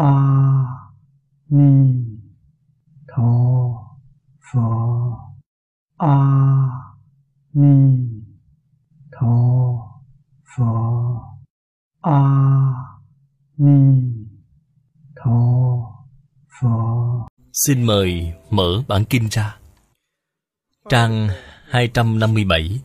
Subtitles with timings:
[0.00, 0.12] a
[1.56, 1.70] ni
[3.10, 3.32] tho
[4.46, 4.68] pho
[5.98, 6.16] a
[7.60, 7.74] ni
[9.14, 9.34] tho
[10.50, 10.70] pho
[12.00, 12.20] a
[13.58, 13.78] ni
[15.16, 15.38] tho
[16.60, 16.74] pho
[17.52, 19.56] Xin mời mở bản kinh ra
[20.88, 21.28] Trang
[21.72, 22.78] 257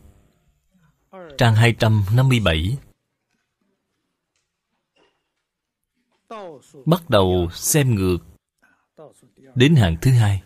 [1.38, 2.76] Trang 257
[6.84, 8.18] Bắt đầu xem ngược.
[9.54, 10.42] Đến hàng thứ hai.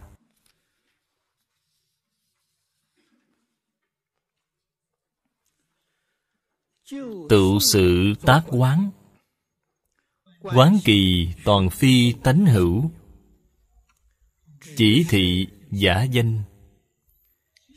[7.29, 8.91] Tự sự tác quán.
[10.41, 12.91] Quán kỳ toàn phi tánh hữu.
[14.77, 16.43] Chỉ thị giả danh.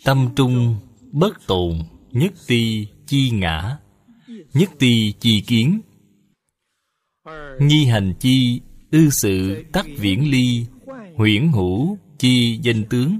[0.03, 0.75] Tâm trung
[1.11, 1.79] bất tồn,
[2.11, 3.77] Nhất ti chi ngã,
[4.53, 5.81] Nhất ti chi kiến.
[7.59, 10.65] Nhi hành chi, Ư sự tắc viễn ly,
[11.15, 13.19] Huyễn hữu, chi danh tướng.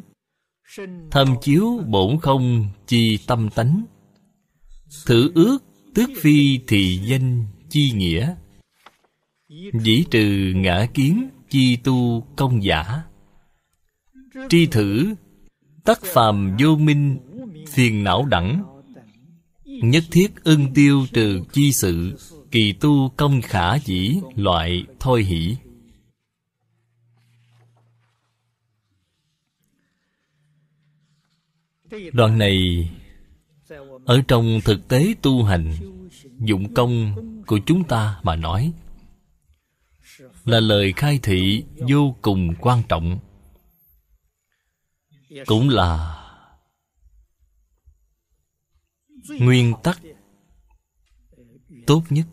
[1.11, 3.85] Thâm chiếu, bổn không, chi tâm tánh.
[5.05, 5.57] Thử ước,
[5.95, 8.35] tước phi thì danh, chi nghĩa.
[9.73, 13.03] Dĩ trừ ngã kiến, chi tu công giả.
[14.49, 15.15] Tri thử,
[15.83, 17.17] Tắc phàm vô minh,
[17.67, 18.63] Phiền não đẳng.
[19.65, 22.17] Nhất thiết ưng tiêu trừ chi sự.
[22.53, 25.57] Kỳ tu công khả dĩ, Loại thôi hỷ.
[32.11, 32.89] Đoạn này,
[34.05, 35.73] Ở trong thực tế tu hành,
[36.39, 37.15] Dụng công
[37.47, 38.73] của chúng ta mà nói,
[40.45, 43.19] Là lời khai thị vô cùng quan trọng.
[45.45, 46.19] Cũng là
[49.39, 50.01] Nguyên tắc
[51.87, 52.25] Tốt nhất.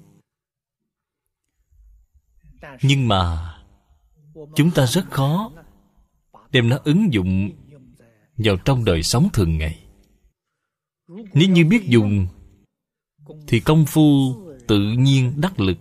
[2.82, 3.46] Nhưng mà
[4.56, 5.50] Chúng ta rất khó
[6.52, 7.50] Đem nó ứng dụng
[8.36, 9.78] vào trong đời sống thường ngày.
[11.08, 12.26] Nếu như biết dùng,
[13.46, 14.34] thì công phu
[14.66, 15.78] tự nhiên đắc lực.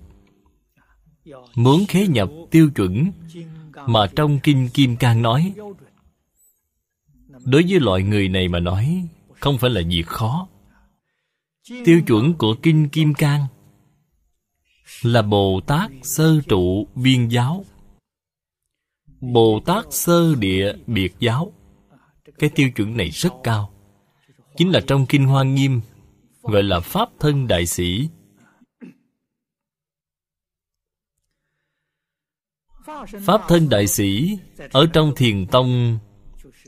[1.55, 3.11] Muốn khế nhập tiêu chuẩn
[3.87, 5.53] mà trong kinh kim cang nói,
[7.45, 9.07] đối với loại người này mà nói,
[9.39, 10.47] không phải là việc khó.
[11.85, 13.45] Tiêu chuẩn của kinh kim cang
[15.01, 17.65] là bồ tát sơ trụ viên giáo.
[19.21, 21.53] Bồ tát sơ địa biệt giáo.
[22.39, 23.73] Cái tiêu chuẩn này rất cao.
[24.57, 25.81] Chính là trong kinh hoa nghiêm,
[26.41, 28.09] gọi là pháp thân đại sĩ.
[33.25, 34.37] Pháp thân đại sĩ
[34.71, 35.99] ở trong thiền tông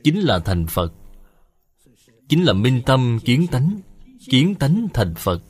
[0.04, 0.94] chính là thành phật.
[2.30, 3.80] Chính là minh tâm kiến tánh
[4.30, 5.42] kiến tánh thành phật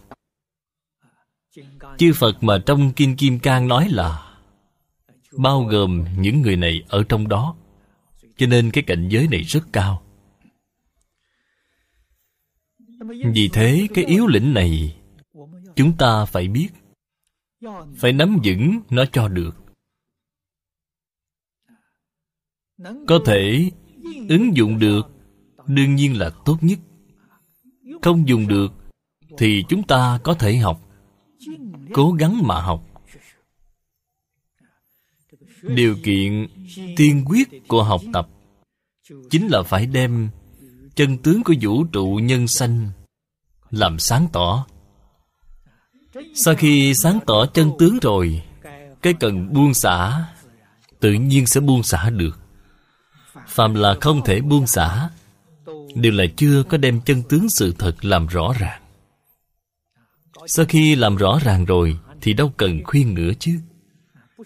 [1.97, 4.37] chư phật mà trong kinh kim cang nói là
[5.37, 7.55] bao gồm những người này ở trong đó.
[8.37, 10.03] Cho nên cái cảnh giới này rất cao.
[13.33, 14.97] Vì thế, cái yếu lĩnh này
[15.75, 16.69] chúng ta phải biết,
[17.97, 19.55] phải nắm vững nó cho được.
[23.07, 23.71] Có thể
[24.29, 25.01] ứng dụng được,
[25.67, 26.79] đương nhiên là tốt nhất.
[28.01, 28.73] Không dùng được
[29.37, 30.90] thì chúng ta có thể học
[31.93, 32.83] cố gắng mà học.
[35.61, 36.47] Điều kiện
[36.97, 38.27] tiên quyết của học tập
[39.29, 40.29] chính là phải đem
[40.95, 42.89] chân tướng của vũ trụ nhân sanh
[43.71, 44.65] làm sáng tỏ.
[46.35, 48.43] Sau khi sáng tỏ chân tướng rồi,
[49.01, 50.25] cái cần buông xả
[50.99, 52.39] tự nhiên sẽ buông xả được.
[53.47, 55.09] Phàm là không thể buông xả
[55.95, 58.80] đều là chưa có đem chân tướng sự thật làm rõ ràng
[60.47, 63.59] sau khi làm rõ ràng rồi, thì đâu cần khuyên nữa chứ.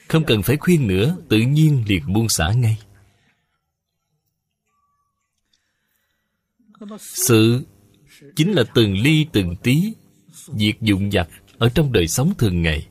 [0.08, 2.78] Không cần phải khuyên nữa, tự nhiên liền buông xả ngay.
[7.00, 7.66] Sự
[8.36, 9.94] chính là từng ly, từng tí
[10.48, 11.28] việc dụng dặt
[11.58, 12.88] ở trong đời sống thường ngày.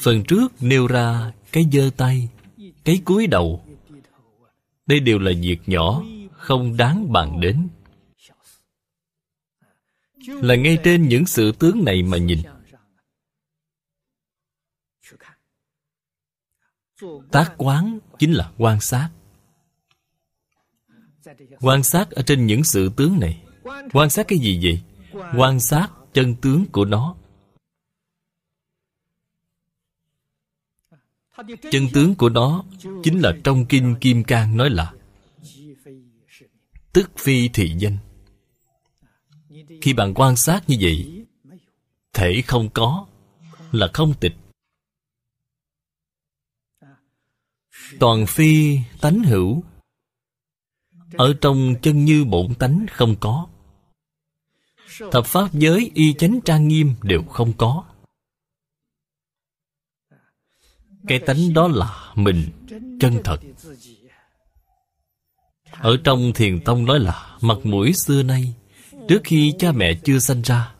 [0.00, 2.28] Phần trước nêu ra cái giơ tay,
[2.84, 3.64] cái cúi đầu.
[4.86, 6.02] Đây đều là việc nhỏ,
[6.32, 7.68] không đáng bàn đến
[10.26, 12.38] là ngay trên những sự tướng này mà nhìn.
[17.32, 19.10] Tác quán chính là quan sát.
[21.60, 23.42] Quan sát ở trên những sự tướng này.
[23.92, 24.82] Quan sát cái gì vậy?
[25.36, 27.16] Quan sát chân tướng của nó.
[31.70, 32.64] Chân tướng của nó
[33.02, 34.92] chính là trong kinh kim cang nói là,
[36.92, 37.98] tức phi thị danh.
[39.84, 41.26] Khi bạn quan sát như vậy,
[42.12, 43.06] Thể không có
[43.72, 44.32] Là không tịch.
[48.00, 49.62] Toàn phi tánh hữu,
[51.12, 53.46] Ở trong chân như bổn tánh không có.
[55.12, 57.84] Thập pháp giới, y chánh trang nghiêm đều không có.
[61.08, 62.50] Cái tánh đó là mình,
[63.00, 63.40] chân thật.
[65.70, 68.54] Ở trong thiền tông nói là, Mặt mũi xưa nay
[69.08, 70.74] trước khi cha mẹ chưa sanh ra.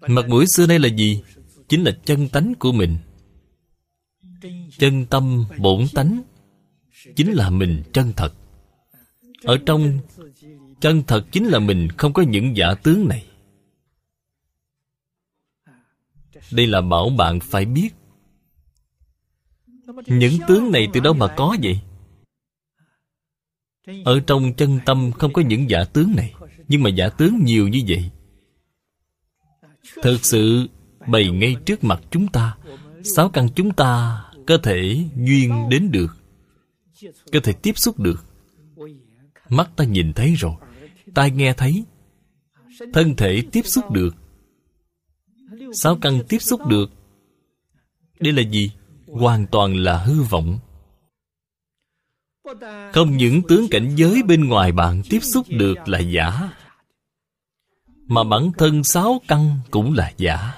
[0.00, 1.22] Mặt mũi xưa nay là gì?
[1.68, 2.96] Chính là chân tánh của mình.
[4.78, 6.22] Chân tâm bổn tánh
[7.16, 8.32] chính là mình chân thật.
[9.42, 9.98] Ở trong
[10.80, 13.26] chân thật chính là mình, không có những giả tướng này.
[16.52, 17.90] Đây là bảo bạn phải biết.
[20.06, 21.80] Những tướng này từ đâu mà có vậy?
[24.04, 26.34] Ở trong chân tâm không có những giả tướng này,
[26.68, 28.10] nhưng mà giả tướng nhiều như vậy.
[30.02, 30.68] Thực sự,
[31.08, 32.56] bày ngay trước mặt chúng ta,
[33.04, 36.16] sáu căn chúng ta có thể duyên đến được,
[37.32, 38.24] có thể tiếp xúc được.
[39.48, 40.54] Mắt ta nhìn thấy rồi,
[41.14, 41.84] tai nghe thấy,
[42.92, 44.14] thân thể tiếp xúc được.
[45.72, 46.90] Sáu căn tiếp xúc được.
[48.20, 48.70] Đây là gì?
[49.06, 50.58] Hoàn toàn là hư vọng
[52.92, 56.50] không những tướng cảnh giới bên ngoài bạn tiếp xúc được là giả,
[58.06, 60.52] mà bản thân sáu căn cũng là giả.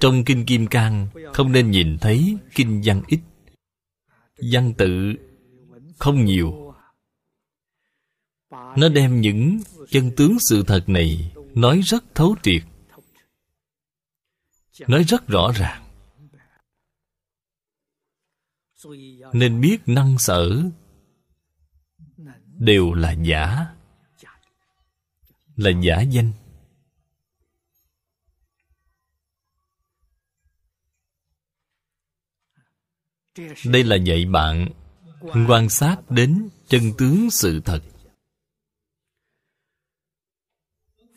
[0.00, 3.20] Trong kinh kim cang, không nên nhìn thấy kinh văn ít.
[4.52, 5.14] Văn tự
[5.98, 6.74] không nhiều.
[8.50, 12.62] Nó đem những chân tướng sự thật này nói rất thấu triệt
[14.80, 15.84] nói rất rõ ràng.
[19.32, 20.62] Nên biết năng sở
[22.58, 23.66] đều là giả
[25.56, 26.32] là giả danh.
[33.64, 34.68] Đây là dạy bạn
[35.48, 37.80] quan sát đến chân tướng sự thật.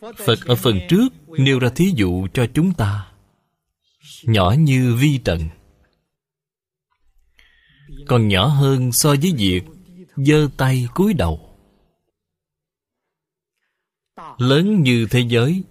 [0.01, 3.16] Phật ở phần trước nêu ra thí dụ cho chúng ta
[4.23, 5.39] nhỏ như vi trần.
[8.07, 9.61] Còn nhỏ hơn so với việc
[10.15, 11.39] giơ tay cúi đầu.
[14.37, 15.63] Lớn như thế giới.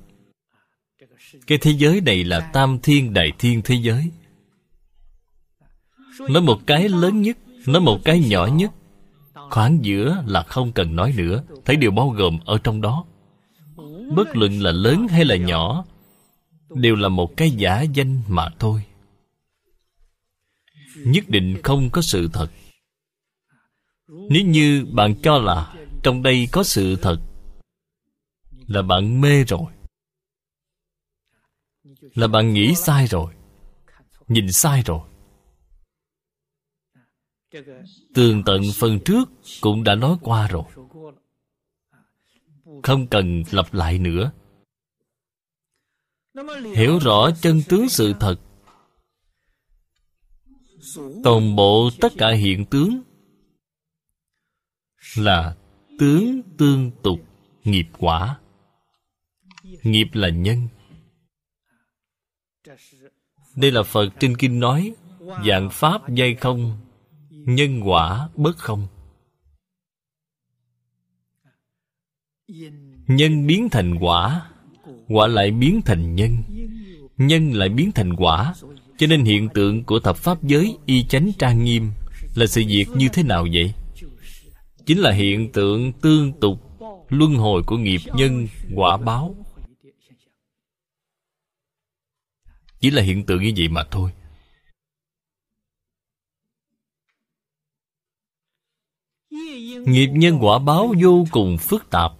[1.46, 4.10] Cái thế giới này là tam thiên đại thiên thế giới.
[6.28, 8.70] Nói một cái lớn nhất, nói một cái nhỏ nhất.
[9.50, 11.42] Khoảng giữa là không cần nói nữa.
[11.64, 13.04] Thấy điều bao gồm ở trong đó.
[14.16, 15.84] Bất luận là lớn hay là nhỏ
[16.76, 18.84] đều là một cái giả danh mà thôi.
[20.96, 22.48] Nhất định không có sự thật.
[24.08, 27.18] Nếu như bạn cho là trong đây có sự thật,
[28.66, 29.72] là bạn mê rồi.
[32.14, 33.34] Là bạn nghĩ sai rồi.
[34.28, 35.00] Nhìn sai rồi.
[38.14, 39.28] Tường tận phần trước
[39.60, 40.64] cũng đã nói qua rồi.
[42.82, 44.32] Không cần lặp lại nữa
[46.74, 48.36] hiểu rõ chân tướng sự thật.
[51.24, 53.02] Toàn bộ tất cả hiện tướng
[55.16, 55.56] là
[55.98, 57.20] tướng tương tục,
[57.64, 58.38] nghiệp quả.
[59.82, 60.68] Nghiệp là nhân.
[63.56, 64.94] Đây là phật trên kinh nói,
[65.46, 66.78] dạng pháp dây không,
[67.30, 68.86] nhân quả bất không.
[73.06, 74.50] Nhân biến thành quả
[75.08, 76.42] quả lại biến thành nhân.
[77.16, 78.54] Nhân lại biến thành quả.
[78.98, 81.90] Cho nên hiện tượng của thập pháp giới y chánh trang nghiêm
[82.34, 83.72] là sự việc như thế nào vậy?
[84.86, 89.34] Chính là hiện tượng tương tục, luân hồi của nghiệp nhân, quả báo.
[92.80, 94.10] Chỉ là hiện tượng như vậy mà thôi.
[99.86, 102.12] Nghiệp nhân quả báo vô cùng phức tạp.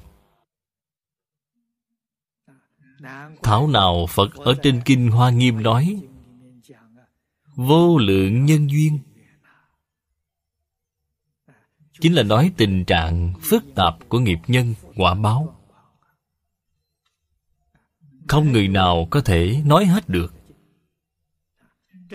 [3.47, 6.01] Thảo nào phật ở trên kinh hoa nghiêm nói,
[7.55, 8.99] vô lượng nhân duyên.
[12.01, 15.57] Chính là nói tình trạng phức tạp của nghiệp nhân, quả báo.
[18.29, 20.35] Không người nào có thể nói hết được.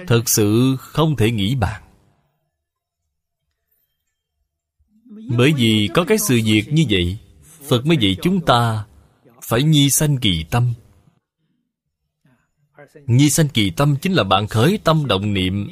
[0.07, 1.83] Thật sự không thể nghĩ bàn.
[5.37, 7.17] Bởi vì có cái sự việc như vậy,
[7.67, 8.85] phật mới dạy chúng ta
[9.41, 10.73] phải nhi sanh kỳ tâm
[13.05, 15.69] nhi sanh kỳ tâm chính là bạn khởi tâm động niệm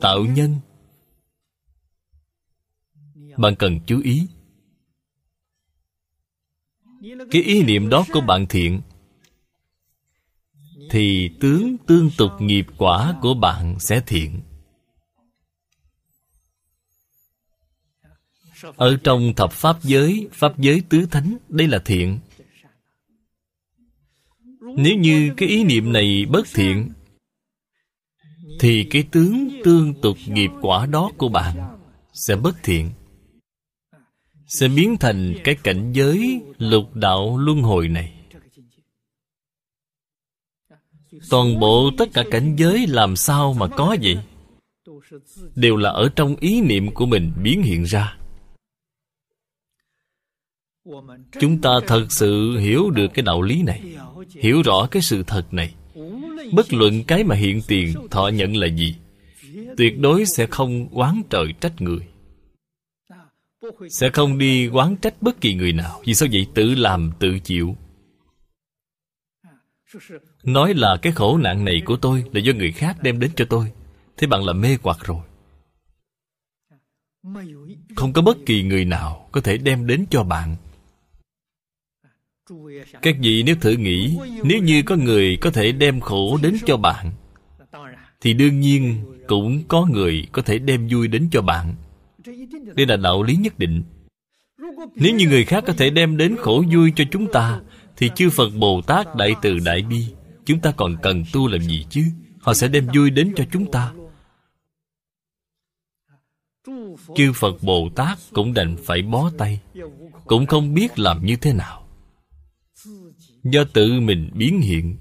[0.00, 0.56] tạo nhân.
[3.36, 4.26] Bạn cần chú ý.
[7.30, 8.80] Cái ý niệm đó của bạn thiện,
[10.90, 14.40] thì tướng tương tục nghiệp quả của bạn sẽ thiện.
[18.76, 22.18] Ở trong thập pháp giới pháp giới tứ thánh, đây là thiện
[24.76, 26.92] nếu như cái ý niệm này bất thiện,
[28.60, 31.78] thì cái tướng tương tục nghiệp quả đó của bạn
[32.12, 32.90] sẽ bất thiện,
[34.46, 38.12] sẽ biến thành cái cảnh giới lục đạo luân hồi này.
[41.30, 44.18] Toàn bộ tất cả cảnh giới làm sao mà có vậy?
[45.54, 48.16] Đều là ở trong ý niệm của mình biến hiện ra.
[51.40, 53.96] Chúng ta thật sự hiểu được cái đạo lý này
[54.28, 55.74] hiểu rõ cái sự thật này.
[56.52, 58.94] Bất luận cái mà hiện tiền, thọ nhận là gì,
[59.76, 62.06] tuyệt đối sẽ không oán trời trách người.
[63.90, 66.02] Sẽ không đi oán trách bất kỳ người nào.
[66.04, 66.46] Vì sao vậy?
[66.54, 67.76] Tự làm, tự chịu.
[70.44, 73.44] Nói là cái khổ nạn này của tôi là do người khác đem đến cho
[73.44, 73.72] tôi.
[74.16, 75.20] Thế bạn là mê hoặc rồi.
[77.96, 80.56] Không có bất kỳ người nào có thể đem đến cho bạn
[83.02, 86.76] các vị nếu thử nghĩ, nếu như có người có thể đem khổ đến cho
[86.76, 87.12] bạn,
[88.20, 91.74] thì đương nhiên cũng có người có thể đem vui đến cho bạn.
[92.74, 93.82] Đây là đạo lý nhất định.
[94.94, 97.60] Nếu như người khác có thể đem đến khổ vui cho chúng ta,
[97.96, 100.06] thì chư phật bồ tát đại từ đại bi,
[100.46, 102.04] chúng ta còn cần tu làm gì chứ?
[102.40, 103.92] Họ sẽ đem vui đến cho chúng ta.
[107.16, 109.60] Chư phật bồ tát cũng đành phải bó tay,
[110.26, 111.86] cũng không biết làm như thế nào
[113.44, 114.96] do tự mình biến hiện.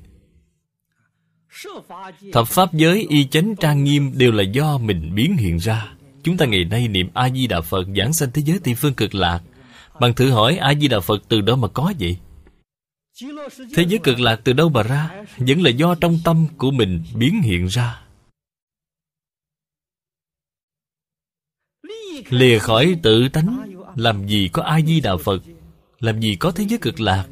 [2.34, 5.94] Thập pháp giới y chánh trang nghiêm đều là do mình biến hiện ra.
[6.24, 8.94] Chúng ta ngày nay niệm a di đà phật giảng sanh thế giới tây phương
[8.94, 9.42] cực lạc.
[10.00, 12.18] Bạn thử hỏi a di đà phật từ đâu mà có vậy?
[13.76, 15.10] Thế giới cực lạc từ đâu mà ra?
[15.38, 18.02] Vẫn là do trong tâm của mình biến hiện ra.
[22.30, 25.42] Lìa khỏi tự tánh, làm gì có a di đà phật?
[26.00, 27.28] Làm gì có thế giới cực lạc.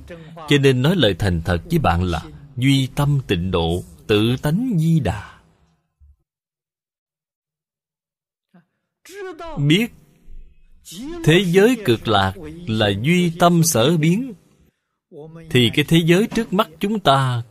[0.50, 2.24] Cho nên nói lời thành thật với bạn là
[2.58, 5.40] duy tâm tịnh độ, tự tánh di đà.
[9.58, 9.94] Biết
[11.24, 12.34] thế giới cực lạc
[12.68, 14.34] là duy tâm sở biến,
[15.50, 17.44] thì cái thế giới trước mắt chúng ta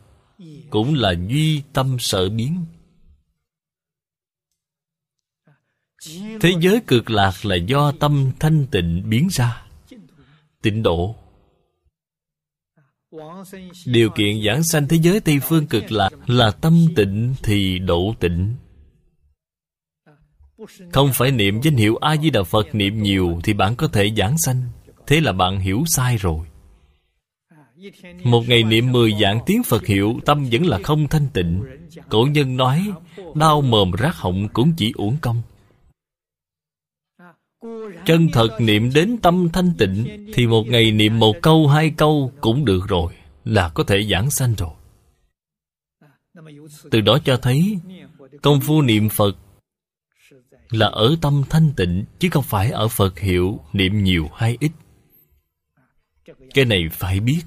[0.69, 2.65] cũng là duy tâm sở biến.
[6.41, 9.66] Thế giới cực lạc là do tâm thanh tịnh biến ra
[10.61, 11.15] tịnh độ.
[13.85, 18.13] Điều kiện giảng sanh thế giới tây phương cực lạc là tâm tịnh thì độ
[18.19, 18.55] tịnh.
[20.91, 24.11] Không phải niệm danh hiệu a di đà phật niệm nhiều thì bạn có thể
[24.17, 24.63] giảng sanh.
[25.07, 26.45] Thế là bạn hiểu sai rồi.
[28.23, 31.63] Một ngày niệm mười dạng tiếng Phật hiệu, Tâm vẫn là không thanh tịnh.
[32.09, 32.91] Cổ nhân nói,
[33.35, 35.41] Đau mồm rác họng cũng chỉ uổng công.
[38.05, 42.31] Chân thật niệm đến tâm thanh tịnh Thì một ngày niệm một câu, hai câu
[42.41, 43.13] cũng được rồi,
[43.45, 44.69] Là có thể giảng sanh rồi.
[46.91, 47.77] Từ đó cho thấy,
[48.41, 49.37] Công phu niệm Phật
[50.69, 54.71] Là ở tâm thanh tịnh, Chứ không phải ở Phật hiệu Niệm nhiều hay ít.
[56.53, 57.41] Cái này phải biết.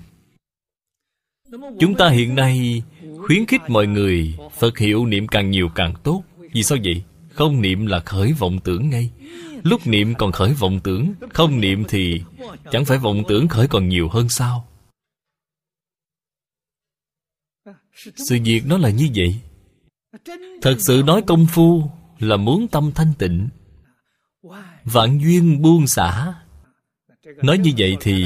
[1.79, 2.83] Chúng ta hiện nay
[3.19, 6.23] khuyến khích mọi người, Phật hiệu niệm càng nhiều càng tốt.
[6.53, 7.03] Vì sao vậy?
[7.29, 9.11] Không niệm là khởi vọng tưởng ngay.
[9.63, 12.23] Lúc niệm còn khởi vọng tưởng Không niệm thì
[12.71, 14.69] Chẳng phải vọng tưởng khởi còn nhiều hơn sao
[18.17, 19.41] Sự việc nó là như vậy
[20.63, 23.49] Thật sự nói công phu Là muốn tâm thanh tịnh
[24.85, 26.35] Vạn duyên buông xả
[27.43, 28.25] Nói như vậy thì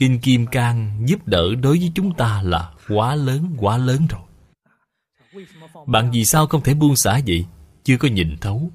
[0.00, 4.20] Kinh Kim Cang giúp đỡ đối với chúng ta là quá lớn, quá lớn rồi.
[5.86, 7.46] Bạn vì sao không thể buông xả vậy?
[7.84, 8.70] Chưa có nhìn thấu.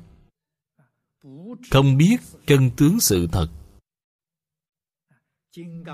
[1.72, 2.17] Không biết
[2.48, 3.48] chân tướng sự thật.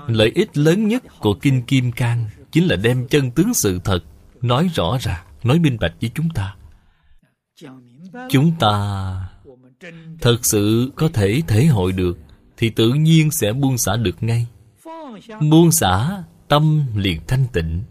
[0.08, 4.00] Lợi ích lớn nhất của Kinh Kim Cang chính là đem chân tướng sự thật
[4.40, 6.56] nói rõ ràng, nói minh bạch với chúng ta.
[8.30, 9.28] Chúng ta
[10.20, 12.18] thật sự có thể thể hội được
[12.56, 14.46] thì tự nhiên sẽ buông xả được ngay
[15.50, 17.82] buông xả tâm liền thanh tịnh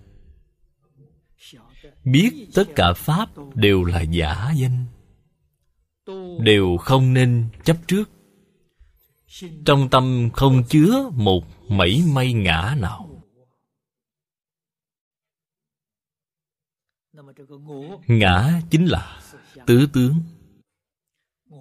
[2.04, 4.86] biết tất cả pháp đều là giả danh
[6.40, 8.10] đều không nên chấp trước.
[9.66, 13.24] Trong tâm không chứa một mảy may ngã nào.
[18.08, 19.22] Ngã chính là
[19.66, 20.16] tứ tướng.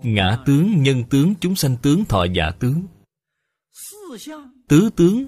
[0.02, 2.86] Ngã tướng nhân tướng chúng sanh tướng thọ giả tướng.
[4.68, 5.26] Tứ tướng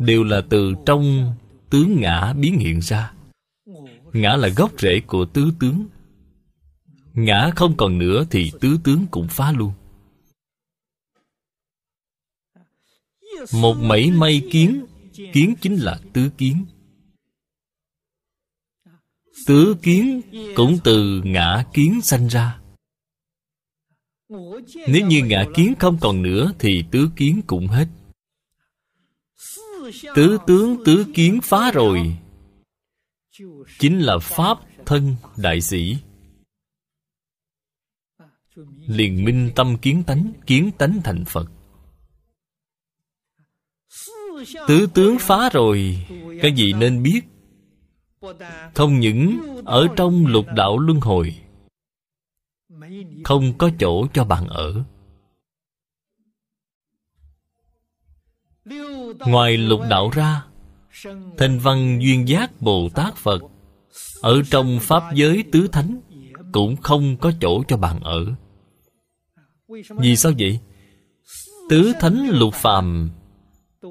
[0.00, 1.34] đều là từ trong
[1.70, 3.12] tướng ngã biến hiện ra.
[4.12, 5.86] Ngã là gốc rễ của tứ tướng
[7.14, 9.72] ngã không còn nữa thì tứ tướng cũng phá luôn.
[13.52, 14.86] Một mảy may kiến
[15.32, 16.66] kiến chính là tứ kiến.
[19.46, 20.20] Tứ kiến
[20.54, 22.60] cũng từ ngã kiến sanh ra.
[24.88, 27.88] Nếu như ngã kiến không còn nữa thì tứ kiến cũng hết.
[30.14, 32.16] Tứ tướng tứ kiến phá rồi.
[33.78, 35.96] Chính là pháp thân đại sĩ
[38.86, 41.50] liền minh tâm kiến tánh kiến tánh thành phật.
[44.68, 46.06] Tứ tướng phá rồi,
[46.42, 47.20] cái gì nên biết?
[48.74, 51.36] Không những ở trong lục đạo luân hồi,
[53.24, 54.84] không có chỗ cho bạn ở.
[59.18, 60.44] Ngoài lục đạo ra,
[61.38, 63.42] thanh văn duyên giác bồ tát phật
[64.22, 66.00] ở trong pháp giới tứ thánh
[66.52, 68.34] cũng không có chỗ cho bạn ở
[69.98, 70.60] vì sao vậy?
[71.68, 73.10] Tứ thánh lục phàm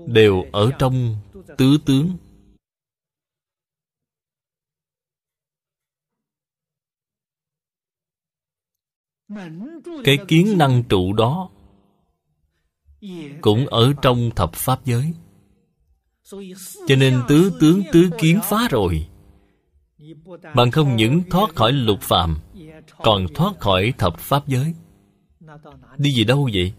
[0.08, 1.16] đều ở trong
[1.58, 2.18] tứ tướng.
[10.04, 11.50] Cái kiến năng trụ đó
[13.42, 15.14] cũng ở trong thập pháp giới.
[16.88, 19.08] Cho nên tứ tướng tứ kiến phá rồi.
[20.56, 22.40] Bạn không những thoát khỏi lục phàm,
[22.98, 24.74] còn thoát khỏi thập pháp giới
[25.98, 26.74] đi về đâu vậy?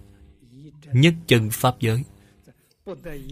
[0.92, 2.04] Nhất chân pháp giới.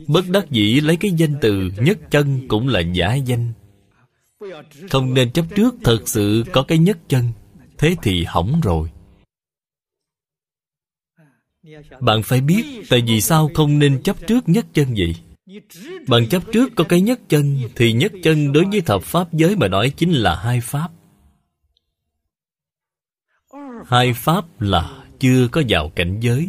[0.06, 3.52] Bất đắc dĩ lấy cái danh từ nhất chân cũng là giả danh.
[4.90, 7.28] Không nên chấp trước thật sự có cái nhất chân.
[7.78, 8.90] Thế thì hỏng rồi.
[12.00, 15.16] Bạn phải biết tại vì sao không nên chấp trước nhất chân vậy?
[16.08, 19.56] Bạn chấp trước có cái nhất chân thì nhất chân đối với thập pháp giới
[19.56, 20.88] mà nói chính là hai pháp.
[23.86, 26.48] Hai pháp là chưa có vào cảnh giới.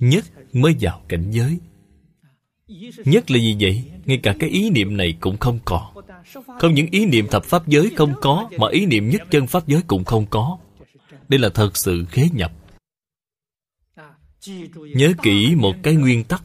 [0.00, 1.58] Nhất mới vào cảnh giới.
[3.04, 3.84] Nhất là gì vậy?
[4.04, 5.96] Ngay cả cái ý niệm này cũng không còn
[6.60, 9.66] không những ý niệm thập pháp giới không có, mà ý niệm nhất chân pháp
[9.66, 10.58] giới cũng không có.
[11.28, 12.52] Đây là thật sự khế nhập.
[14.76, 16.42] Nhớ kỹ một cái nguyên tắc.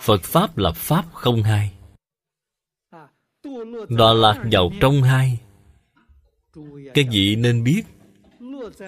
[0.00, 1.72] Phật pháp là pháp không hai.
[3.88, 5.40] Đọa lạc vào trong hai.
[6.94, 7.82] Cái vị nên biết?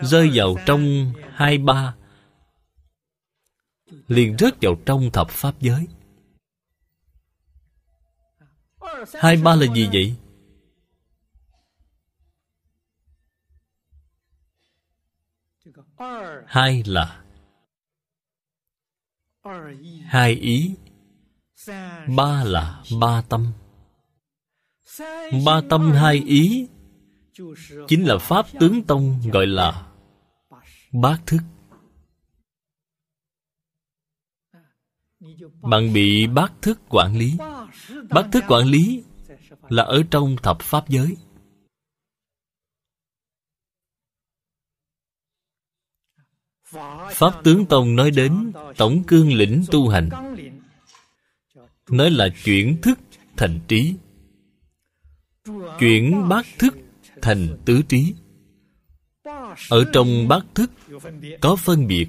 [0.03, 1.95] Rơi vào trong hai ba,
[4.09, 5.87] liền rớt vào trong thập pháp giới.
[9.15, 10.17] Hai ba là gì vậy?
[16.47, 17.23] Hai là
[20.05, 20.75] hai ý,
[22.17, 23.53] ba là ba tâm.
[25.47, 26.69] Ba tâm hai ý
[27.89, 29.93] chính là pháp tướng tông gọi là
[30.93, 31.41] bát thức.
[35.63, 37.37] Bạn bị bát thức quản lý.
[38.11, 39.03] Bát thức quản lý
[39.69, 41.17] là ở trong thập pháp giới.
[47.11, 50.09] Pháp tướng tông nói đến tổng cương lĩnh tu hành.
[51.91, 52.99] Nói là chuyển thức
[53.37, 53.95] thành trí.
[55.79, 56.75] Chuyển bát thức
[57.27, 58.15] thành tứ trí.
[59.71, 60.71] Ở trong bát thức,
[61.41, 62.09] có phân biệt,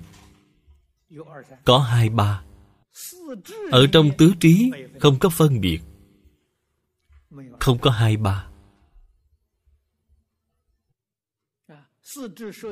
[1.65, 2.43] có hai ba.
[3.71, 5.79] Ở trong tứ trí, không có phân biệt,
[7.59, 8.47] không có hai ba.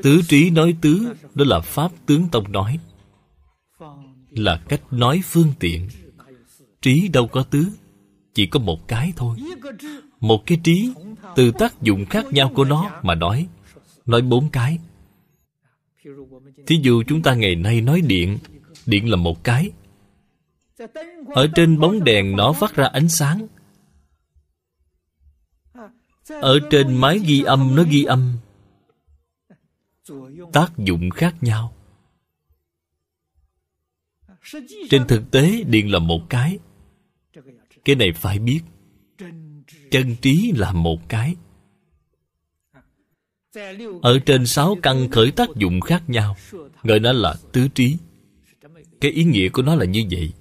[0.03, 2.79] Tứ trí nói tứ, đó là pháp tướng tông nói.
[4.29, 5.89] Là cách nói phương tiện.
[6.81, 7.67] Trí đâu có tứ
[8.36, 9.38] chỉ có một cái thôi.
[10.19, 10.91] Một cái trí
[11.36, 13.48] từ tác dụng khác nhau của nó mà nói
[14.06, 14.80] nói bốn cái.
[16.67, 18.38] Thí dụ chúng ta ngày nay nói điện
[18.86, 19.71] điện là một cái.
[21.28, 23.48] Ở trên bóng đèn nó phát ra ánh sáng.
[26.30, 28.38] Ở trên máy ghi âm nó ghi âm.
[30.54, 31.74] Tác dụng khác nhau.
[34.89, 36.60] Trên thực tế, điện là một cái
[37.86, 38.60] cái này phải biết.
[39.91, 41.36] Chân trí là một cái.
[44.02, 46.36] Ở trên sáu căn khởi tác dụng khác nhau,
[46.84, 47.98] gọi nó là tứ trí.
[49.02, 50.32] Cái ý nghĩa của nó là như vậy.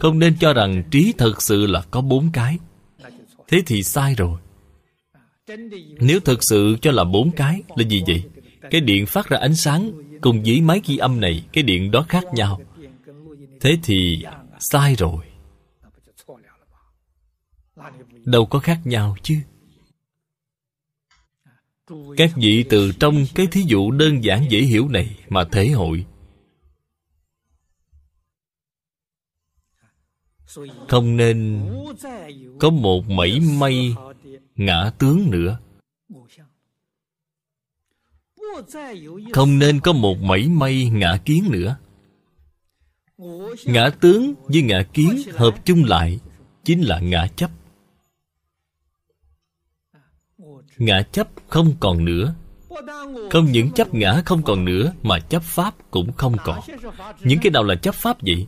[0.00, 2.58] Không nên cho rằng trí thật sự là có bốn cái.
[3.48, 4.40] Thế thì sai rồi.
[6.00, 8.22] Nếu thật sự cho là bốn cái, là gì vậy?
[8.70, 12.06] Cái điện phát ra ánh sáng cùng với máy ghi âm này, cái điện đó
[12.08, 12.60] khác nhau.
[13.60, 14.24] Thế thì
[14.58, 15.29] sai rồi
[18.24, 19.36] đâu có khác nhau chứ.
[22.16, 26.06] Các vị từ trong cái thí dụ đơn giản dễ hiểu này mà thể hội.
[30.88, 31.68] Không nên
[32.60, 33.94] có một mảy may
[34.54, 35.58] ngã tướng nữa.
[39.32, 41.76] Không nên có một mảy may ngã kiến nữa.
[43.64, 46.20] Ngã tướng với ngã kiến hợp chung lại
[46.64, 47.50] chính là ngã chấp.
[50.80, 52.34] Ngã chấp không còn nữa.
[53.30, 56.60] Không những chấp ngã không còn nữa, mà chấp pháp cũng không còn.
[57.20, 58.46] Những cái nào là chấp pháp vậy?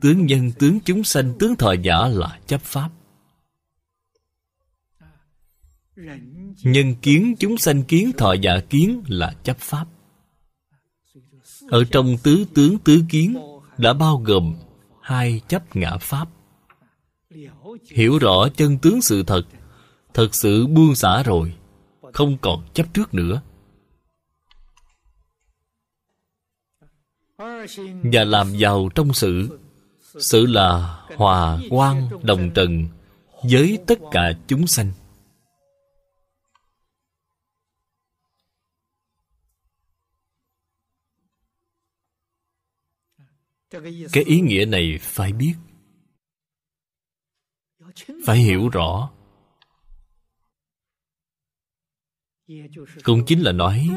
[0.00, 2.90] Tướng nhân, tướng chúng sanh, tướng thọ giả là chấp pháp.
[6.62, 9.86] Nhân kiến, chúng sanh kiến, thọ giả kiến là chấp pháp.
[11.68, 13.36] Ở trong tứ tướng, tứ kiến
[13.78, 14.54] đã bao gồm
[15.02, 16.28] hai chấp ngã pháp.
[17.90, 19.42] Hiểu rõ chân tướng sự thật
[20.14, 21.54] thật sự buông xả rồi,
[22.12, 23.42] không còn chấp trước nữa.
[28.12, 29.58] Và làm giàu trong sự
[30.02, 32.88] sự là hòa quan đồng trần
[33.42, 34.92] với tất cả chúng sanh.
[44.12, 45.54] Cái ý nghĩa này phải biết,
[48.26, 49.10] phải hiểu rõ.
[53.02, 53.88] Cũng chính là nói,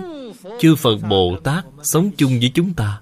[0.60, 3.02] chư phật bồ tát sống chung với chúng ta.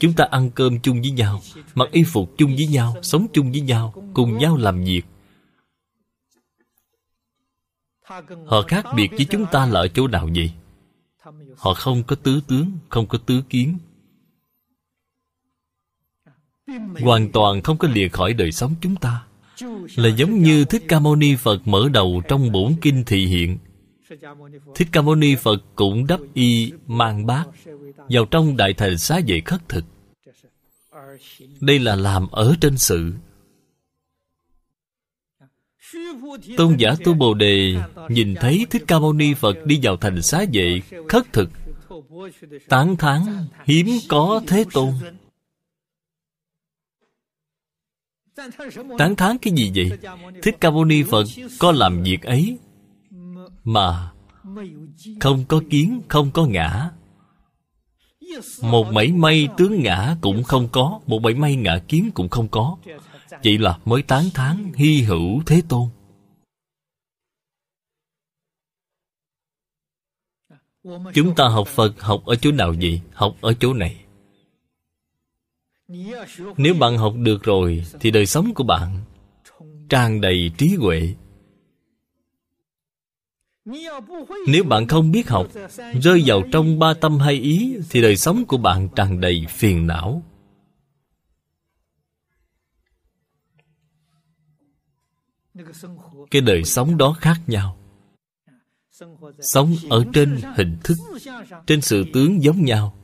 [0.00, 1.40] Chúng ta ăn cơm chung với nhau,
[1.74, 5.02] mặc y phục chung với nhau, sống chung với nhau, cùng nhau làm việc.
[8.46, 10.52] Họ khác biệt với chúng ta là ở chỗ nào vậy
[11.56, 13.78] họ không có tứ tướng, không có tứ kiến.
[17.00, 19.24] Hoàn toàn không có lìa khỏi đời sống chúng ta.
[19.96, 23.58] Là giống như thích ca mâu ni phật mở đầu trong bổn kinh thị hiện
[24.74, 27.44] thích ca mâu ni phật cũng đắp y mang bát
[28.08, 29.84] vào trong đại thành xá vệ khất thực.
[31.60, 33.12] Đây là làm ở trên sự.
[36.56, 37.76] Tôn giả tu bồ đề
[38.08, 41.50] nhìn thấy thích ca mâu ni phật đi vào thành xá vệ khất thực,
[42.68, 43.22] tán thán
[43.64, 44.92] hiếm có thế tôn.
[48.98, 49.98] Tán thán cái gì vậy?
[50.42, 51.24] Thích ca mâu ni phật
[51.58, 52.58] có làm việc ấy?
[53.64, 54.12] Mà
[55.20, 56.90] không có kiến, không có ngã.
[58.62, 62.48] Một mảy may tướng ngã cũng không có, một mảy may ngã kiến cũng không
[62.48, 62.76] có.
[63.44, 65.88] Vậy là mới tán thán hy hữu thế tôn.
[71.14, 73.00] Chúng ta học phật, học ở chỗ nào vậy?
[73.12, 74.04] Học ở chỗ này.
[76.56, 79.04] Nếu bạn học được rồi thì đời sống của bạn
[79.88, 81.14] tràn đầy trí huệ
[84.46, 85.46] nếu bạn không biết học,
[86.02, 89.86] rơi vào trong ba tâm hai ý, thì đời sống của bạn tràn đầy phiền
[89.86, 90.22] não.
[96.30, 97.76] Cái đời sống đó khác nhau.
[99.40, 100.96] Sống ở trên hình thức,
[101.66, 102.96] trên sự tướng giống nhau.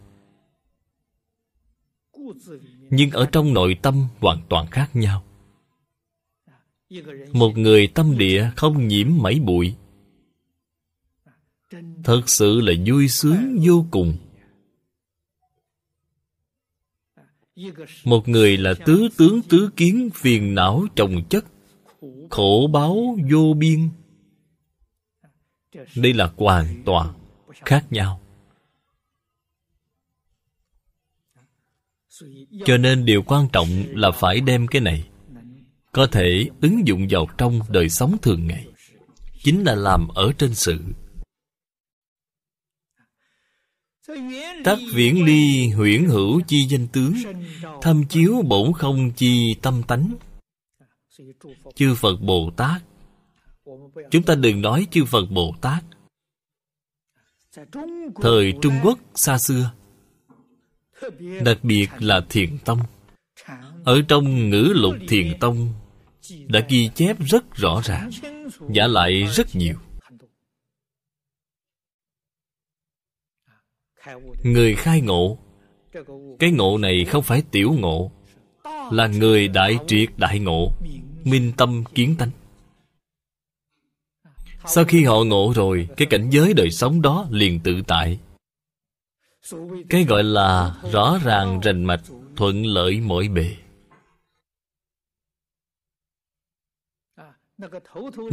[2.90, 5.22] Nhưng ở trong nội tâm hoàn toàn khác nhau.
[7.32, 9.74] Một người tâm địa không nhiễm mảy bụi
[12.06, 14.16] thật sự là vui sướng vô cùng.
[18.04, 21.44] Một người là tứ tướng tứ kiến phiền não trồng chất,
[22.30, 23.88] khổ báo vô biên.
[25.96, 27.12] Đây là hoàn toàn
[27.64, 28.20] khác nhau.
[32.64, 35.08] Cho nên điều quan trọng là phải đem cái này,
[35.92, 38.66] có thể ứng dụng vào trong đời sống thường ngày,
[39.42, 40.78] chính là làm ở trên sự.
[44.64, 47.14] Tắc viễn ly huyễn hữu chi danh tướng
[47.82, 50.14] Thâm chiếu bổn không chi tâm tánh.
[51.74, 52.82] Chư Phật Bồ Tát,
[54.10, 55.84] Chúng ta đừng nói chư Phật Bồ Tát.
[58.22, 59.70] Thời Trung Quốc xa xưa,
[61.44, 62.78] Đặc biệt là Thiền Tông.
[63.84, 65.72] Ở trong ngữ lục Thiền Tông,
[66.46, 68.10] Đã ghi chép rất rõ ràng,
[68.70, 69.74] Giả lại rất nhiều.
[74.42, 75.38] Người khai ngộ.
[76.38, 78.10] Cái ngộ này không phải tiểu ngộ,
[78.90, 80.72] là người đại triệt đại ngộ,
[81.24, 82.30] minh tâm kiến tánh.
[84.66, 88.18] Sau khi họ ngộ rồi, cái cảnh giới đời sống đó liền tự tại.
[89.88, 92.02] Cái gọi là rõ ràng rành mạch,
[92.36, 93.56] thuận lợi mỗi bề.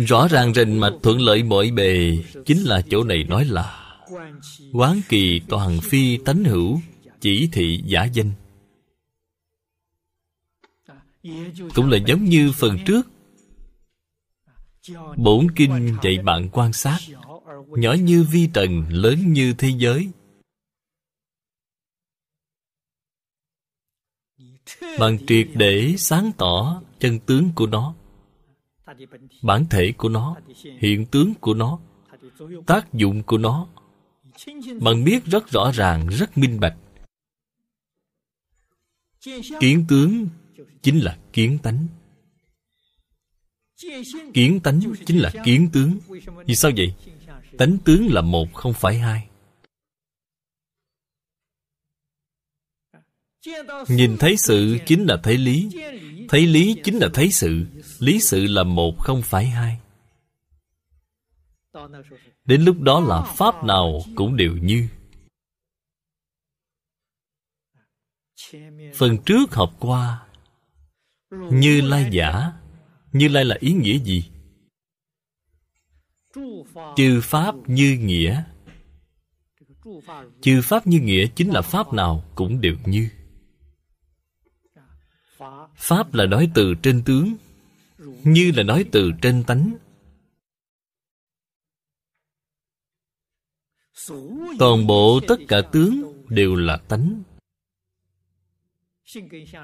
[0.08, 3.83] Rõ ràng rành mạch, thuận lợi mọi bề Chính là chỗ này nói là
[4.74, 6.80] Quán kỳ toàn phi tánh hữu,
[7.20, 8.32] Chỉ thị giả danh.
[11.76, 13.08] Cũng là giống như phần trước.
[15.18, 16.98] Bổn kinh dạy bạn quan sát,
[17.68, 20.10] Nhỏ như vi trần, Lớn như thế giới.
[25.00, 27.96] Bạn triệt để sáng tỏ chân tướng của nó,
[29.42, 30.38] bản thể của nó,
[30.80, 31.80] hiện tướng của nó,
[32.68, 33.68] tác dụng của nó
[34.82, 36.78] bạn biết rất rõ ràng, rất minh bạch.
[39.60, 40.28] Kiến tướng
[40.82, 41.88] chính là kiến tánh.
[44.34, 46.00] Kiến tánh chính là kiến tướng.
[46.46, 46.94] Vì sao vậy?
[47.58, 49.28] Tánh tướng là một, không phải hai.
[53.88, 55.70] Nhìn thấy sự chính là thấy lý.
[56.30, 57.66] Thấy lý chính là thấy sự.
[58.00, 59.80] Lý sự là một, không phải hai
[62.46, 64.88] đến lúc đó là pháp nào cũng đều như.
[68.96, 70.28] Phần trước học qua,
[71.52, 72.52] như lai giả.
[73.12, 74.30] Như lai là ý nghĩa gì?
[76.96, 78.44] Chư pháp như nghĩa.
[80.42, 83.10] Chư pháp như nghĩa chính là pháp nào cũng đều như.
[85.76, 87.36] Pháp là nói từ trên tướng,
[88.24, 89.74] như là nói từ trên tánh.
[94.60, 97.24] Toàn bộ tất cả tướng đều là tánh.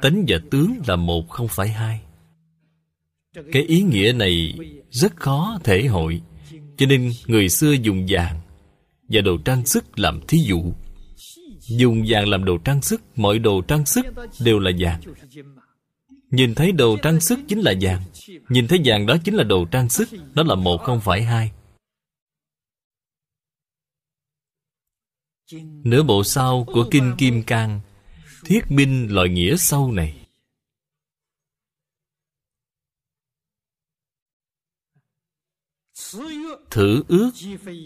[0.02, 2.02] Tánh và tướng là một không phải hai.
[3.52, 4.54] Cái ý nghĩa này
[4.90, 6.22] rất khó thể hội,
[6.78, 8.40] cho nên người xưa dùng vàng
[9.10, 10.74] và đồ trang sức làm thí dụ.
[11.60, 14.06] Dùng vàng làm đồ trang sức, mọi đồ trang sức
[14.40, 15.02] đều là vàng.
[16.32, 18.02] Nhìn thấy đồ trang sức chính là vàng,
[18.50, 21.52] Nhìn thấy vàng đó chính là đồ trang sức, Đó là một không phải hai.
[25.84, 27.82] Nửa bộ sau của Kinh Kim Cang,
[28.46, 30.16] Thiết minh loại nghĩa sâu này.
[36.70, 37.32] Thử ước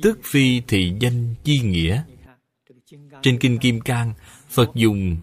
[0.02, 2.04] Tức phi thị danh chi nghĩa.
[3.21, 4.13] Trên Kinh Kim Cang,
[4.49, 5.17] Phật dùng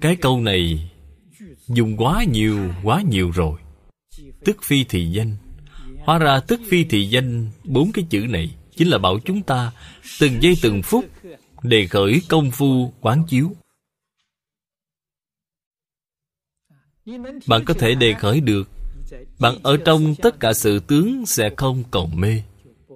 [0.00, 0.90] Cái câu này,
[1.68, 3.60] dùng quá nhiều quá nhiều rồi.
[4.44, 5.36] Tức phi thì danh.
[5.98, 9.72] Hóa ra tức phi thì danh bốn cái chữ này chính là bảo chúng ta
[10.20, 11.04] từng giây từng phút
[11.62, 13.52] đề khởi công phu quán chiếu.
[17.46, 18.68] Bạn có thể đề khởi được.
[19.38, 22.42] Bạn ở trong tất cả sự tướng sẽ không còn mê,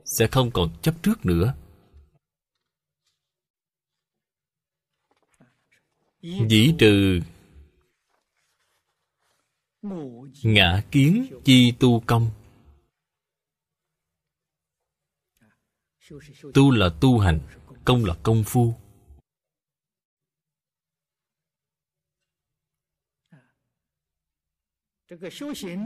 [0.04, 1.54] sẽ không còn chấp trước nữa.
[6.48, 7.20] Dĩ trừ
[10.42, 12.30] ngã kiến chi tu công.
[16.54, 17.40] Tu là tu hành,
[17.84, 18.74] công là công phu.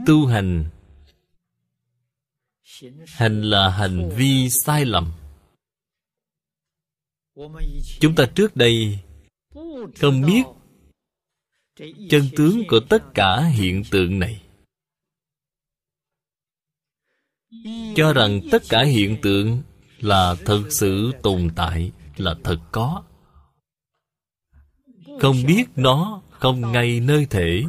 [0.07, 0.69] Tu hành
[3.07, 5.11] hành là hành vi sai lầm.
[7.99, 8.99] Chúng ta trước đây
[9.99, 10.43] không biết
[12.09, 14.41] chân tướng của tất cả hiện tượng này.
[17.95, 19.63] Cho rằng tất cả hiện tượng
[19.99, 23.03] là thực sự tồn tại, là thật có.
[25.19, 27.63] Không biết nó không ngay nơi thể,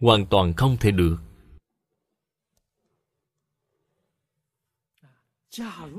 [0.00, 1.16] hoàn toàn không thể được.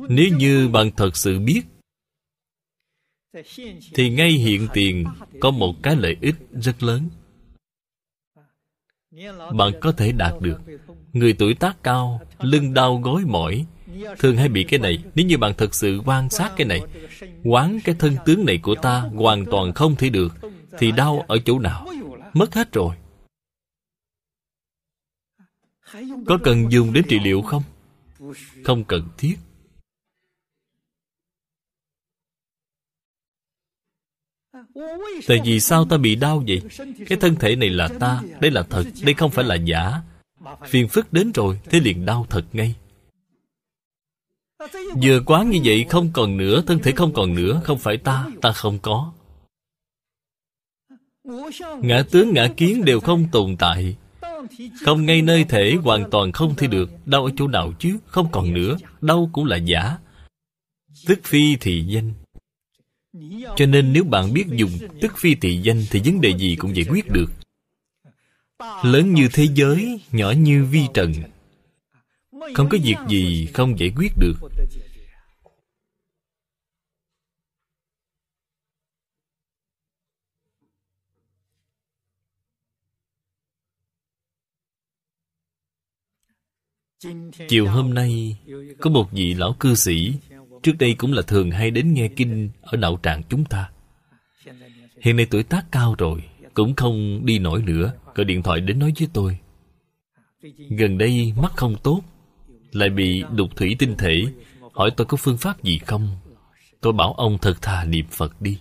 [0.09, 1.61] Nếu như bạn thật sự biết,
[3.93, 5.05] thì ngay hiện tiền
[5.41, 7.09] có một cái lợi ích rất lớn.
[9.53, 10.57] Bạn có thể đạt được.
[11.13, 13.65] Người tuổi tác cao, lưng đau gối mỏi
[14.19, 16.81] thường hay bị cái này nếu như bạn thật sự quan sát cái này
[17.43, 20.35] quán cái thân tướng này của ta hoàn toàn không thể được
[20.77, 21.87] thì đau ở chỗ nào
[22.33, 22.95] mất hết rồi
[26.25, 27.63] có cần dùng đến trị liệu không
[28.63, 29.35] không cần thiết
[35.27, 36.61] Tại vì sao ta bị đau vậy?
[37.07, 40.01] Cái thân thể này là ta, đây là thật, đây không phải là giả.
[40.67, 42.75] Phiền phức đến rồi, thế liền đau thật ngay.
[45.03, 48.25] Vừa quá như vậy không còn nữa, thân thể không còn nữa, không phải ta,
[48.41, 49.13] ta không có.
[51.81, 53.95] Ngã tướng ngã kiến đều không tồn tại.
[54.81, 58.27] Không ngay nơi thể hoàn toàn không thể được Đau ở chỗ nào chứ Không
[58.31, 59.97] còn nữa Đau cũng là giả.
[61.07, 62.13] Tức phi thì danh.
[63.55, 64.71] Cho nên nếu bạn biết dùng
[65.01, 67.31] tức phi thị danh Thì vấn đề gì cũng giải quyết được.
[68.83, 71.13] Lớn như thế giới Nhỏ như vi trần
[72.53, 74.33] không có việc gì không giải quyết được.
[87.47, 88.37] Chiều hôm nay,
[88.79, 90.13] có một vị lão cư sĩ,
[90.63, 93.69] trước đây cũng là thường hay đến nghe kinh ở đạo tràng chúng ta.
[95.01, 98.79] Hiện nay tuổi tác cao rồi, cũng không đi nổi nữa, gọi điện thoại đến
[98.79, 99.39] nói với tôi.
[100.69, 102.01] Gần đây mắt không tốt
[102.75, 104.23] lại bị đục thủy tinh thể.
[104.73, 106.17] Hỏi tôi có phương pháp gì không?
[106.81, 108.59] Tôi bảo ông thật thà niệm phật đi.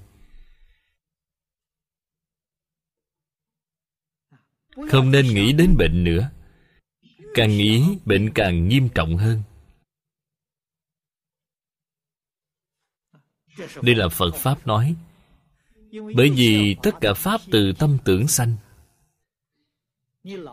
[4.90, 6.30] Không nên nghĩ đến bệnh nữa.
[7.34, 9.42] Càng nghĩ, bệnh càng nghiêm trọng hơn.
[13.82, 14.96] Đây là phật pháp nói.
[16.14, 18.56] Bởi vì tất cả pháp từ tâm tưởng sanh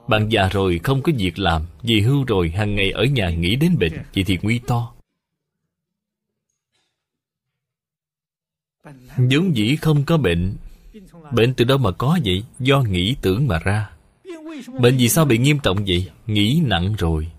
[0.08, 3.56] bạn già rồi không có việc làm Vì hưu rồi hàng ngày ở nhà nghĩ
[3.56, 4.94] đến bệnh Vậy thì nguy to.
[9.18, 10.56] Vốn dĩ không có bệnh.
[11.32, 12.44] Bệnh từ đâu mà có vậy?
[12.60, 13.90] Do nghĩ tưởng mà ra.
[14.82, 16.12] Bệnh vì sao bị nghiêm trọng vậy?
[16.28, 17.32] Nghĩ nặng rồi.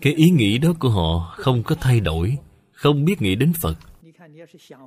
[0.00, 2.36] Cái ý nghĩ đó của họ không có thay đổi,
[2.72, 3.76] Không biết nghĩ đến Phật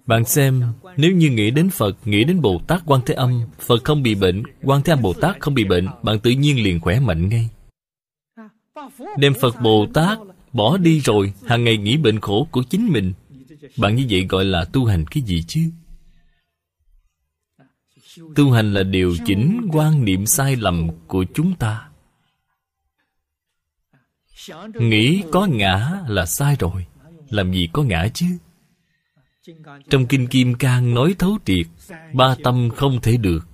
[0.05, 0.63] bạn xem,
[0.97, 4.15] nếu như nghĩ đến Phật, nghĩ đến Bồ Tát Quan Thế Âm, Phật không bị
[4.15, 7.29] bệnh, Quan Thế Âm Bồ Tát không bị bệnh, bạn tự nhiên liền khỏe mạnh
[7.29, 7.49] ngay.
[9.17, 10.19] Đem Phật Bồ Tát
[10.53, 13.13] bỏ đi rồi, hàng ngày nghĩ bệnh khổ của chính mình.
[13.77, 15.61] Bạn như vậy gọi là tu hành cái gì chứ?
[18.35, 21.89] Tu hành là điều chỉnh quan niệm sai lầm của chúng ta.
[24.79, 26.85] Nghĩ có ngã là sai rồi,
[27.29, 28.25] làm gì có ngã chứ?
[29.89, 31.67] Trong Kinh Kim Cang nói thấu triệt,
[32.13, 33.47] Ba tâm không thể được.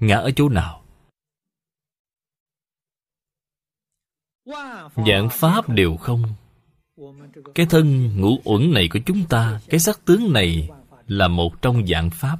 [0.00, 0.84] Ngã ở chỗ nào?
[4.96, 6.22] Dạng Pháp đều không.
[7.54, 10.68] Cái thân ngũ uẩn này của chúng ta, Cái sắc tướng này
[11.06, 12.38] Là một trong dạng Pháp.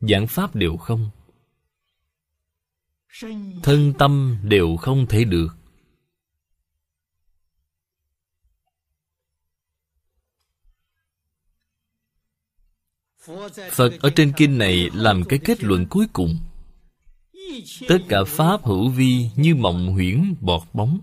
[0.00, 1.10] Dạng Pháp đều không.
[3.62, 5.59] Thân tâm đều không thể được.
[13.70, 16.38] Phật ở trên kinh này làm cái kết luận cuối cùng.
[17.88, 21.00] Tất cả Pháp hữu vi như mộng huyễn, bọt bóng.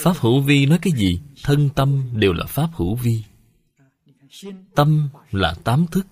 [0.00, 1.20] Pháp hữu vi nói cái gì?
[1.42, 3.24] Thân tâm đều là Pháp hữu vi.
[4.74, 6.06] Tâm là tám thức.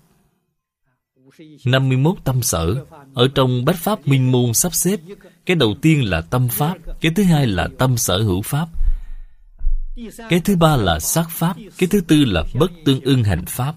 [1.64, 2.86] 51 tâm sở.
[3.14, 5.00] Ở trong Bách Pháp Minh Môn sắp xếp,
[5.46, 8.68] Cái đầu tiên là tâm Pháp, Cái thứ hai là tâm sở hữu Pháp
[10.28, 13.74] cái thứ ba là sát pháp, cái thứ tư là bất tương ưng hành pháp.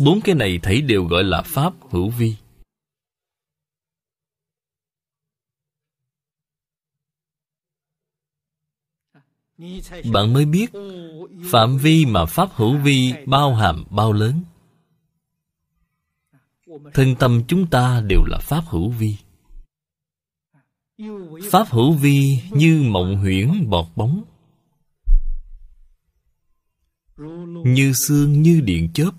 [0.00, 2.34] Bốn cái này thấy đều gọi là pháp hữu vi.
[10.12, 10.72] Bạn mới biết,
[11.50, 14.42] phạm vi mà pháp hữu vi bao hàm bao lớn.
[16.94, 19.16] Thân tâm chúng ta đều là pháp hữu vi.
[21.50, 24.22] Pháp hữu vi như mộng huyễn bọt bóng
[27.64, 29.10] như xương như điện chớp.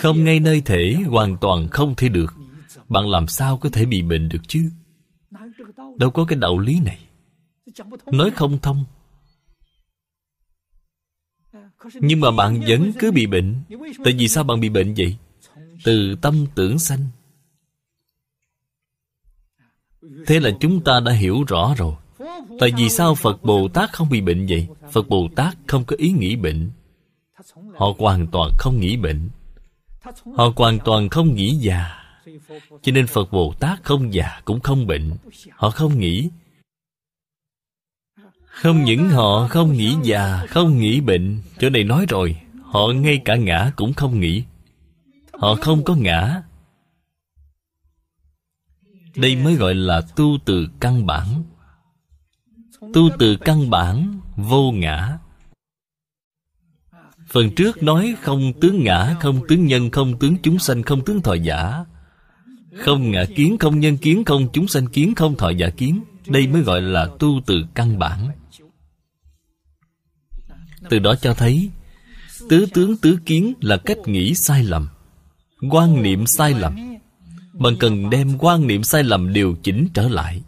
[0.00, 2.34] Không ngay nơi thể, hoàn toàn không thể được.
[2.88, 4.70] Bạn làm sao có thể bị bệnh được chứ?
[5.96, 6.98] Đâu có cái đạo lý này.
[8.06, 8.84] Nói không thông.
[11.94, 13.62] Nhưng mà bạn vẫn cứ bị bệnh.
[14.04, 15.16] Tại vì sao bạn bị bệnh vậy?
[15.84, 17.06] Từ tâm tưởng sanh.
[20.26, 21.94] Thế là chúng ta đã hiểu rõ rồi.
[22.60, 24.66] Tại vì sao Phật Bồ Tát không bị bệnh vậy?
[24.92, 26.70] Phật Bồ Tát không có ý nghĩ bệnh.
[27.74, 29.30] Họ hoàn toàn không nghĩ bệnh.
[30.36, 31.90] Họ hoàn toàn không nghĩ già.
[32.82, 35.10] Cho nên Phật Bồ Tát không già cũng không bệnh.
[35.50, 36.30] Họ không nghĩ.
[38.46, 41.42] Không những họ không nghĩ già, Không nghĩ bệnh.
[41.58, 44.44] Chỗ này nói rồi, Họ ngay cả ngã cũng không nghĩ.
[45.32, 46.42] Họ không có ngã.
[49.16, 51.26] Đây mới gọi là tu từ căn bản
[52.92, 55.18] tu từ căn bản, vô ngã.
[57.28, 61.22] Phần trước nói không tướng ngã, không tướng nhân, không tướng chúng sanh, không tướng
[61.22, 61.84] thọ giả.
[62.76, 66.02] Không ngã kiến, không nhân kiến, không chúng sanh kiến, không thọ giả kiến.
[66.26, 68.30] Đây mới gọi là tu từ căn bản.
[70.90, 71.70] Từ đó cho thấy,
[72.48, 74.88] tứ tướng tứ kiến là cách nghĩ sai lầm,
[75.70, 76.76] quan niệm sai lầm.
[77.52, 80.42] Bạn cần đem quan niệm sai lầm điều chỉnh trở lại.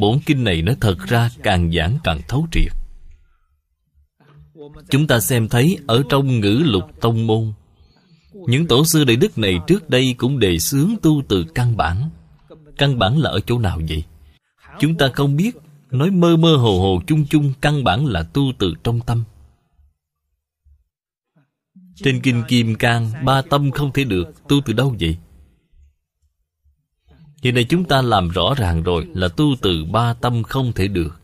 [0.00, 2.72] Bốn kinh này nó thật ra càng giảng càng thấu triệt.
[4.90, 7.52] Chúng ta xem thấy ở trong ngữ lục tông môn,
[8.32, 12.10] những tổ sư đại đức này trước đây cũng đề xướng tu từ căn bản.
[12.78, 14.04] Căn bản là ở chỗ nào vậy?
[14.80, 15.56] Chúng ta không biết,
[15.90, 19.24] nói mơ mơ hồ hồ chung chung căn bản là tu từ trong tâm.
[21.94, 25.16] Trên kinh kim cang, ba tâm không thể được tu từ đâu vậy?
[27.42, 30.88] Hiện nay chúng ta làm rõ ràng rồi là tu từ ba tâm không thể
[30.88, 31.20] được.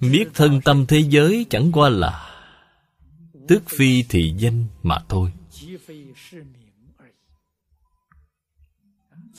[0.00, 2.24] Biết thân tâm thế giới chẳng qua là
[3.48, 5.32] Tức phi thị danh mà thôi.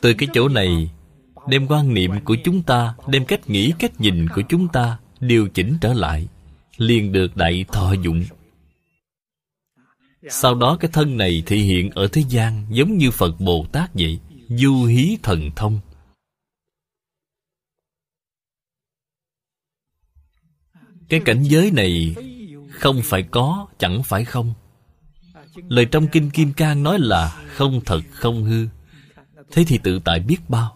[0.01, 0.91] Từ cái chỗ này,
[1.47, 5.49] Đem quan niệm của chúng ta, Đem cách nghĩ, cách nhìn của chúng ta Điều
[5.49, 6.27] chỉnh trở lại,
[6.77, 8.23] liền được đại thọ dụng.
[10.29, 13.89] Sau đó cái thân này thể hiện ở thế gian Giống như Phật Bồ Tát
[13.93, 14.19] vậy.
[14.49, 15.79] Du hí thần thông.
[21.09, 22.15] Cái cảnh giới này
[22.71, 24.53] Không phải có, chẳng phải không.
[25.55, 28.67] Lời trong Kinh Kim Cang nói là Không thật, không hư.
[29.51, 30.75] Thế thì tự tại biết bao.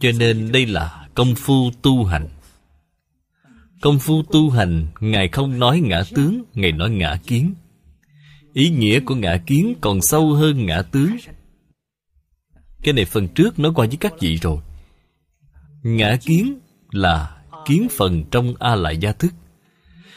[0.00, 2.28] Cho nên đây là công phu tu hành.
[3.82, 7.54] Công phu tu hành Ngài không nói ngã tướng Ngài nói ngã kiến.
[8.52, 11.16] Ý nghĩa của ngã kiến còn sâu hơn ngã tướng
[12.82, 14.58] Cái này phần trước nói qua với các vị rồi.
[15.82, 16.58] Ngã kiến
[16.90, 19.32] là kiến phần trong A Lại Gia Thức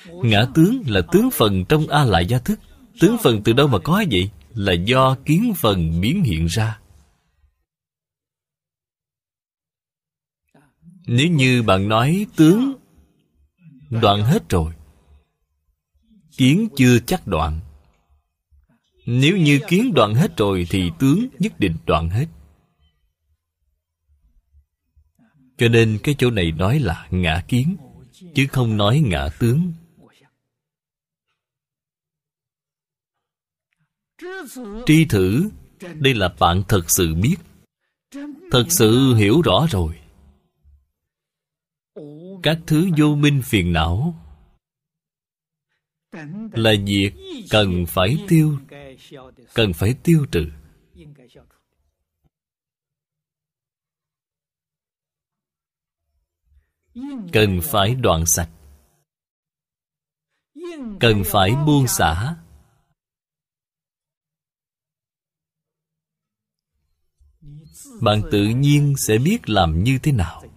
[0.08, 2.60] Ngã tướng là tướng phần trong A Lại Gia Thức
[3.00, 4.30] Tướng phần từ đâu mà có vậy?
[4.54, 6.80] Là do kiến phần biến hiện ra.
[11.08, 12.74] Nếu như bạn nói tướng,
[13.90, 14.74] Đoạn hết rồi.
[16.38, 17.60] Kiến chưa chắc đoạn.
[19.06, 22.26] Nếu như kiến đoạn hết rồi Thì tướng nhất định đoạn hết.
[25.58, 27.78] Cho nên cái chỗ này nói là ngã kiến,
[28.36, 29.74] Chứ không nói ngã tướng.
[34.86, 35.50] Tri thử,
[35.96, 37.36] Đây là bạn thật sự biết.
[38.52, 40.00] Thật sự hiểu rõ rồi.
[42.44, 44.16] Các thứ vô minh phiền não
[46.52, 47.12] Là việc
[47.50, 48.58] cần phải tiêu.
[49.54, 50.52] Cần phải tiêu trừ.
[57.34, 58.50] cần phải đoạn sạch.
[61.00, 62.36] cần phải buông xả.
[68.02, 70.51] bạn tự nhiên sẽ biết làm như thế nào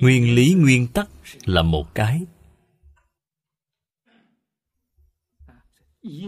[0.00, 1.08] nguyên lý nguyên tắc
[1.44, 2.22] là một cái.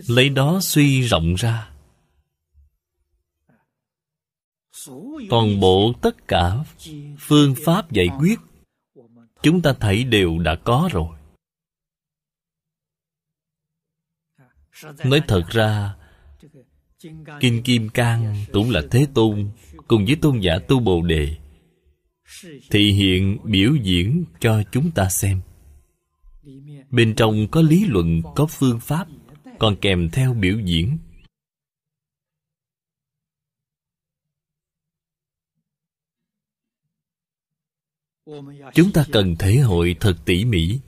[0.09, 1.71] Lấy đó suy rộng ra.
[5.31, 6.65] Toàn bộ tất cả
[7.19, 8.39] phương pháp giải quyết
[9.43, 11.19] chúng ta thấy đều đã có rồi.
[15.05, 15.97] Nói thật ra,
[17.41, 19.51] kinh kim cang cũng là thế tôn
[19.89, 21.37] cùng với tôn giả tu bồ đề
[22.71, 25.41] thị hiện biểu diễn cho chúng ta xem.
[26.91, 29.09] Bên trong có lý luận, có phương pháp,
[29.59, 30.99] còn kèm theo biểu diễn.
[38.75, 40.79] Chúng ta cần thể hội thật tỉ mỉ.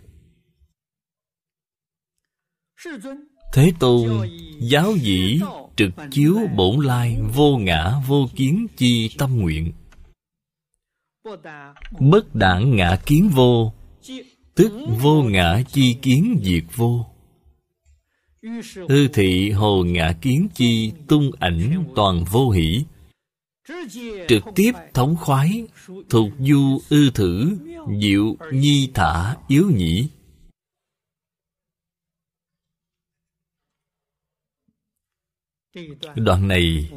[3.52, 4.28] Thế tôn,
[4.60, 5.40] giáo dĩ
[5.76, 9.72] trực chiếu bổn lai vô ngã vô kiến chi tâm nguyện
[12.00, 13.72] bất đảng ngã kiến vô,
[14.54, 17.06] tức vô ngã chi kiến diệt vô.
[18.88, 22.84] Hư thị hồ ngã kiến chi tung ảnh toàn vô hỷ.
[24.28, 25.66] Trực tiếp thống khoái,
[26.10, 27.56] thuộc du ư thử,
[28.00, 30.08] diệu nhi thả yếu nhĩ.
[36.14, 36.90] Đoạn này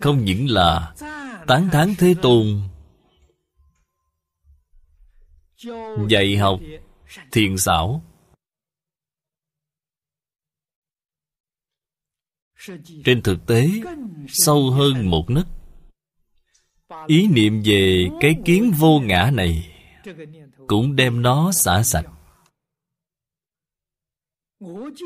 [0.00, 0.94] không những là
[1.46, 2.60] tán thán thế tôn
[6.08, 6.60] dạy học
[7.32, 8.04] thiền xảo.
[13.04, 13.68] Trên thực tế,
[14.28, 15.46] sâu hơn một nấc.
[17.06, 19.72] Ý niệm về cái kiến vô ngã này
[20.66, 22.06] cũng đem nó xả sạch.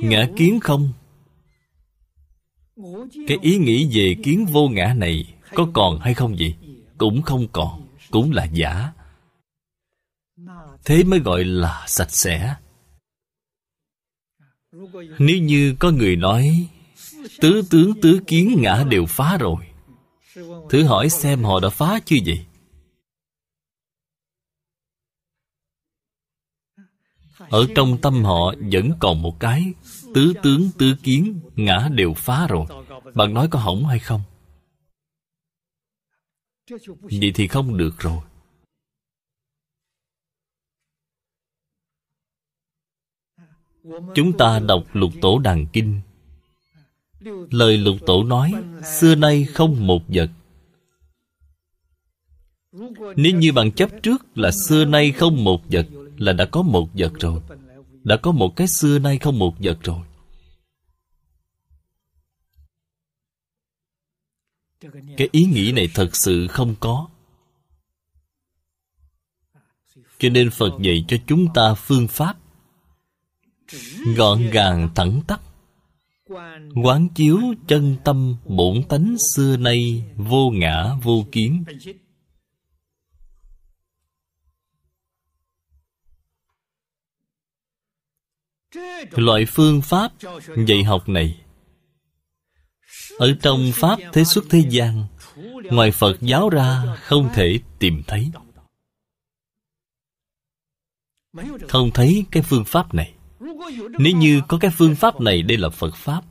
[0.03, 0.93] Ngã kiến không?
[3.27, 6.55] Cái ý nghĩ về kiến vô ngã này có còn hay không vậy?
[6.99, 8.93] Cũng không còn, cũng là giả
[10.85, 12.55] thế mới gọi là sạch sẽ.
[15.19, 16.69] Nếu như có người nói,
[17.41, 19.67] tứ tướng tứ kiến ngã đều phá rồi.
[20.71, 22.47] Thử hỏi xem họ đã phá chưa vậy?
[27.39, 29.73] Ở trong tâm họ vẫn còn một cái,
[30.15, 32.67] tứ tướng tứ kiến ngã đều phá rồi.
[33.15, 34.23] Bạn nói có hỏng hay không?
[37.03, 38.23] Vậy thì không được rồi.
[44.15, 46.01] Chúng ta đọc lục tổ đàn kinh.
[47.51, 48.53] Lời lục tổ nói,
[48.85, 50.31] xưa nay không một vật.
[53.17, 55.87] Nếu như bạn chấp trước là xưa nay không một vật,
[56.17, 57.41] là đã có một vật rồi.
[58.05, 60.01] Đã có một cái xưa nay không một vật rồi.
[65.17, 67.09] Cái ý nghĩ này thật sự không có.
[70.19, 72.37] Cho nên phật dạy cho chúng ta phương pháp
[74.17, 75.41] gọn gàng thẳng tắp.
[76.85, 81.65] Quán chiếu chân tâm bổn tánh xưa nay vô ngã vô kiến.
[89.11, 90.13] Loại phương pháp
[90.67, 91.41] dạy học này,
[93.19, 95.05] ở trong pháp thế xuất thế gian,
[95.65, 98.31] ngoài phật giáo ra không thể tìm thấy.
[101.69, 103.15] Không thấy cái phương pháp này
[103.99, 106.25] nếu như có cái phương pháp này, đây là phật pháp.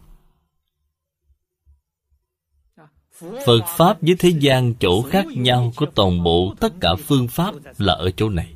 [3.46, 7.56] Phật pháp với thế gian chỗ khác nhau có toàn bộ tất cả phương pháp
[7.78, 8.56] là ở chỗ này.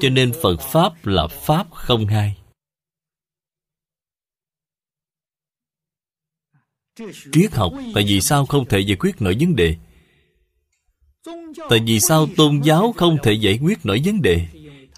[0.00, 2.36] Cho nên phật pháp là pháp không hai.
[7.32, 9.76] Triết học, tại vì sao không thể giải quyết nổi vấn đề?
[11.68, 14.46] Tại vì sao tôn giáo không thể giải quyết nổi vấn đề?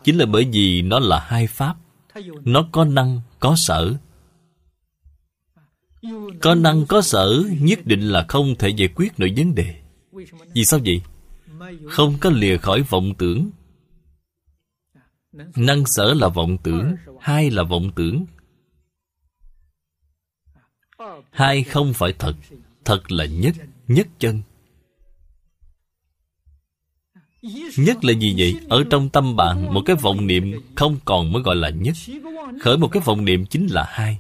[0.05, 1.77] Chính là bởi vì nó là hai pháp.
[2.45, 3.95] Nó có năng, có sở.
[6.41, 9.75] Có năng, có sở, nhất định là không thể giải quyết nổi vấn đề.
[10.55, 11.03] Vì sao vậy?
[11.89, 13.51] Không có lìa khỏi vọng tưởng.
[15.57, 18.25] Năng sở là vọng tưởng, hai là vọng tưởng.
[21.31, 22.37] Hai không phải thật
[22.85, 23.55] thật là nhất
[23.89, 24.43] nhất chân
[27.77, 28.55] nhất là gì vậy?
[28.69, 31.95] Ở trong tâm bạn, một cái vọng niệm không còn mới gọi là nhất.
[32.61, 34.19] Khởi một cái vọng niệm chính là hai.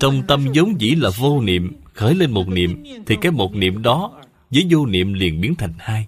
[0.00, 3.82] Trong tâm vốn dĩ là vô niệm, khởi lên một niệm, thì cái một niệm
[3.82, 6.06] đó với vô niệm liền biến thành hai.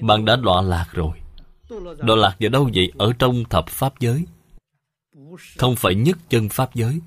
[0.00, 1.12] Bạn đã đọa lạc rồi.
[1.98, 2.92] Đọa lạc vào đâu vậy?
[2.98, 4.24] Ở trong thập pháp giới.
[5.56, 7.00] Không phải nhất chân pháp giới.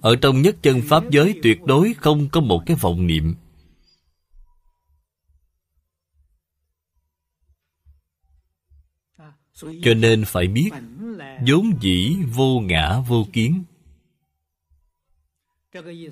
[0.00, 3.34] Ở trong nhất chân pháp giới tuyệt đối không có một cái vọng niệm.
[9.60, 10.70] Cho nên phải biết,
[11.46, 13.64] vốn dĩ vô ngã vô kiến.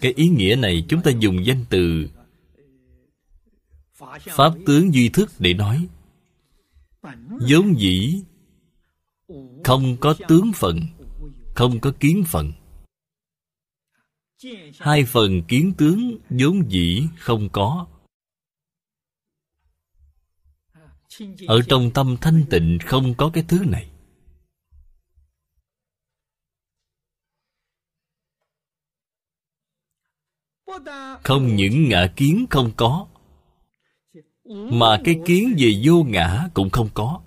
[0.01, 2.09] Cái ý nghĩa này chúng ta dùng danh từ
[4.21, 5.87] pháp tướng duy thức để nói.
[7.49, 8.23] Vốn dĩ
[9.65, 10.81] không có tướng phận
[11.55, 12.53] không có kiến phận
[14.79, 17.87] hai phần kiến tướng vốn dĩ không có.
[21.47, 23.91] Ở trong tâm thanh tịnh không có cái thứ này.
[31.23, 33.07] Không những ngã kiến không có
[34.45, 37.23] mà cái kiến về vô ngã cũng không có.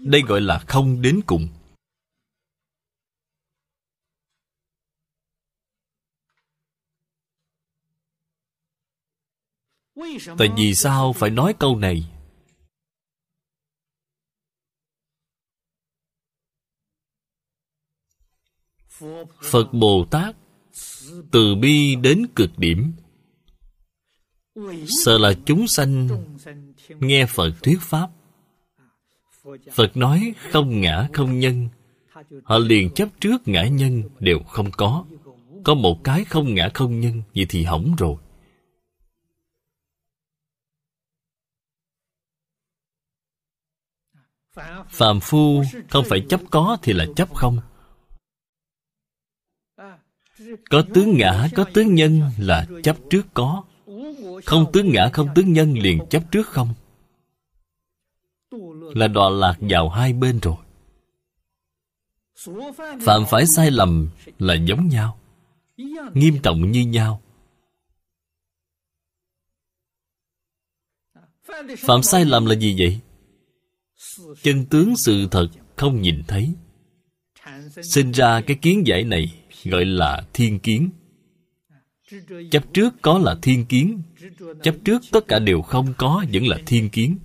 [0.00, 1.48] Đây gọi là không đến cùng.
[10.38, 12.13] Tại vì sao phải nói câu này
[19.42, 20.36] phật bồ tát
[21.30, 22.92] từ bi đến cực điểm.
[25.04, 26.08] Sợ là chúng sanh
[26.88, 28.10] nghe phật thuyết pháp.
[29.72, 31.68] Phật nói không ngã không nhân.
[32.44, 35.04] Họ liền chấp trước ngã nhân đều không có.
[35.64, 38.16] Có một cái không ngã không nhân vậy thì hỏng rồi.
[44.88, 47.58] Phàm phu không phải chấp có thì là chấp không
[50.70, 53.64] có tướng ngã, có tướng nhân là chấp trước có.
[54.44, 56.74] Không tướng ngã, không tướng nhân liền chấp trước không.
[58.94, 60.56] Là đọa lạc vào hai bên rồi.
[63.00, 65.18] Phạm phải sai lầm là giống nhau,
[66.14, 67.20] nghiêm trọng như nhau.
[71.78, 73.00] Phạm sai lầm là gì vậy?
[74.42, 76.54] Chân tướng sự thật không nhìn thấy.
[77.82, 80.90] Sinh ra cái kiến giải này gọi là thiên kiến.
[82.50, 84.02] Chấp trước có là thiên kiến,
[84.62, 87.18] chấp trước tất cả đều không có vẫn là thiên kiến.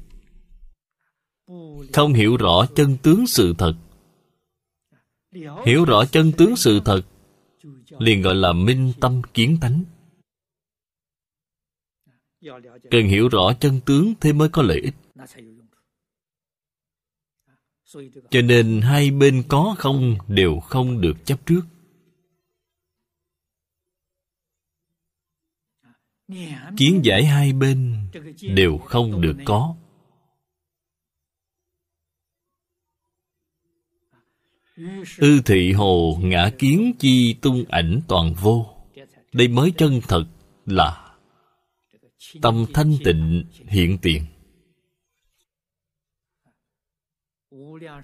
[1.94, 3.74] Không hiểu rõ chân tướng sự thật.
[5.66, 7.02] Hiểu rõ chân tướng sự thật,
[8.00, 9.84] liền gọi là minh tâm kiến tánh
[12.92, 14.96] cần hiểu rõ chân tướng thế mới có lợi ích.
[18.30, 21.62] Cho nên hai bên có không đều không được chấp trước.
[26.78, 27.96] Kiến giải hai bên
[28.42, 29.76] đều không được có.
[35.18, 38.66] Ư thị hồ ngã kiến chi tung ảnh toàn vô.
[39.34, 40.26] Đây mới chân thật
[40.66, 41.16] là
[42.42, 44.26] tâm thanh tịnh hiện tiền.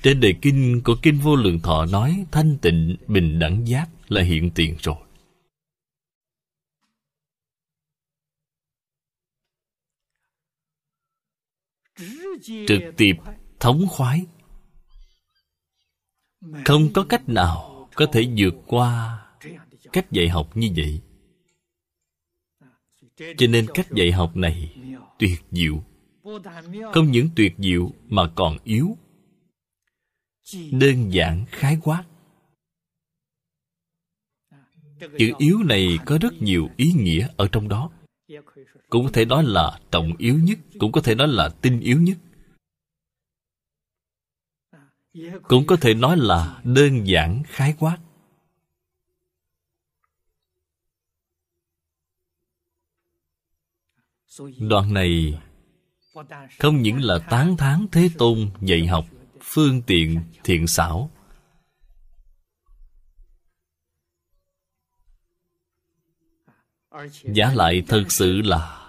[0.03, 4.21] Trên đề kinh của kinh vô lượng thọ nói thanh tịnh bình đẳng giác là
[4.21, 5.04] hiện tiền rồi.
[12.41, 13.13] Trực tiếp
[13.59, 14.25] thống khoái.
[16.65, 19.21] Không có cách nào có thể vượt qua
[19.93, 21.01] cách dạy học như vậy.
[23.37, 24.75] Cho nên cách dạy học này
[25.19, 25.83] tuyệt diệu.
[26.93, 28.97] Không những tuyệt diệu mà còn yếu.
[30.71, 32.03] Đơn giản khái quát.
[35.17, 37.91] Chữ yếu này có rất nhiều ý nghĩa ở trong đó.
[38.89, 42.01] Cũng có thể nói là trọng yếu nhất, cũng có thể nói là tinh yếu
[42.01, 42.17] nhất
[45.43, 47.97] cũng có thể nói là đơn giản, khái quát.
[54.59, 55.41] Đoạn này
[56.59, 59.05] không những là tán thán thế tôn dạy học,
[59.41, 61.11] phương tiện, thiện xảo.
[67.23, 68.81] Giả lại thật sự là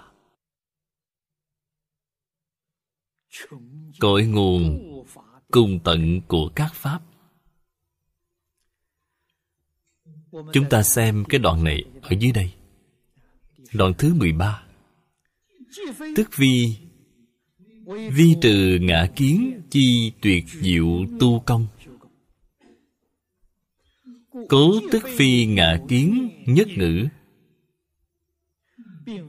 [4.01, 4.86] cội nguồn
[5.57, 7.01] cùng tận của các pháp.
[10.53, 12.53] Chúng ta xem cái đoạn này ở dưới đây.
[13.73, 14.63] Đoạn thứ 13
[16.17, 16.77] tức vi
[17.87, 21.67] vi trừ ngã kiến chi tuyệt diệu tu công.
[24.49, 27.07] Cố tức phi ngã kiến nhất ngữ.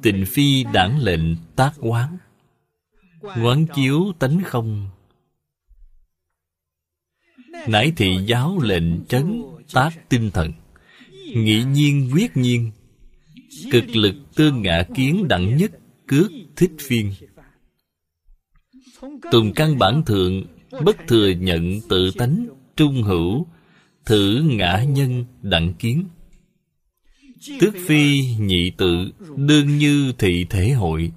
[0.02, 2.18] Tịnh phi đảng lệnh tác quán.
[3.22, 4.90] Quán chiếu tánh không
[7.68, 9.42] nãi thị giáo lệnh trấn
[9.74, 10.52] tác tinh thần
[11.36, 12.72] nghĩ nhiên quyết nhiên,
[13.72, 15.72] cực lực tương ngã kiến đẳng nhất,
[16.08, 17.12] cước thích phiên
[19.32, 20.46] tùng căn bản thượng,
[20.86, 23.48] bất thừa nhận tự tánh, trung hữu,
[24.06, 26.08] thử ngã nhân đẳng kiến.
[27.60, 31.12] Tước phi nhị tự, đương như thị thể hội.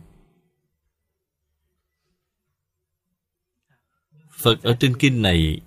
[4.42, 5.60] Phật ở trên kinh này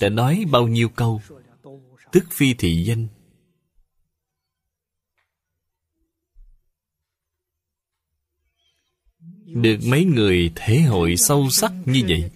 [0.00, 1.20] đã nói bao nhiêu câu.
[2.12, 3.08] Tức phi thị danh
[9.46, 12.30] được mấy người thể hội sâu sắc như vậy?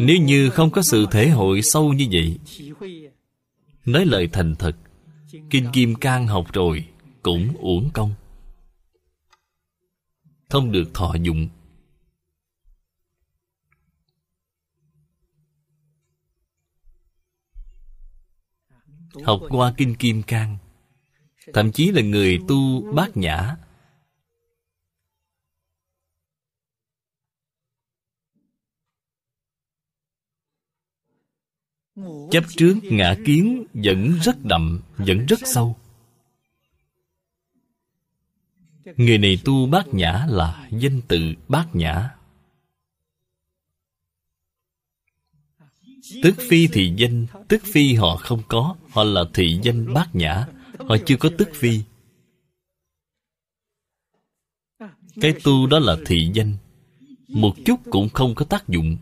[0.00, 2.38] Nếu như không có sự thể hội sâu như vậy,
[3.84, 4.76] nói lời thành thật,
[5.50, 6.88] kinh kim cang học rồi
[7.22, 8.14] cũng uổng công
[10.50, 11.48] không được thọ dụng.
[19.24, 20.58] Học qua kinh kim cang,
[21.52, 23.56] thậm chí là người tu bát nhã.
[32.30, 35.76] Chấp trước ngã kiến vẫn rất đậm, vẫn rất sâu
[38.96, 42.10] người này tu bát nhã là danh tự bát nhã.
[46.22, 50.46] Tức phi thị danh tức phi họ không có, họ là thị danh bát nhã,
[50.78, 51.80] họ chưa có tức phi.
[55.20, 56.56] Cái tu đó là thị danh,
[57.28, 58.96] một chút cũng không có tác dụng.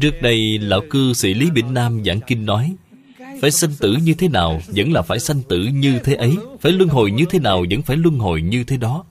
[0.00, 2.76] Trước đây, lão cư sĩ lý bỉnh nam giảng kinh nói
[3.40, 6.36] phải sanh tử như thế nào vẫn là phải sanh tử như thế ấy?
[6.60, 9.04] Phải luân hồi như thế nào vẫn phải luân hồi như thế đó?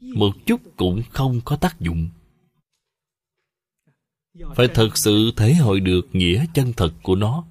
[0.00, 2.08] Một chút cũng không có tác dụng.
[4.56, 7.44] Phải thật sự thể hội được nghĩa chân thật của nó.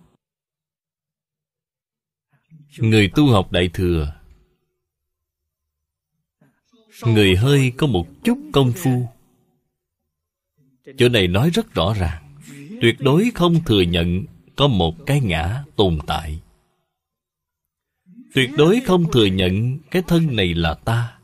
[2.77, 4.13] Người tu học đại thừa,
[7.05, 9.07] người hơi có một chút công phu.
[10.97, 12.39] Chỗ này nói rất rõ ràng,
[12.82, 14.25] tuyệt đối không thừa nhận
[14.55, 16.41] có một cái ngã tồn tại.
[18.33, 21.17] Tuyệt đối không thừa nhận cái thân này là ta.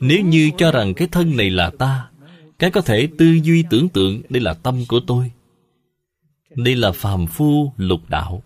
[0.00, 2.10] Nếu như cho rằng cái thân này là ta,
[2.58, 5.32] cái có thể tư duy tưởng tượng đây là tâm của tôi.
[6.50, 8.42] Đây là phàm phu lục đạo.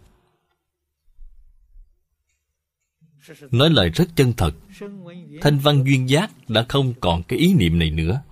[3.51, 4.55] Nói lời rất chân thật,
[5.41, 8.23] thanh văn duyên giác đã không còn cái ý niệm này nữa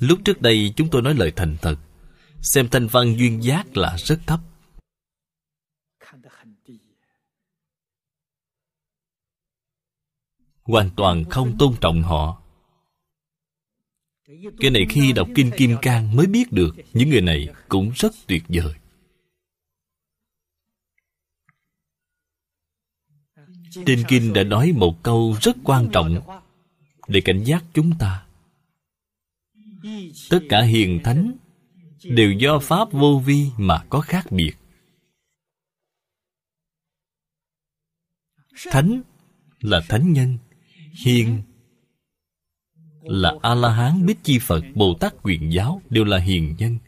[0.00, 1.76] lúc trước đây chúng tôi nói lời thành thật.
[2.40, 4.40] Xem thanh văn duyên giác là rất thấp.
[10.62, 12.42] Hoàn toàn không tôn trọng họ.
[14.60, 18.12] Cái này khi đọc kinh kim cang mới biết được những người này cũng rất
[18.26, 18.74] tuyệt vời.
[23.86, 26.20] Trên kinh đã nói một câu rất quan trọng
[27.08, 28.26] để cảnh giác chúng ta
[30.30, 31.36] tất cả hiền thánh
[32.04, 34.52] đều do pháp vô vi mà có khác biệt.
[38.70, 39.02] Thánh
[39.60, 40.38] là thánh nhân,
[41.04, 41.42] hiền
[43.02, 46.78] là a la hán bích chi phật bồ tát quyền giáo đều là hiền nhân.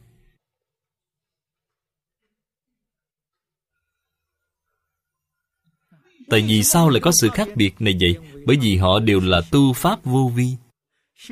[6.29, 8.17] Tại vì sao lại có sự khác biệt này vậy?
[8.47, 10.57] Bởi vì họ đều là tu pháp vô vi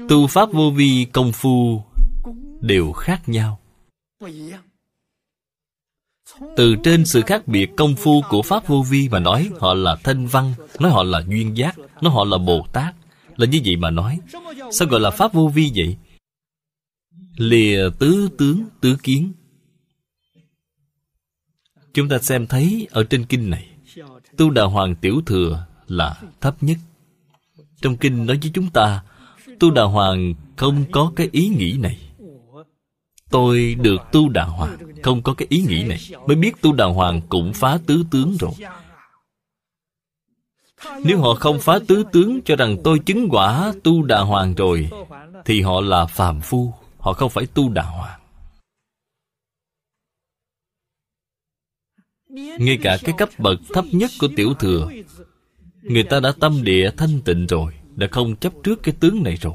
[0.09, 1.85] tu pháp vô vi, công phu
[2.61, 3.61] đều khác nhau.
[6.57, 9.97] Từ trên sự khác biệt công phu của pháp vô vi mà nói, họ là
[10.05, 12.95] thanh văn, nói họ là duyên giác, nói họ là bồ tát.
[13.37, 14.19] Là như vậy mà nói,
[14.73, 15.97] sao gọi là pháp vô vi vậy?
[17.37, 19.33] Lìa tứ tướng, tứ kiến.
[21.95, 23.69] Chúng ta xem thấy ở trên kinh này,
[24.37, 26.79] tu đà hoàng tiểu thừa là thấp nhất.
[27.83, 29.03] Trong kinh nói với chúng ta
[29.61, 31.99] tu đà hoàng không có cái ý nghĩ này.
[33.31, 35.99] Tôi được tu đà hoàng không có cái ý nghĩ này.
[36.27, 38.53] Mới biết tu đà hoàng cũng phá tứ tướng rồi.
[41.05, 44.91] Nếu họ không phá tứ tướng cho rằng tôi chứng quả tu đà hoàng rồi,
[45.45, 46.75] thì họ là phàm phu.
[46.99, 48.21] Họ không phải tu đà hoàng.
[52.59, 54.91] Ngay cả cái cấp bậc thấp nhất của tiểu thừa,
[55.83, 59.37] người ta đã tâm địa thanh tịnh rồi đã không chấp trước cái tướng này
[59.37, 59.55] rồi.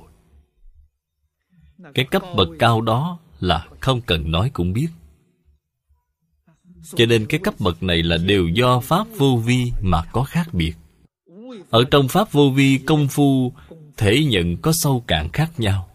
[1.93, 4.87] Cái cấp bậc cao đó là không cần nói cũng biết.
[6.95, 10.53] Cho nên cái cấp bậc này là đều do pháp vô vi mà có khác
[10.53, 10.73] biệt.
[11.69, 13.53] Ở trong pháp vô vi, công phu,
[13.97, 15.89] thể nhận có sâu cạn khác nhau.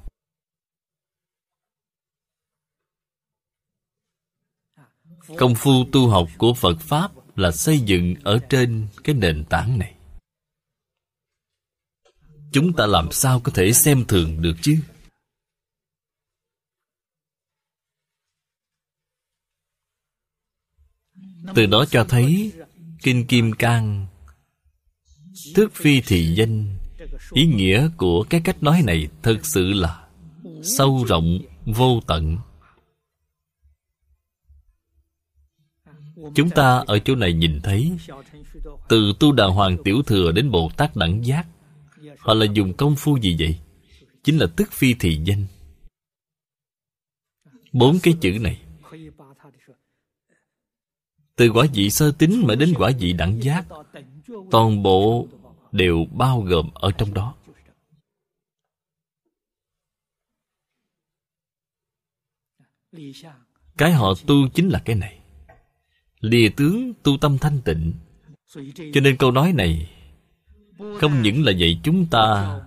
[5.37, 9.79] Công phu tu học của phật pháp là xây dựng ở trên cái nền tảng
[9.79, 9.95] này
[12.53, 14.79] chúng ta làm sao có thể xem thường được chứ?
[21.55, 22.53] Từ đó cho thấy
[23.03, 24.07] kinh kim cang
[25.55, 26.77] Thức phi thị danh
[27.33, 30.07] Ý nghĩa của cái cách nói này Thực sự là
[30.63, 32.39] Sâu rộng, vô tận.
[36.35, 37.93] Chúng ta ở chỗ này nhìn thấy
[38.89, 41.47] Từ tu đà hoàng tiểu thừa đến Bồ Tát đẳng giác
[42.21, 43.59] Họ là dùng công phu gì vậy?
[44.23, 45.47] Chính là tức phi thị danh.
[47.73, 48.63] Bốn cái chữ này.
[51.37, 53.65] Từ quả vị sơ tính mà đến quả vị đẳng giác,
[54.51, 55.29] Toàn bộ
[55.73, 57.35] đều bao gồm ở trong đó.
[63.77, 65.19] Cái họ tu chính là cái này.
[66.21, 67.93] Lìa tướng tu tâm thanh tịnh.
[68.95, 69.91] Cho nên câu nói này
[71.01, 72.61] không những là dạy chúng ta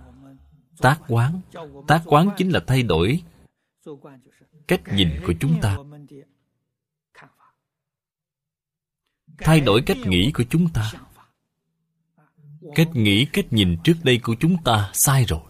[0.78, 1.40] tác quán.
[1.88, 3.22] Tác quán chính là thay đổi
[4.68, 5.76] cách nhìn của chúng ta.
[9.38, 10.92] Thay đổi cách nghĩ của chúng ta.
[12.74, 15.40] Cách nghĩ, cách nhìn trước đây của chúng ta sai rồi.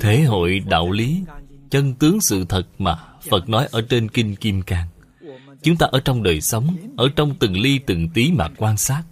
[0.00, 1.24] Thể hội đạo lý,
[1.70, 2.98] chân tướng sự thật mà
[3.30, 4.88] phật nói ở trên kinh kim cang.
[5.62, 9.02] Chúng ta ở trong đời sống, ở trong từng ly từng tí mà quan sát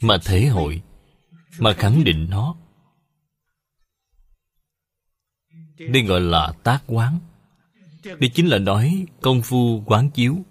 [0.00, 0.82] mà thể hội,
[1.58, 2.56] mà khẳng định nó.
[5.78, 7.18] Đây gọi là tác quán.
[8.04, 10.44] Đây chính là nói công phu quán chiếu.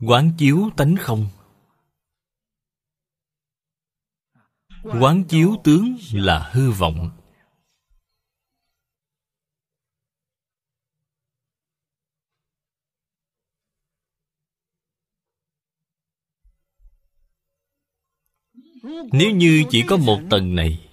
[0.00, 1.28] Quán chiếu tánh không.
[4.82, 7.19] Quán chiếu tướng là hư vọng.
[19.12, 20.88] Nếu như chỉ có một tầng này,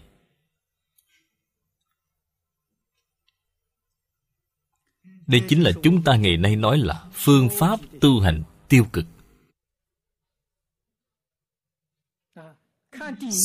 [5.28, 9.06] đây chính là chúng ta ngày nay nói là phương pháp tu hành tiêu cực.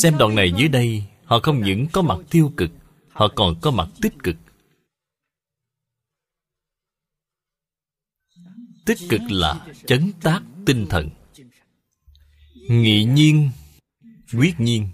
[0.03, 2.71] Xem đoạn này dưới đây, họ không những có mặt tiêu cực,
[3.09, 4.37] họ còn có mặt tích cực.
[8.87, 11.11] Tích cực là chấn tác tinh thần.
[12.55, 13.51] Nghị nhiên
[14.39, 14.89] quyết nhiên.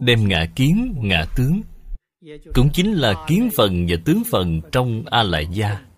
[0.00, 1.62] Đem ngã kiến ngã tướng.
[2.54, 5.88] Cũng chính là kiến phần và tướng phần trong a lại gia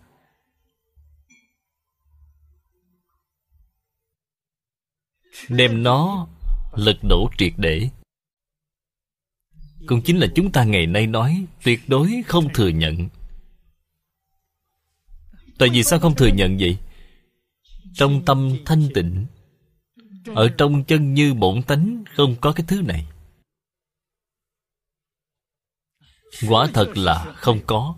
[5.49, 6.28] đem nó
[6.72, 7.89] lật đổ triệt để.
[9.87, 13.09] Cũng chính là chúng ta ngày nay nói, tuyệt đối không thừa nhận.
[15.59, 16.78] Tại vì sao không thừa nhận vậy?
[17.95, 19.26] Trong tâm thanh tịnh,
[20.34, 23.07] ở trong chân như bổn tánh, không có cái thứ này.
[26.49, 27.97] Quả thật là không có.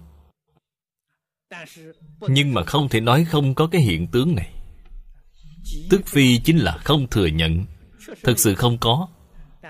[2.21, 4.53] Nhưng mà không thể nói không có cái hiện tướng này.
[5.91, 7.65] Tức phi chính là không thừa nhận
[8.23, 9.09] thật sự không có.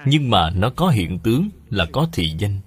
[0.07, 2.61] Nhưng mà nó có hiện tướng là có thị danh.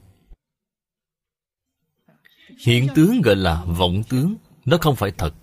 [2.66, 4.36] Hiện tướng gọi là vọng tướng,
[4.66, 5.34] nó không phải thật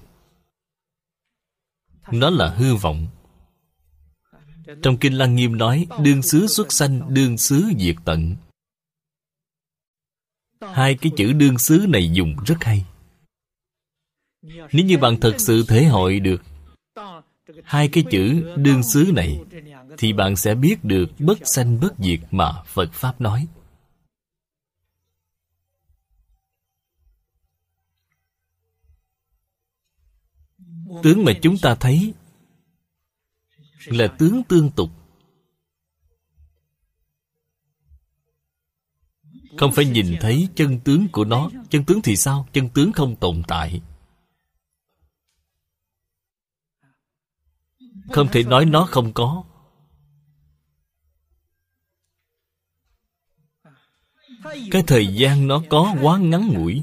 [2.13, 3.07] nó là hư vọng.
[4.83, 8.37] Trong kinh lăng nghiêm nói đương xứ xuất sanh đương xứ diệt tận.
[10.61, 12.85] Hai cái chữ đương xứ này dùng rất hay.
[14.43, 16.43] Nếu như bạn thật sự thể hội được
[17.65, 19.41] hai cái chữ đương xứ này,
[19.99, 23.47] thì bạn sẽ biết được bất sanh bất diệt mà phật pháp nói.
[31.03, 32.15] Tướng mà chúng ta thấy
[33.87, 34.91] là tướng tương tục.
[39.59, 41.51] Không phải nhìn thấy chân tướng của nó.
[41.71, 42.49] Chân tướng thì sao?
[42.53, 43.83] Chân tướng không tồn tại.
[48.13, 49.45] Không thể nói nó không có.
[54.71, 56.83] Cái thời gian nó có quá ngắn ngủi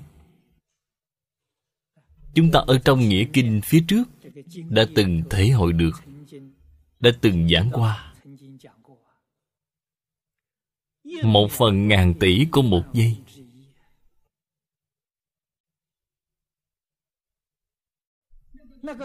[2.33, 4.03] chúng ta ở trong nghĩa kinh phía trước
[4.69, 5.93] đã từng thể hội được,
[6.99, 8.13] đã từng giảng qua.
[11.23, 13.17] Một phần ngàn tỷ của một giây.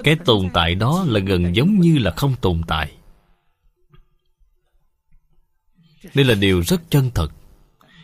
[0.04, 2.96] Cái tồn tại đó là gần giống như là không tồn tại.
[6.14, 7.28] Đây là điều rất chân thật.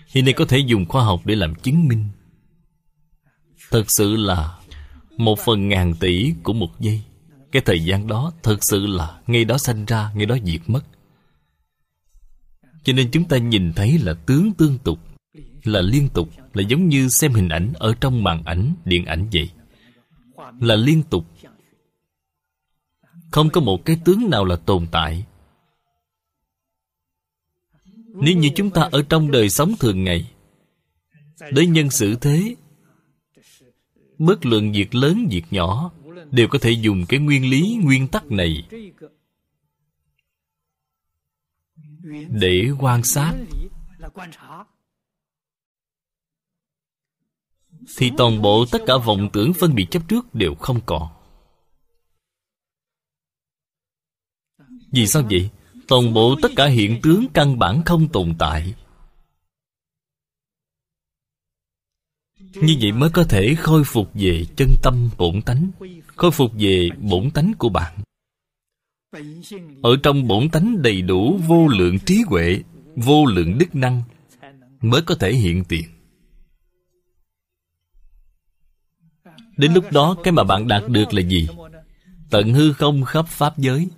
[0.09, 2.09] Hiện nay có thể dùng khoa học để làm chứng minh.
[3.71, 4.60] Thật sự là
[5.21, 7.03] một phần ngàn tỷ của một giây.
[7.53, 10.81] Cái thời gian đó thật sự là ngay đó sanh ra ngay đó diệt mất.
[12.85, 14.99] Cho nên chúng ta nhìn thấy là tướng tương tục,
[15.64, 19.29] là liên tục, là giống như xem hình ảnh ở trong màn ảnh, điện ảnh
[19.33, 19.51] vậy.
[20.61, 21.27] Là liên tục.
[23.31, 25.25] Không có một cái tướng nào là tồn tại.
[28.14, 30.31] Nếu như chúng ta ở trong đời sống thường ngày,
[31.53, 32.55] đối nhân xử thế
[34.21, 35.91] bất luận việc lớn việc nhỏ,
[36.31, 38.68] đều có thể dùng cái nguyên lý, nguyên tắc này.
[42.29, 43.35] Để quan sát.
[47.97, 51.09] Thì toàn bộ tất cả vọng tưởng phân biệt chấp trước đều không còn.
[54.93, 55.51] Vì sao vậy?
[55.89, 58.75] Toàn bộ tất cả hiện tướng căn bản không tồn tại.
[62.55, 65.70] Như vậy mới có thể khôi phục về chân tâm bổn tánh,
[66.16, 67.98] khôi phục về bổn tánh của bạn.
[69.82, 72.62] Ở trong bổn tánh đầy đủ vô lượng trí huệ,
[72.96, 74.03] vô lượng đức năng,
[74.80, 75.84] mới có thể hiện tiền.
[79.57, 81.48] Đến lúc đó, cái mà bạn đạt được là gì?
[82.30, 83.88] Tận hư không khắp pháp giới.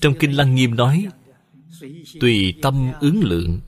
[0.00, 1.06] Trong kinh lăng nghiêm nói,
[2.20, 3.60] tùy tâm ứng lượng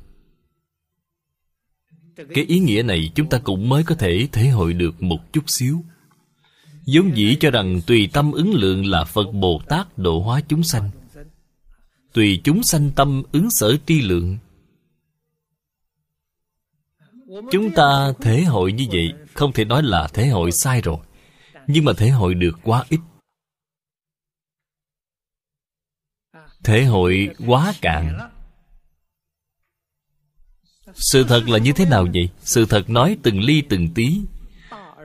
[2.35, 5.51] cái ý nghĩa này chúng ta cũng mới có thể thể hội được một chút
[5.51, 5.85] xíu.
[6.87, 10.63] Vốn dĩ cho rằng tùy tâm ứng lượng là phật bồ tát độ hóa chúng
[10.63, 10.91] sanh.
[12.13, 14.39] Tùy chúng sanh tâm ứng sở tri lượng.
[17.53, 20.99] Chúng ta thể hội như vậy, không thể nói là thể hội sai rồi,
[21.67, 23.01] nhưng mà thể hội được quá ít.
[26.65, 28.31] Thể hội quá cạn
[30.95, 32.29] sự thật là như thế nào vậy?
[32.41, 34.21] Sự thật nói từng ly từng tí.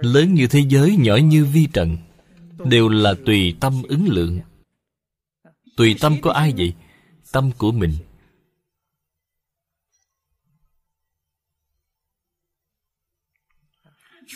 [0.02, 1.98] Lớn như thế giới, nhỏ như vi trần
[2.66, 4.40] đều là tùy tâm ứng lượng.
[5.78, 6.74] Tùy tâm của ai vậy?
[7.32, 7.94] Tâm của mình.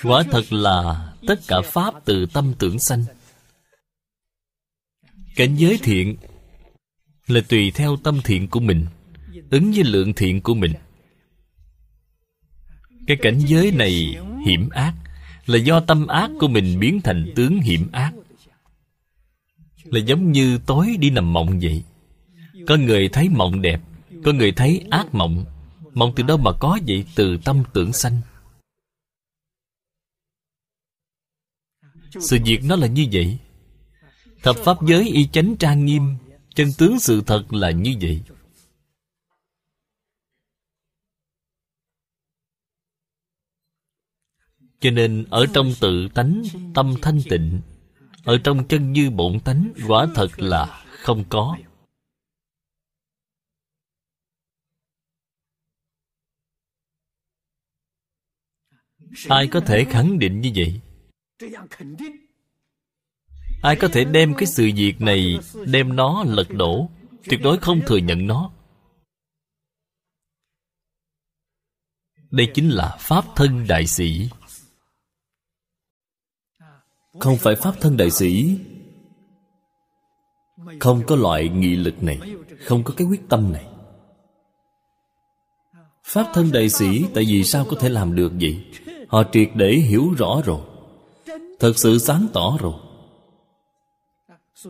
[0.04, 3.04] Quả thật là tất cả pháp từ tâm tưởng sanh.
[5.36, 6.18] Cảnh giới thiện
[7.28, 8.86] là tùy theo tâm thiện của mình,
[9.52, 10.74] ứng với lượng thiện của mình
[13.08, 14.94] cái cảnh giới này hiểm ác
[15.46, 18.12] là do tâm ác của mình biến thành tướng hiểm ác.
[19.84, 21.84] Là giống như tối đi nằm mộng vậy.
[22.68, 23.82] Có người thấy mộng đẹp,
[24.24, 25.46] có người thấy ác mộng.
[25.94, 27.06] Mộng từ đâu mà có vậy?
[27.16, 28.22] Từ tâm tưởng sanh.
[32.20, 33.38] Sự việc nó là như vậy.
[34.44, 36.16] Thập pháp giới y chánh trang nghiêm,
[36.56, 38.22] chân tướng sự thật là như vậy.
[44.80, 46.44] Cho nên ở trong tự tánh,
[46.76, 47.62] tâm thanh tịnh,
[48.24, 51.58] ở trong chân như bổn tánh, quả thật là không có.
[59.30, 60.82] Ai có thể khẳng định như vậy?
[63.62, 66.90] Ai có thể đem cái sự việc này, đem nó lật đổ,
[67.24, 68.52] tuyệt đối không thừa nhận nó?
[72.32, 74.30] Đây chính là pháp thân đại sĩ
[77.20, 78.60] không phải pháp thân đại sĩ.
[80.80, 82.20] Không có loại nghị lực này,
[82.66, 83.66] không có cái quyết tâm này.
[86.04, 88.66] Pháp thân đại sĩ, tại vì sao có thể làm được vậy?
[89.08, 90.62] Họ triệt để hiểu rõ rồi.
[91.60, 92.74] Thật sự sáng tỏ rồi.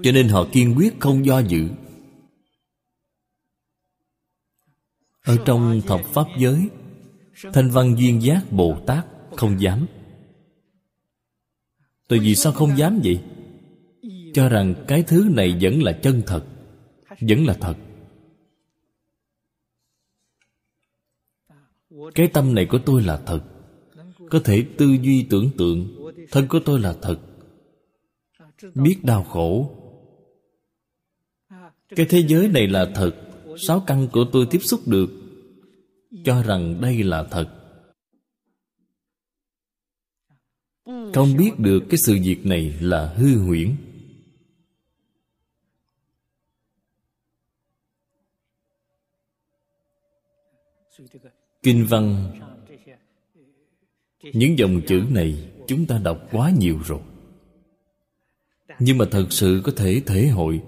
[0.04, 1.70] Cho nên họ kiên quyết không do dự.
[5.26, 6.70] Ở trong thập pháp giới,
[7.54, 9.86] thanh văn duyên giác bồ tát không dám
[12.10, 13.20] Tại vì sao không dám vậy?
[14.34, 16.46] Cho rằng cái thứ này vẫn là chân thật,
[17.22, 17.76] Vẫn là thật.
[22.16, 23.42] Cái tâm này của tôi là thật.
[24.30, 25.96] Có thể tư duy tưởng tượng,
[26.32, 27.20] Thân của tôi là thật.
[28.76, 29.76] Biết đau khổ.
[31.96, 33.12] Cái thế giới này là thật.
[33.58, 35.10] Sáu căn của tôi tiếp xúc được.
[36.26, 37.59] Cho rằng đây là thật.
[41.14, 43.76] Không biết được cái sự việc này là hư huyễn.
[51.64, 52.32] Kinh văn,
[54.22, 57.02] những dòng chữ này chúng ta đọc quá nhiều rồi.
[58.80, 60.62] Nhưng mà thật sự có thể thể hội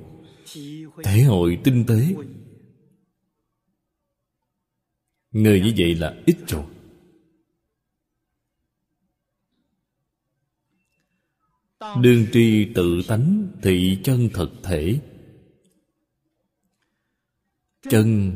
[1.04, 2.16] thể hội tinh tế.
[5.32, 6.64] Người như vậy là ít rồi.
[12.02, 15.00] Đương tri tự tánh thị chân thực thể.
[17.90, 18.36] Chân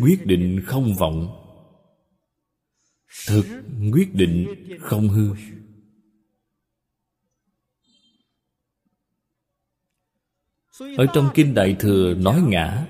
[0.00, 1.36] quyết định không vọng.
[3.26, 3.46] Thực
[3.92, 4.46] quyết định
[4.80, 5.34] không hư.
[10.96, 12.86] Ở trong kinh đại thừa nói ngã.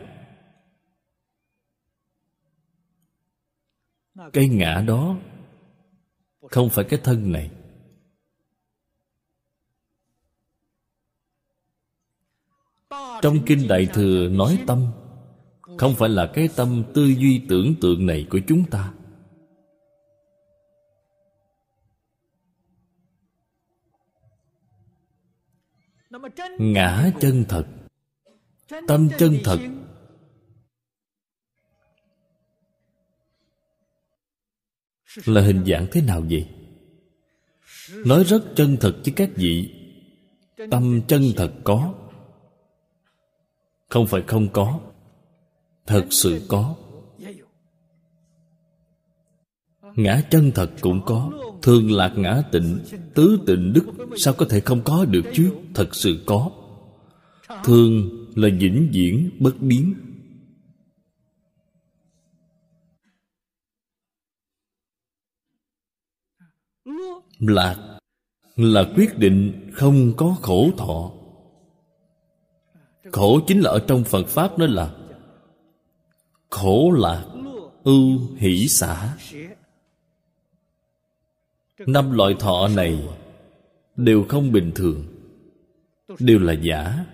[4.32, 5.18] Cái ngã đó
[6.50, 7.50] không phải cái thân này.
[13.22, 14.86] Trong kinh đại thừa nói tâm,
[15.78, 18.92] không phải là cái tâm tư duy tưởng tượng này của chúng ta.
[26.58, 27.66] Ngã chân thật,
[28.88, 29.58] tâm chân thật.
[35.24, 36.48] Là hình dạng thế nào vậy?
[38.06, 39.74] Nói rất chân thật với các vị,
[40.70, 41.94] tâm chân thật có
[43.90, 44.80] không phải không có.
[45.86, 46.76] Thật sự có.
[49.96, 51.32] Ngã chân thật cũng có.
[51.62, 52.78] Thường lạc ngã tịnh.
[53.14, 53.86] Tứ tịnh đức
[54.16, 55.52] sao có thể không có được chứ?
[55.74, 56.50] Thật sự có.
[57.64, 59.94] Thường là vĩnh viễn bất biến.
[67.38, 67.98] Lạc
[68.56, 71.19] là quyết định không có khổ thọ
[73.12, 74.90] khổ chính là ở trong phật pháp nó là
[76.50, 77.24] khổ lạc
[77.84, 79.16] ưu hỷ xả.
[81.78, 83.08] Năm loại thọ này
[83.96, 85.04] đều không bình thường,
[86.18, 87.04] đều là giả.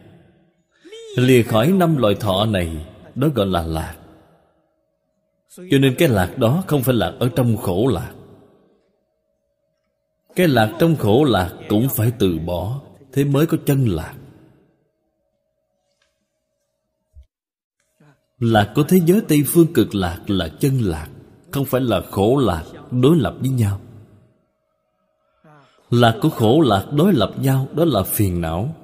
[1.16, 3.96] Lìa khỏi năm loại thọ này, đó gọi là lạc.
[5.56, 8.12] Cho nên cái lạc đó không phải lạc ở trong khổ lạc.
[10.36, 12.80] Cái lạc trong khổ lạc cũng phải từ bỏ,
[13.12, 14.14] thế mới có chân lạc.
[18.38, 21.08] Lạc của thế giới tây phương cực lạc là chân lạc,
[21.50, 23.80] không phải là khổ lạc đối lập với nhau.
[25.90, 28.74] Lạc của khổ lạc đối lập nhau, đó là phiền não,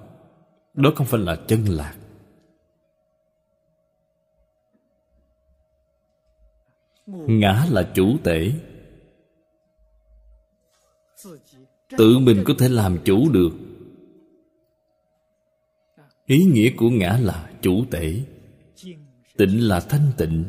[0.75, 1.95] đó không phải là chân lạc.
[7.07, 8.53] Ngã là chủ tể
[11.99, 13.51] tự mình có thể làm chủ được.
[16.27, 18.23] Ý nghĩa của ngã là chủ tể
[19.37, 20.45] tịnh là thanh tịnh,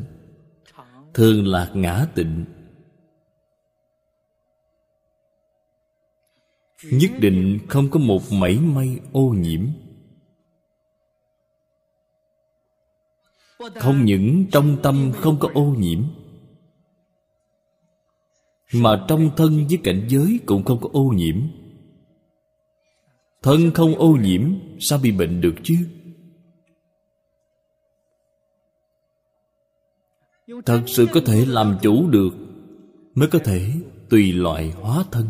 [1.14, 2.44] thường là ngã tịnh.
[6.90, 9.66] Nhất định không có một mảy may ô nhiễm.
[13.74, 16.02] Không những trong tâm không có ô nhiễm,
[18.72, 21.40] mà trong thân với cảnh giới cũng không có ô nhiễm.
[23.42, 25.74] Thân không ô nhiễm, sao bị bệnh được chứ?
[30.64, 32.30] Thật sự có thể làm chủ được,
[33.14, 33.72] mới có thể
[34.08, 35.28] tùy loại hóa thân.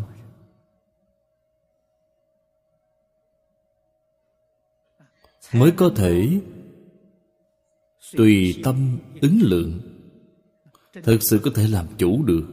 [5.53, 6.41] Mới có thể
[8.17, 9.79] tùy tâm ứng lượng.
[10.93, 12.45] Thật sự có thể làm chủ được.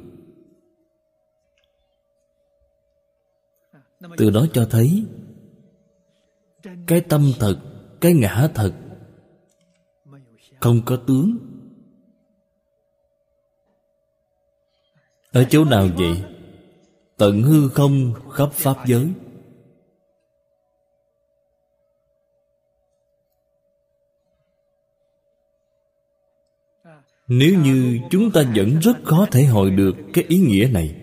[4.17, 5.05] Từ đó cho thấy,
[6.87, 7.61] cái tâm thật,
[8.01, 8.75] cái ngã thật
[10.61, 11.52] không có tướng.
[15.33, 16.23] Ở chỗ nào vậy?
[17.17, 19.09] Tận hư không khắp pháp giới.
[27.29, 30.95] Nếu như chúng ta vẫn rất khó thể hội được cái ý nghĩa này,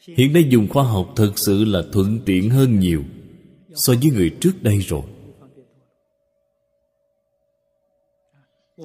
[0.00, 3.02] hiện nay dùng khoa học thực sự là thuận tiện hơn nhiều
[3.74, 5.02] so với người trước đây rồi.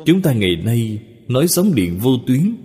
[0.06, 2.56] Chúng ta ngày nay nói sóng điện vô tuyến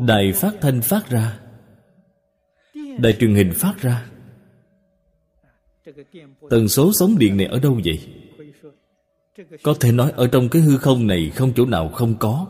[0.00, 1.38] đài phát thanh phát ra.
[2.98, 4.06] Đài truyền hình phát ra.
[6.50, 7.98] Tần số sóng điện này ở đâu vậy?
[9.62, 12.46] Có thể nói ở trong cái hư không này không chỗ nào không có.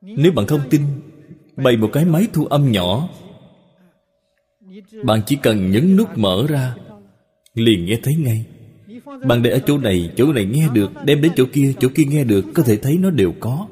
[0.00, 0.82] Nếu bạn không tin,
[1.56, 3.08] bày một cái máy thu âm nhỏ.
[5.04, 6.76] Bạn chỉ cần nhấn nút mở ra,
[7.54, 8.46] liền nghe thấy ngay.
[9.26, 12.04] Bạn để ở chỗ này chỗ này nghe được, đem đến chỗ kia chỗ kia
[12.04, 13.68] nghe được, có thể thấy nó đều có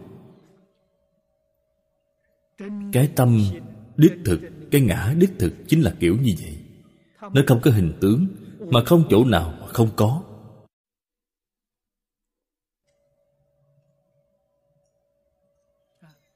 [2.92, 3.40] cái tâm
[3.96, 4.40] đích thực,
[4.70, 6.56] cái ngã đích thực chính là kiểu như vậy.
[7.20, 8.26] Nó không có hình tướng,
[8.60, 10.22] mà không chỗ nào mà không có.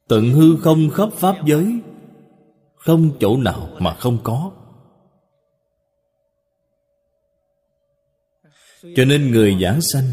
[0.08, 1.80] Tận hư không khắp pháp giới,
[2.76, 4.52] không chỗ nào mà không có.
[8.82, 10.04] Cho nên người giảng sanh,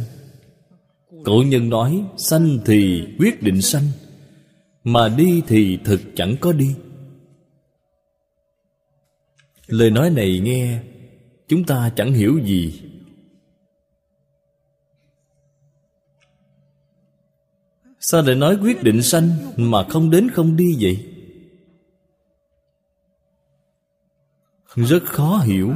[1.25, 3.83] cổ nhân nói, sanh thì quyết định sanh
[4.87, 6.75] mà đi thì thực chẳng có đi.
[9.67, 10.79] Lời nói này nghe,
[11.47, 12.83] chúng ta chẳng hiểu gì.
[17.99, 21.13] Sao lại nói quyết định sanh mà không đến không đi vậy?
[24.75, 25.73] Rất khó hiểu.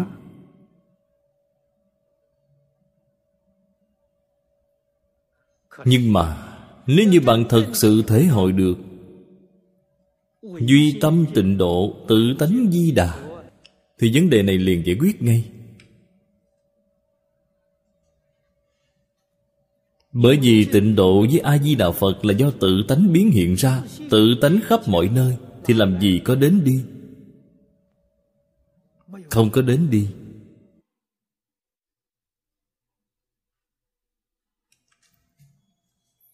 [5.85, 6.57] Nhưng mà,
[6.87, 8.75] nếu như bạn thật sự thể hội được
[10.59, 13.31] duy tâm tịnh độ, tự tánh di đà.
[13.99, 15.51] Thì vấn đề này liền giải quyết ngay.
[20.11, 23.55] Bởi vì tịnh độ với a di đà phật là do tự tánh biến hiện
[23.55, 26.83] ra, tự tánh khắp mọi nơi, thì làm gì có đến đi?
[29.29, 30.07] Không có đến đi.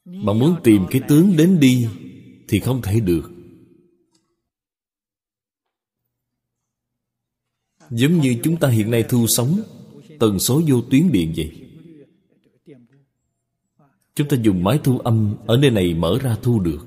[0.05, 1.87] Bạn muốn tìm cái tướng đến đi
[2.47, 3.36] thì không thể được.
[7.89, 9.59] Giống như chúng ta hiện nay thu sóng
[10.19, 11.63] Tần số vô tuyến điện vậy.
[14.15, 16.85] Chúng ta dùng máy thu âm Ở nơi này mở ra thu được.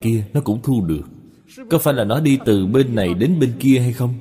[0.00, 1.02] Kia, nó cũng thu được.
[1.70, 4.14] Có phải là nó đi từ bên này đến bên kia hay không?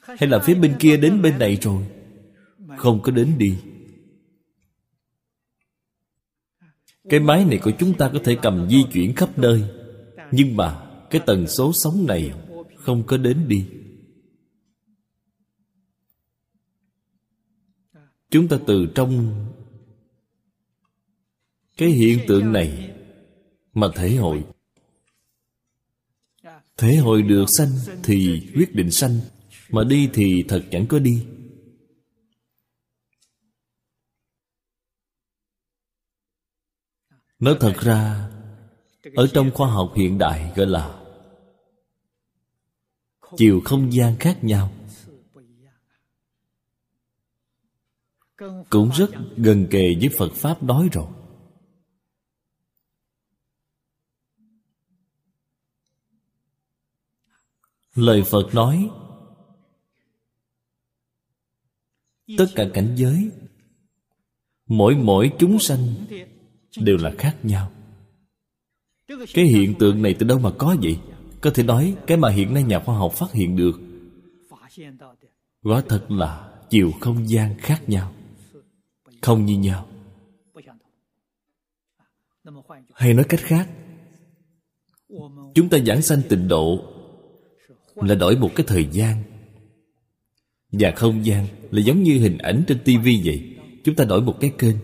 [0.00, 1.84] Hay là phía bên kia đến bên này rồi?
[2.76, 3.56] Không có đến đi.
[7.08, 9.64] Cái máy này của chúng ta có thể cầm di chuyển khắp nơi.
[10.32, 12.32] Nhưng mà cái tần số sóng này
[12.76, 13.66] không có đến đi.
[18.30, 19.34] Chúng ta từ trong
[21.76, 22.90] cái hiện tượng này
[23.74, 24.44] mà thể hội.
[26.76, 27.68] Thể hội được sanh
[28.02, 29.20] thì quyết định sanh,
[29.70, 31.22] mà đi thì thật chẳng có đi.
[37.40, 38.30] Nói thật ra,
[39.14, 41.00] ở trong khoa học hiện đại gọi là
[43.36, 44.72] chiều không gian khác nhau,
[48.70, 51.06] cũng rất gần kề với phật pháp nói rồi.
[57.94, 58.90] Lời phật nói,
[62.38, 63.30] tất cả cảnh giới,
[64.66, 65.94] mỗi mỗi chúng sanh
[66.76, 67.70] đều là khác nhau.
[69.34, 70.98] Cái hiện tượng này từ đâu mà có vậy?
[71.40, 73.80] Có thể nói cái mà hiện nay nhà khoa học phát hiện được.
[75.62, 78.12] Quả thật là chiều không gian khác nhau.
[79.22, 79.86] Không như nhau.
[82.94, 83.68] Hay nói cách khác
[85.54, 86.84] chúng ta giảng sanh tịnh độ
[87.94, 89.22] là đổi một cái thời gian.
[90.72, 93.56] Và không gian là giống như hình ảnh trên tivi vậy.
[93.84, 94.76] Chúng ta đổi một cái kênh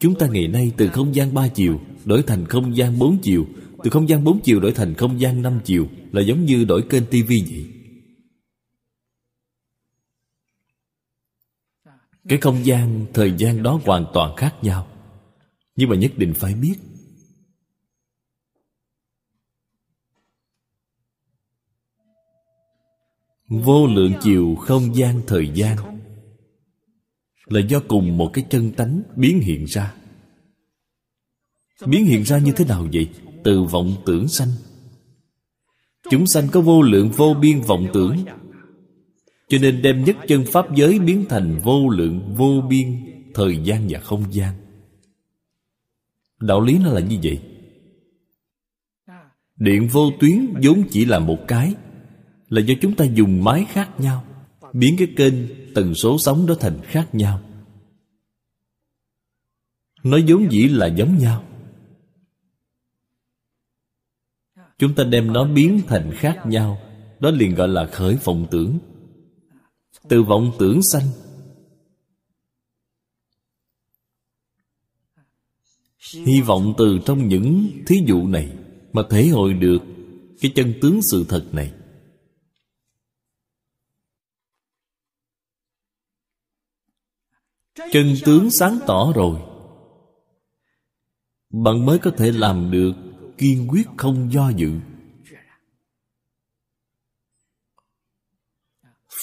[0.00, 3.46] Chúng ta ngày nay từ không gian ba chiều Đổi thành không gian bốn chiều.
[3.84, 6.82] Từ không gian bốn chiều đổi thành không gian năm chiều Là giống như đổi
[6.90, 7.66] kênh tivi vậy.
[12.28, 14.86] Cái không gian, thời gian đó hoàn toàn khác nhau.
[15.76, 16.74] Nhưng mà nhất định phải biết.
[23.48, 25.99] Vô lượng chiều không gian thời gian
[27.50, 29.94] là do cùng một cái chân tánh biến hiện ra.
[31.86, 33.08] Biến hiện ra như thế nào vậy?
[33.44, 34.48] Từ vọng tưởng sanh.
[36.10, 38.16] Chúng sanh có vô lượng vô biên vọng tưởng.
[39.48, 42.86] Cho nên đem nhất chân pháp giới biến thành vô lượng vô biên,
[43.34, 44.54] thời gian và không gian.
[46.40, 47.40] Đạo lý nó là như vậy.
[49.56, 51.74] Điện vô tuyến vốn chỉ là một cái,
[52.48, 54.24] là do chúng ta dùng máy khác nhau,
[54.72, 55.34] biến cái kênh
[55.74, 57.40] tần số sóng đó thành khác nhau.
[60.02, 61.44] Nó vốn dĩ là giống nhau.
[64.78, 66.80] Chúng ta đem nó biến thành khác nhau,
[67.20, 68.78] đó liền gọi là khởi vọng tưởng.
[70.08, 71.06] Từ vọng tưởng sanh,
[76.12, 78.52] hy vọng từ trong những thí dụ này
[78.92, 79.78] mà thể hội được
[80.40, 81.72] cái chân tướng sự thật này.
[87.74, 89.40] Chân tướng sáng tỏ rồi.
[91.50, 92.92] Bạn mới có thể làm được
[93.38, 94.70] kiên quyết không do dự.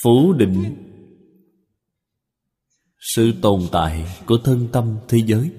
[0.03, 0.75] Phủ định,
[2.99, 5.51] sự tồn tại của thân tâm thế giới.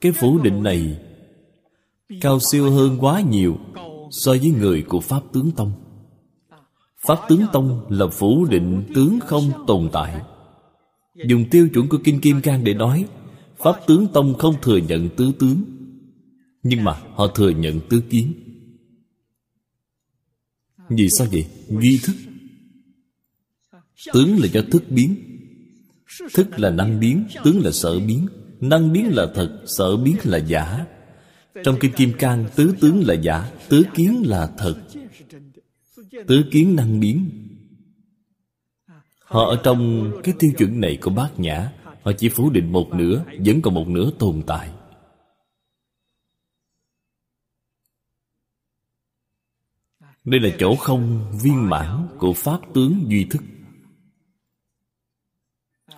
[0.00, 1.00] Cái phủ định này
[2.20, 3.56] cao siêu hơn quá nhiều
[4.10, 5.72] so với người của pháp tướng tông.
[7.06, 10.22] Pháp tướng tông là phủ định tướng không tồn tại
[11.26, 13.04] dùng tiêu chuẩn của kinh kim cang để nói,
[13.58, 15.62] pháp tướng tông không thừa nhận tứ tướng.
[16.62, 18.32] Nhưng mà họ thừa nhận tứ kiến.
[20.88, 21.46] Vì sao vậy?
[21.68, 22.16] Duy thức.
[24.12, 25.14] Tướng là do thức biến.
[26.34, 28.26] Thức là năng biến, tướng là sở biến.
[28.60, 30.86] Năng biến là thật, sở biến là giả.
[31.64, 34.82] Trong kinh kim cang, tứ tướng là giả, tứ kiến là thật.
[36.26, 37.47] Tứ kiến năng biến
[39.28, 41.72] họ ở trong cái tiêu chuẩn này của bát nhã.
[42.02, 44.70] Họ chỉ phủ định một nửa, vẫn còn một nửa tồn tại.
[50.24, 53.42] Đây là chỗ không viên mãn của pháp tướng duy thức.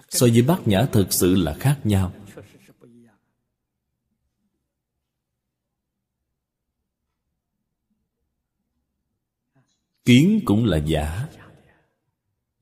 [0.08, 2.12] So với bát nhã thực sự là khác nhau.
[10.04, 11.28] Kiến cũng là giả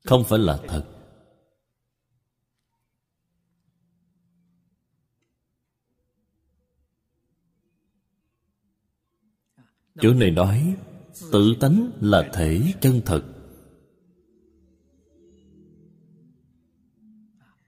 [0.09, 0.85] không phải là thật.
[10.01, 10.75] Chỗ này nói,
[11.31, 13.23] tự tánh là thể chân thật.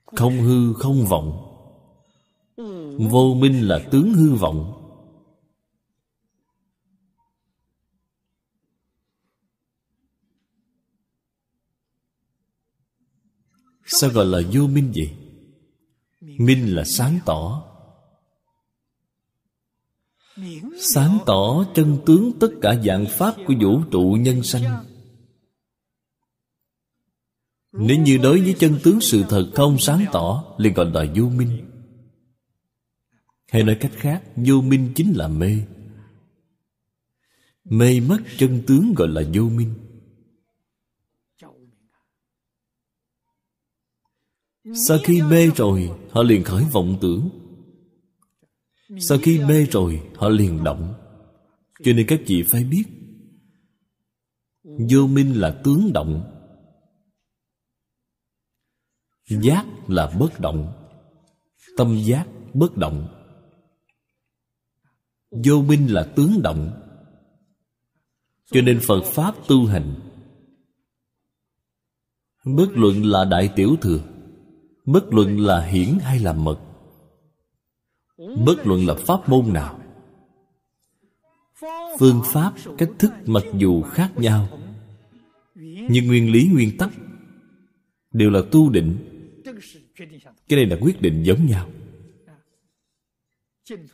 [0.06, 1.48] Không hư không vọng.
[3.12, 4.81] Vô minh là tướng hư vọng.
[14.00, 15.12] Sao gọi là vô minh vậy?
[16.22, 17.68] Minh là sáng tỏ.
[20.80, 24.86] Sáng tỏ chân tướng tất cả dạng pháp của vũ trụ nhân sanh.
[27.72, 31.30] Nếu như đối với chân tướng sự thật không sáng tỏ liền gọi là vô
[31.30, 31.70] minh.
[33.48, 35.58] Hay nói cách khác, vô minh chính là mê.
[37.64, 39.74] Mê mất chân tướng gọi là vô minh.
[44.66, 47.30] Sau khi mê rồi, họ liền khởi vọng tưởng.
[49.00, 50.94] Sau khi mê rồi, họ liền động.
[51.84, 52.84] Cho nên các chị phải biết,
[54.64, 56.38] vô minh là tướng động.
[59.30, 60.74] Giác là bất động.
[61.78, 63.08] Tâm giác bất động.
[65.32, 66.72] Vô minh là tướng động.
[68.52, 69.96] Cho nên phật pháp tu hành.
[72.46, 74.11] Bất luận là đại tiểu thừa
[74.86, 76.60] bất luận là hiển hay là mật.
[78.46, 79.80] Bất luận là pháp môn nào.
[82.00, 84.48] Phương pháp, cách thức mặc dù khác nhau,
[85.90, 86.90] nhưng nguyên lý, nguyên tắc
[88.12, 88.98] đều là tu định.
[90.48, 91.68] Cái này là quyết định giống nhau.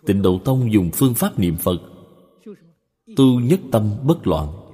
[0.05, 1.81] Tịnh độ tông dùng phương pháp niệm phật.
[3.15, 4.66] Tu nhất tâm bất loạn.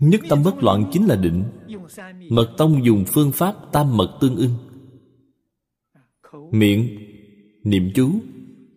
[0.00, 1.44] Nhất tâm bất loạn chính là định.
[2.30, 4.54] Mật tông dùng phương pháp tam mật tương ưng.
[6.50, 6.98] Miệng,
[7.64, 8.10] niệm chú,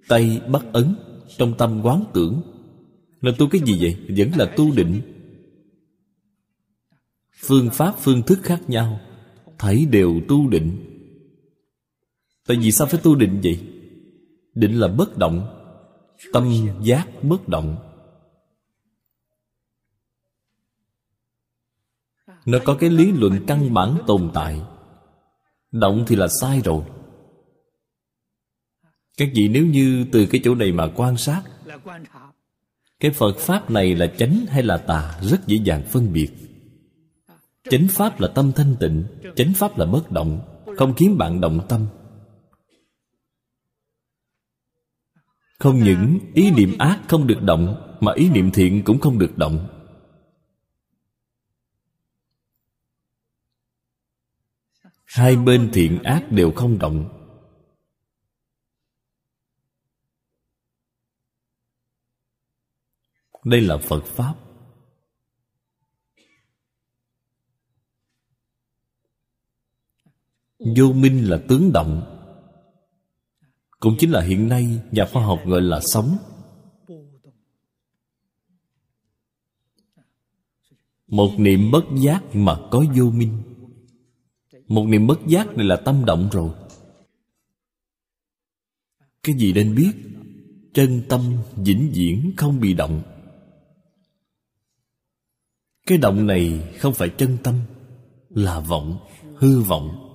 [0.08, 0.96] tay bắt ấn,
[1.38, 2.42] trong tâm quán tưởng.
[3.22, 3.98] Là tu cái gì vậy?
[4.18, 5.02] Vẫn là tu định.
[7.36, 9.00] Phương pháp, phương thức khác nhau.
[9.58, 10.86] Thấy đều tu định.
[12.48, 13.60] Tại vì sao phải tu định vậy?
[14.56, 15.48] Định là bất động.
[16.34, 16.50] Tâm
[16.84, 17.89] giác bất động.
[22.52, 24.62] Nó có cái lý luận căn bản tồn tại.
[25.72, 26.84] Động thì là sai rồi.
[29.18, 31.44] Các vị nếu như từ cái chỗ này mà quan sát,
[33.00, 36.30] cái phật pháp này là chánh hay là tà rất dễ dàng phân biệt.
[37.70, 39.04] Chánh pháp là tâm thanh tịnh,
[39.36, 40.42] chánh pháp là bất động,
[40.78, 41.86] không khiến bạn động tâm.
[45.60, 49.38] Không những ý niệm ác không được động, mà ý niệm thiện cũng không được
[49.38, 49.79] động.
[55.10, 57.16] Hai bên thiện ác đều không động.
[63.44, 64.36] Đây là phật pháp.
[70.78, 72.16] Vô minh là tướng động.
[73.80, 76.18] Cũng chính là hiện nay nhà khoa học gọi là sống.
[81.08, 83.49] Một niệm bất giác mà có vô minh
[84.70, 86.52] một niệm bất giác này là tâm động rồi.
[89.24, 89.92] Cái gì nên biết?
[90.74, 91.22] Chân tâm
[91.56, 93.02] vĩnh viễn không bị động.
[95.88, 97.56] Cái động này không phải chân tâm,
[98.30, 99.00] là vọng,
[99.36, 100.06] hư vọng.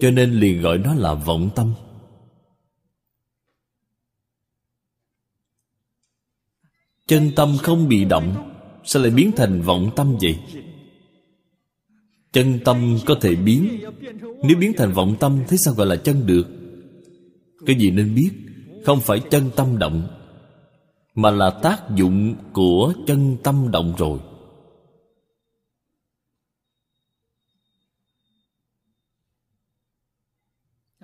[0.00, 1.74] Cho nên liền gọi nó là vọng tâm.
[7.06, 8.52] Chân tâm không bị động,
[8.84, 10.38] sao lại biến thành vọng tâm vậy?
[12.32, 13.80] Chân tâm có thể biến.
[14.42, 16.44] Nếu biến thành vọng tâm thế sao gọi là chân được?
[17.66, 18.30] Cái gì nên biết?
[18.84, 20.08] Không phải chân tâm động,
[21.14, 24.20] mà là tác dụng của chân tâm động rồi.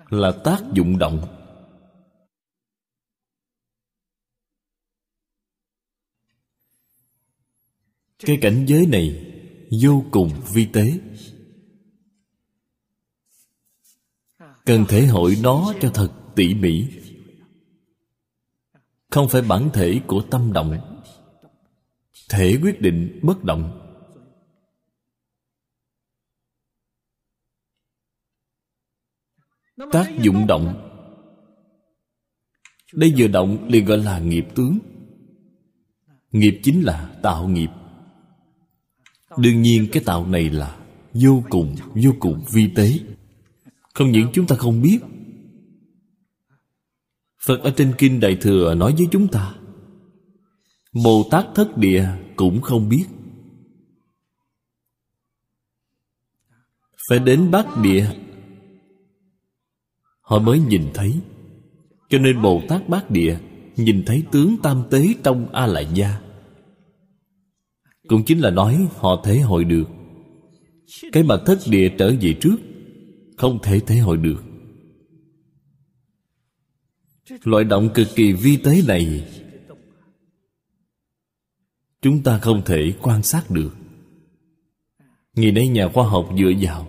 [0.09, 1.35] Là tác dụng động.
[8.19, 9.25] Cái cảnh giới này
[9.81, 10.99] vô cùng vi tế.
[14.69, 16.87] Cần thể hội nó cho thật tỉ mỉ.
[19.11, 21.01] Không phải bản thể của tâm động.
[22.29, 23.79] Thể quyết định bất động.
[29.91, 30.89] Tác dụng động.
[32.93, 34.79] Đây vừa động liền gọi là nghiệp tướng.
[36.31, 37.69] Nghiệp chính là tạo nghiệp.
[39.37, 40.79] Đương nhiên cái tạo này là
[41.13, 42.99] vô cùng vô cùng vi tế
[43.99, 44.99] không những chúng ta không biết.
[47.45, 49.55] Phật ở trên kinh đại thừa nói với chúng ta,
[51.03, 53.05] bồ tát thất địa cũng không biết.
[57.09, 58.11] Phải đến bát địa,
[60.21, 61.19] họ mới nhìn thấy.
[62.09, 63.39] Cho nên bồ tát bát địa
[63.75, 66.21] nhìn thấy tướng tam tế trong a la gia
[68.07, 69.89] cũng chính là nói họ thể hội được.
[71.11, 72.55] Cái mà thất địa trở về trước
[73.39, 74.43] không thể thể hội được.
[77.43, 79.27] Loại động cực kỳ vi tế này,
[82.01, 83.71] chúng ta không thể quan sát được.
[85.33, 86.87] Ngày nay nhà khoa học dựa vào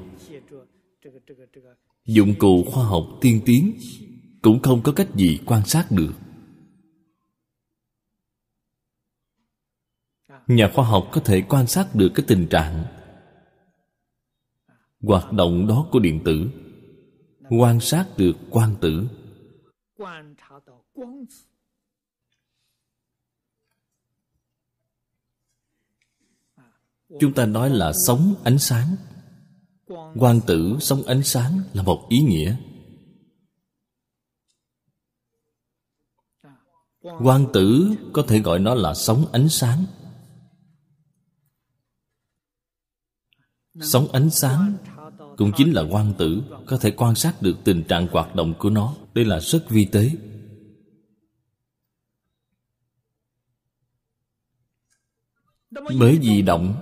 [2.05, 3.79] dụng cụ khoa học tiên tiến
[4.43, 6.13] cũng không có cách gì quan sát được.
[10.47, 13.00] Nhà khoa học có thể quan sát được cái tình trạng
[15.01, 16.51] hoạt động đó của điện tử.
[17.51, 19.09] Quan sát được quang tử.
[27.21, 28.97] Chúng ta nói là sống ánh sáng.
[30.19, 32.57] Quang tử sống ánh sáng là một ý nghĩa.
[37.01, 39.85] Quang tử có thể gọi nó là sống ánh sáng.
[43.81, 44.77] Sống ánh sáng
[45.41, 48.71] cũng chính là quan tử, có thể quan sát được tình trạng hoạt động của
[48.71, 48.97] nó.
[49.15, 50.11] Đây là rất vi tế.
[55.99, 56.75] Bởi vì động,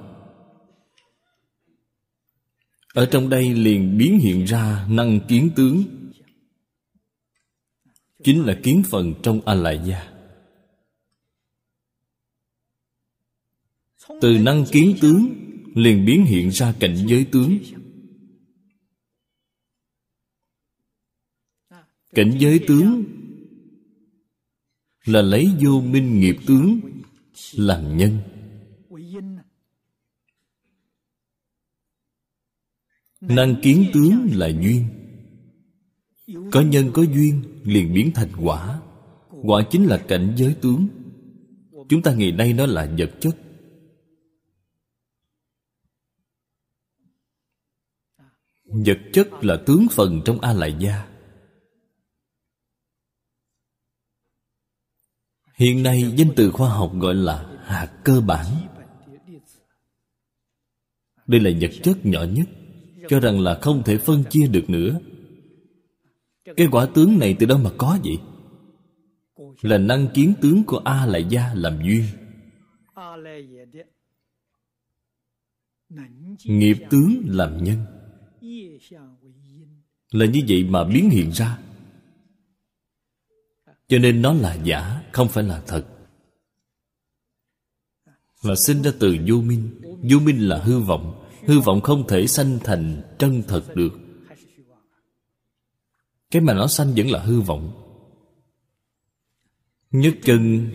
[2.95, 5.83] ở trong đây liền biến hiện ra năng kiến tướng,
[8.25, 10.13] chính là kiến phần trong a lại gia
[14.21, 15.29] từ năng kiến tướng
[15.75, 17.59] liền biến hiện ra cảnh giới tướng.
[22.15, 23.05] Cảnh giới tướng
[25.05, 26.81] là lấy vô minh nghiệp tướng
[27.55, 28.19] làm nhân.
[33.21, 34.85] Năng kiến tướng là duyên.
[36.53, 38.83] Có nhân có duyên liền biến thành quả.
[39.43, 40.89] Quả chính là cảnh giới tướng.
[41.89, 43.37] Chúng ta ngày nay nó là vật chất.
[48.65, 51.08] Vật chất là tướng phần trong a lại gia.
[55.59, 58.47] Hiện nay danh từ khoa học gọi là hạt cơ bản.
[61.27, 62.49] Đây là vật chất nhỏ nhất,
[63.09, 64.99] cho rằng là không thể phân chia được nữa.
[66.57, 68.19] Cái quả tướng này từ đâu mà có vậy?
[69.63, 72.05] Là năng kiến tướng của a lại gia làm duyên.
[76.45, 77.79] Nghiệp tướng làm nhân.
[80.11, 81.59] Là như vậy mà biến hiện ra
[83.89, 85.87] cho nên nó là giả, không phải là thật.
[88.43, 89.81] Là sinh ra từ vô minh.
[90.11, 91.25] Vô minh là hư vọng.
[91.47, 93.99] Hư vọng không thể sanh thành chân thật được.
[96.31, 97.85] Cái mà nó sanh vẫn là hư vọng.
[99.91, 100.71] Nhất chân,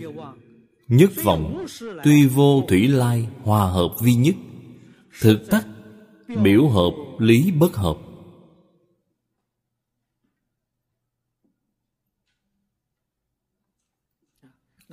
[0.88, 1.66] nhất vọng,
[2.04, 4.34] tuy vô thủy lai, hòa hợp vi nhất.
[5.20, 5.66] Thực tắc,
[6.42, 7.98] biểu hợp, lý bất hợp.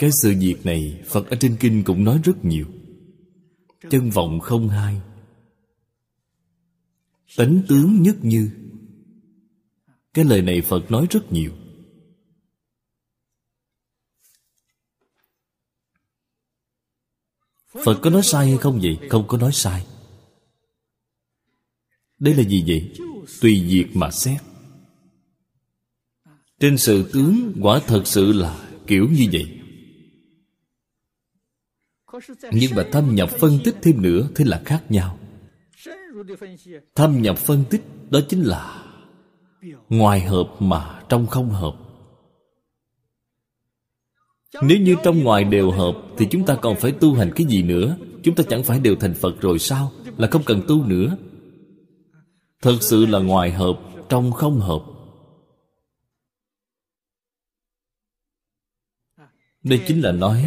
[0.02, 2.66] Cái sự việc này phật ở trên kinh cũng nói rất nhiều.
[3.90, 5.02] Chân vọng không hai.
[7.38, 8.52] Tánh tướng nhất như.
[10.14, 11.52] Cái lời này phật nói rất nhiều.
[17.84, 18.98] Phật có nói sai hay không vậy?
[19.10, 19.86] Không có nói sai.
[22.20, 22.94] Đây là gì vậy?
[23.42, 24.42] Tùy việc mà xét.
[26.60, 29.61] Trên sự tướng quả thật sự là kiểu như vậy
[32.52, 35.18] nhưng mà thâm nhập phân tích thêm nữa thì là khác nhau.
[36.96, 38.84] Thâm nhập phân tích đó chính là
[39.90, 41.76] ngoài hợp mà trong không hợp.
[44.62, 47.64] Nếu như trong ngoài đều hợp thì chúng ta còn phải tu hành cái gì
[47.64, 47.98] nữa?
[48.24, 49.92] Chúng ta chẳng phải đều thành phật rồi sao?
[50.18, 51.18] Là không cần tu nữa.
[52.62, 53.80] Thật sự là ngoài hợp,
[54.10, 54.82] trong không hợp.
[59.64, 60.46] Đây chính là nói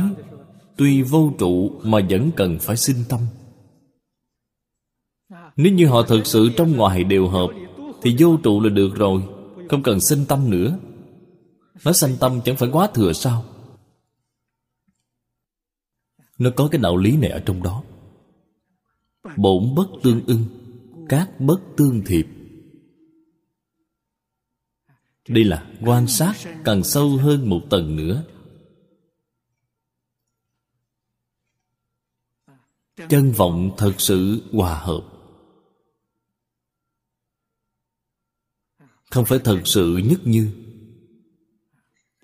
[0.76, 3.20] tuy vô trụ mà vẫn cần phải sinh tâm.
[5.56, 7.48] Nếu như họ thực sự trong ngoài đều hợp,
[8.02, 9.22] Thì vô trụ là được rồi,
[9.70, 10.78] Không cần sinh tâm nữa.
[11.84, 13.44] Nói sanh tâm chẳng phải quá thừa sao?
[16.38, 17.82] Nó có cái đạo lý này ở trong đó.
[19.36, 20.44] Bổn bất tương ưng,
[21.08, 22.26] Các bất tương thiệp.
[25.28, 26.34] Đây là quan sát
[26.64, 28.24] càng sâu hơn một tầng nữa.
[32.96, 35.02] Chân vọng thật sự hòa hợp.
[39.10, 40.50] Không phải thật sự nhất như.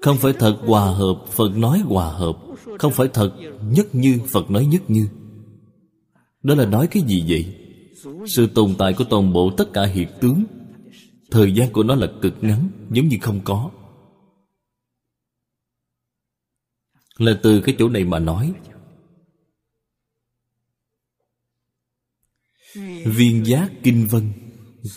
[0.02, 2.38] Không phải thật hòa hợp, phật nói hòa hợp.
[2.78, 5.09] Không phải thật nhất như, phật nói nhất như.
[6.42, 7.56] Đó là nói cái gì vậy?
[8.26, 10.44] Sự tồn tại của toàn bộ tất cả hiện tướng.
[11.30, 13.70] Thời gian của nó là cực ngắn, giống như không có.
[17.18, 18.52] Là từ cái chỗ này mà nói
[23.05, 24.32] Viên giác kinh vân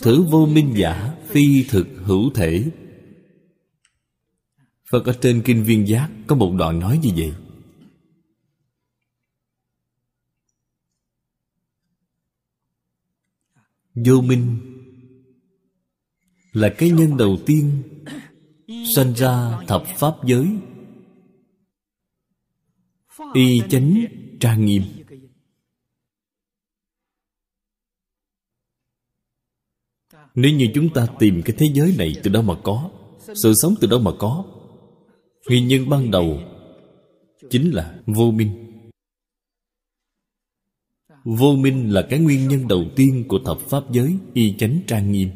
[0.02, 2.70] Thử vô minh giả Phi thực hữu thể.
[4.90, 7.32] Phật, ở trên Kinh Viên Giác Có một đoạn nói như vậy.
[13.94, 14.58] Vô minh
[16.52, 17.82] Là cái nhân đầu tiên
[18.94, 20.48] Sanh ra thập pháp giới.
[23.34, 24.04] Y chánh
[24.40, 24.82] trang nghiêm.
[30.34, 32.90] Nếu như chúng ta tìm cái thế giới này từ đâu mà có,
[33.34, 34.44] Sự sống từ đâu mà có?
[35.48, 36.40] Nguyên nhân ban đầu
[37.50, 38.80] Chính là vô minh.
[41.24, 45.12] Vô minh là cái nguyên nhân đầu tiên Của thập pháp giới y chánh trang
[45.12, 45.28] nghiêm.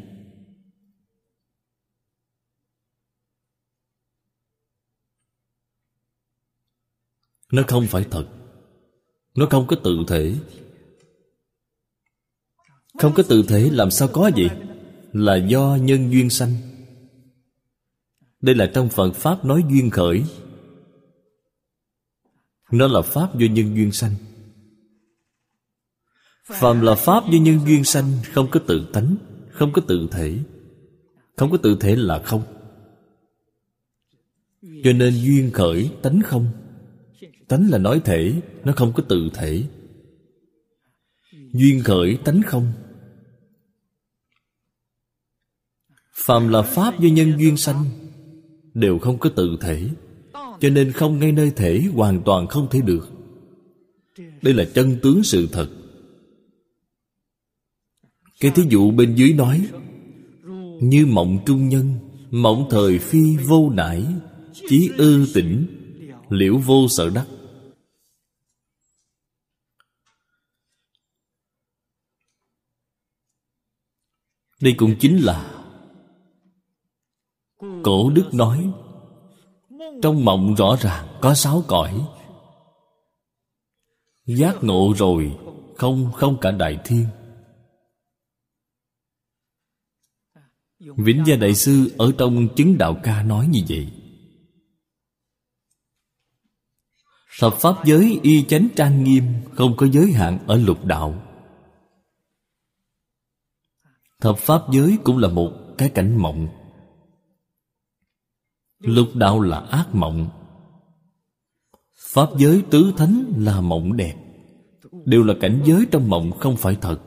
[7.51, 8.27] Nó không phải thật.
[9.35, 10.35] Nó không có tự thể.
[12.99, 14.49] Không có tự thể, làm sao có vậy?
[15.13, 16.53] Là do nhân duyên sanh.
[18.41, 20.23] Đây là trong Phật Pháp nói duyên khởi.
[22.71, 24.15] Nó là Pháp do nhân duyên sanh.
[26.45, 29.15] Phạm là Pháp do nhân duyên sanh, Không có tự tánh,
[29.51, 30.37] Không có tự thể.
[31.37, 32.43] Không có tự thể là không.
[34.83, 36.47] Cho nên duyên khởi tánh không.
[37.47, 39.63] Tánh là nói thể, Nó không có tự thể.
[41.53, 42.71] Duyên khởi tánh không.
[46.29, 47.85] Phàm là Pháp do nhân duyên sanh,
[48.73, 49.89] Đều không có tự thể,
[50.33, 53.09] Cho nên không ngay nơi thể Hoàn toàn không thể được.
[54.41, 55.69] Đây là chân tướng sự thật.
[58.39, 59.67] Cái thí dụ bên dưới nói,
[60.81, 61.93] Như mộng trung nhân,
[62.31, 64.05] Mộng thời phi vô nải,
[64.53, 65.65] Chí ư tỉnh
[66.29, 67.27] Liễu vô sợ đắc.
[74.61, 75.58] Đây cũng chính là
[77.83, 78.71] Cổ đức nói,
[80.01, 82.07] Trong mộng rõ ràng có sáu cõi.
[84.25, 85.37] Giác ngộ rồi,
[85.77, 87.05] Không không cả đại thiên.
[90.79, 93.91] Vĩnh Gia Đại Sư ở trong chứng đạo ca nói như vậy.
[97.39, 99.23] Thập Pháp giới y chánh trang nghiêm
[99.53, 101.21] Không có giới hạn ở lục đạo.
[104.21, 106.58] Thập Pháp giới cũng là một cái cảnh mộng.
[108.79, 110.29] Lục đạo là ác mộng.
[111.95, 114.15] Pháp giới tứ thánh là mộng đẹp.
[115.05, 116.99] Đều là cảnh giới trong mộng, không phải thật.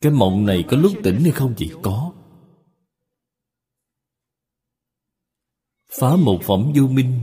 [0.00, 2.12] Cái mộng này có lúc tỉnh hay không chỉ có.
[6.00, 7.20] Phá một phẩm vô minh,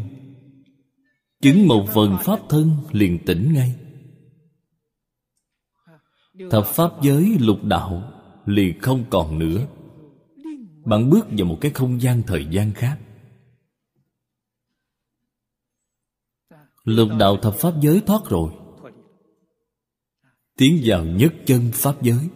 [1.42, 3.85] Chứng một phần pháp thân liền tỉnh ngay.
[6.52, 8.12] Thập pháp giới lục đạo
[8.46, 9.68] liền không còn nữa.
[10.86, 13.00] Bạn bước vào một cái không gian thời gian khác.
[16.84, 18.52] Lục đạo thập pháp giới thoát rồi.
[20.58, 22.30] Tiến vào nhất chân pháp giới.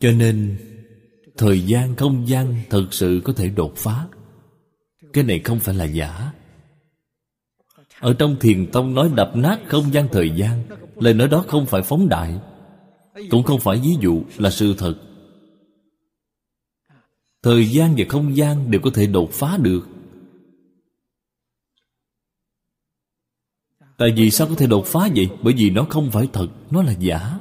[0.00, 0.58] Cho nên
[1.36, 4.08] Thời gian không gian thực sự có thể đột phá.
[5.12, 6.32] Cái này không phải là giả
[8.02, 10.62] ở trong thiền tông nói đập nát không gian thời gian
[10.96, 12.40] Lời nói đó không phải phóng đại
[13.30, 14.94] Cũng không phải ví dụ là sự thật.
[17.42, 19.88] Thời gian và không gian đều có thể đột phá được.
[23.98, 25.30] Tại vì sao có thể đột phá vậy?
[25.42, 27.38] Bởi vì nó không phải thật, nó là giả.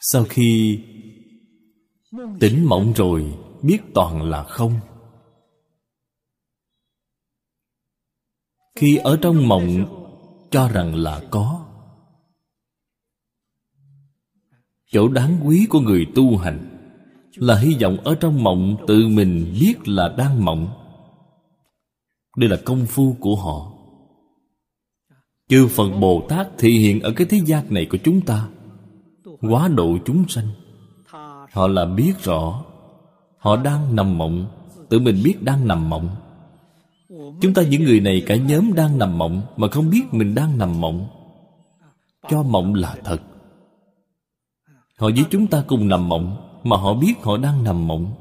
[0.00, 0.80] Sau khi
[2.40, 4.80] tỉnh mộng rồi biết toàn là không.
[8.74, 9.84] Khi ở trong mộng,
[10.50, 11.66] cho rằng là có.
[14.92, 16.66] Chỗ đáng quý của người tu hành
[17.34, 20.68] là hy vọng ở trong mộng tự mình biết là đang mộng.
[22.36, 23.72] Đây là công phu của họ.
[25.48, 28.48] Chư phật bồ tát thị hiện ở cái thế gian này của chúng ta,
[29.40, 30.48] quá độ chúng sanh.
[31.52, 32.64] Họ là biết rõ,
[33.38, 34.46] họ đang nằm mộng,
[34.88, 36.08] tự mình biết đang nằm mộng
[37.10, 40.58] chúng ta những người này cả nhóm đang nằm mộng mà không biết mình đang
[40.58, 41.08] nằm mộng.
[42.28, 43.18] Cho mộng là thật.
[44.96, 48.14] Họ với chúng ta cùng nằm mộng mà họ biết họ đang nằm mộng.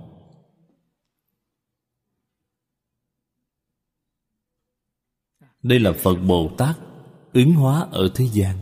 [5.64, 6.78] Đây là phật bồ tát
[7.34, 8.57] ứng hóa ở thế gian.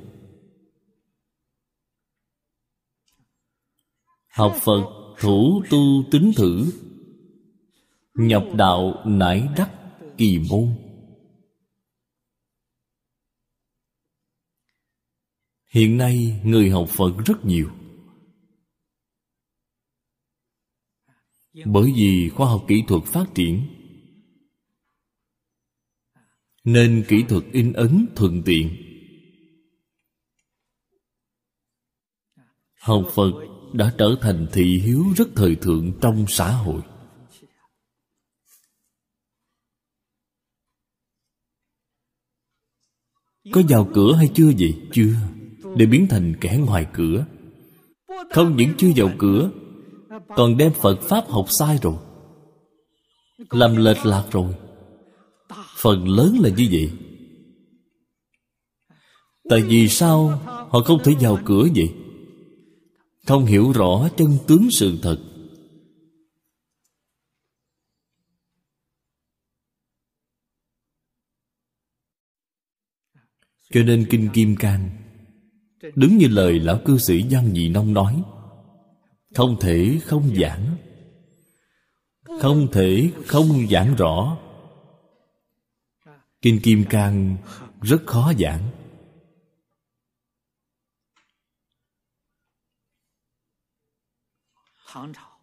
[4.27, 4.83] Học phật
[5.19, 6.71] thủ tu tính thử,
[8.13, 9.76] nhập đạo nải đắc
[10.17, 10.75] kỳ môn.
[15.69, 17.69] Hiện nay người học phật rất nhiều.
[21.65, 23.67] Bởi vì khoa học kỹ thuật phát triển,
[26.63, 28.77] nên kỹ thuật in ấn thuận tiện.
[32.79, 33.31] Học phật
[33.73, 36.81] đã trở thành thị hiếu rất thời thượng trong xã hội.
[43.51, 44.73] Có vào cửa hay chưa vậy?
[44.91, 45.13] Chưa.
[45.75, 47.25] Để biến thành kẻ ngoài cửa.
[48.31, 49.49] Không những chưa vào cửa,
[50.35, 51.95] còn đem phật pháp học sai rồi.
[53.49, 54.53] Làm lệch lạc rồi.
[55.77, 56.91] Phần lớn là như vậy.
[59.49, 60.27] Tại vì sao
[60.69, 61.93] họ không thể vào cửa vậy?
[63.27, 65.17] Không hiểu rõ chân tướng sự thật.
[73.73, 74.89] Cho nên kinh kim cang
[75.95, 78.23] đứng như lời lão cư sĩ văn nhị nông nói,
[79.35, 80.75] không thể không giảng.
[82.41, 84.37] Không thể không giảng rõ.
[86.41, 87.37] Kinh kim cang
[87.81, 88.69] rất khó giảng.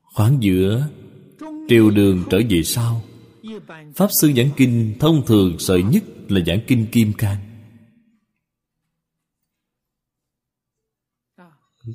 [0.03, 0.89] Khoảng giữa
[1.69, 3.03] triều đường trở về sau,
[3.97, 7.54] pháp sư giảng kinh thông thường sợ nhất là giảng kinh kim cang.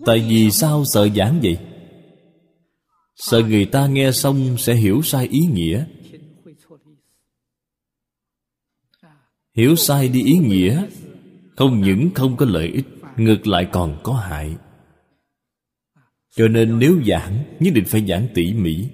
[0.06, 1.57] Tại vì sao sợ giảng vậy?
[3.16, 5.86] Sợ người ta nghe xong sẽ hiểu sai ý nghĩa.
[9.56, 10.84] Hiểu sai đi ý nghĩa,
[11.56, 12.86] không những không có lợi ích,
[13.18, 14.56] ngược lại còn có hại.
[16.36, 18.86] Cho nên nếu giảng, nhất định phải giảng tỉ mỉ.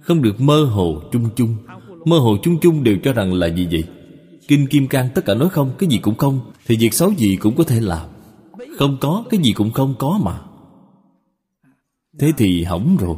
[0.00, 1.56] Không được mơ hồ chung chung.
[2.04, 3.84] Mơ hồ chung chung đều cho rằng là gì vậy?
[4.48, 7.36] Kinh kim cang tất cả nói không, cái gì cũng không, thì việc xấu gì
[7.36, 8.09] cũng có thể làm
[8.80, 10.42] không có, cái gì cũng không có mà.
[12.18, 13.16] Thế thì hỏng rồi.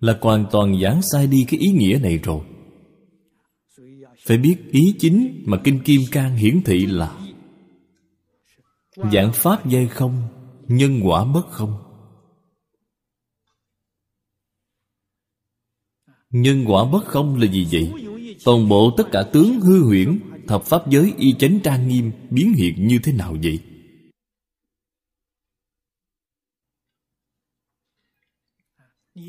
[0.00, 2.40] Là hoàn toàn giảng sai đi cái ý nghĩa này rồi.
[4.26, 7.18] Phải biết ý chính mà kinh kim cang hiển thị là
[9.12, 10.22] giảng pháp dây không,
[10.68, 11.74] nhân quả bất không.
[16.30, 17.92] Nhân quả bất không là gì vậy?
[18.44, 22.52] Toàn bộ tất cả tướng hư huyễn thập pháp giới y chánh trang nghiêm biến
[22.52, 23.60] hiện như thế nào vậy?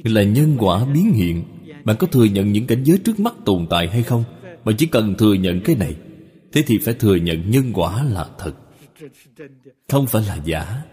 [0.03, 1.43] Là nhân quả biến hiện.
[1.83, 4.23] Bạn có thừa nhận những cảnh giới trước mắt tồn tại hay không?
[4.63, 5.95] Mà chỉ cần thừa nhận cái này,
[6.51, 8.53] thế thì phải thừa nhận nhân quả là thật.
[9.87, 10.83] Không phải là giả.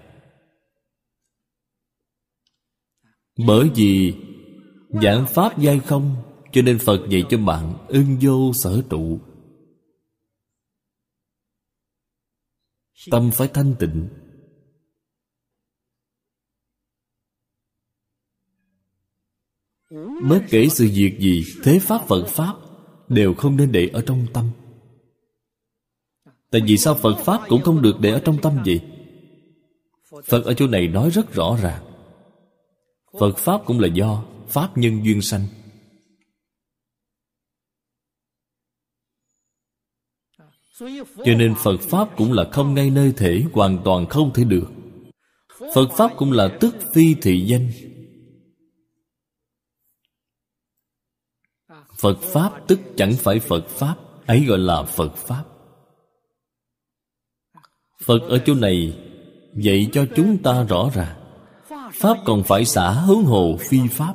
[3.47, 4.15] Bởi vì
[5.03, 6.17] giảng pháp giai không,
[6.53, 9.21] cho nên phật dạy cho bạn ưng vô sở trụ.
[13.11, 14.09] Tâm phải thanh tịnh.
[20.29, 22.55] Bất kể sự việc gì thế pháp phật pháp
[23.09, 24.51] đều không nên để ở trong tâm.
[26.51, 28.81] Tại vì sao phật pháp cũng không được để ở trong tâm vậy?
[30.25, 31.85] Phật ở chỗ này nói rất rõ ràng.
[33.21, 35.47] Phật pháp cũng là do pháp nhân duyên sanh
[41.25, 44.67] cho nên phật pháp cũng là không ngay nơi thể, hoàn toàn không thể được.
[45.75, 47.71] Phật pháp cũng là tức phi thị danh.
[51.97, 53.97] Phật pháp tức chẳng phải phật pháp,
[54.27, 55.45] ấy gọi là phật pháp.
[58.05, 58.99] Phật ở chỗ này
[59.55, 61.17] dạy cho chúng ta rõ ràng,
[61.93, 64.15] pháp còn phải xả hướng hồ phi pháp.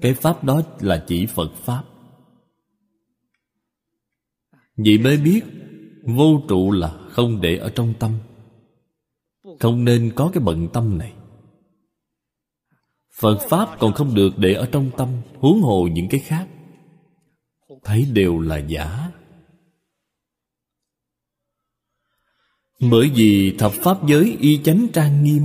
[0.00, 1.82] Cái pháp đó là chỉ phật pháp
[4.76, 5.42] vậy mới biết,
[6.06, 8.10] vô trụ là không để ở trong tâm.
[9.60, 11.12] Không nên có cái bận tâm này.
[13.20, 16.48] Phật pháp còn không được để ở trong tâm, huống hồ những cái khác.
[17.84, 19.10] Thấy đều là giả.
[22.90, 25.42] Bởi vì thập pháp giới y chánh trang nghiêm,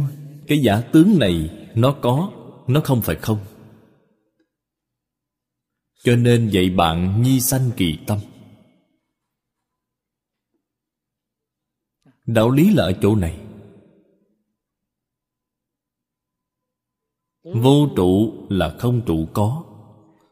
[0.47, 2.31] cái giả tướng này nó có,
[2.68, 3.39] nó không phải không.
[6.03, 8.18] Cho nên dạy bạn nhi sanh kỳ tâm.
[12.34, 13.39] Đạo lý là ở chỗ này.
[17.43, 19.64] Vô trụ là không trụ có,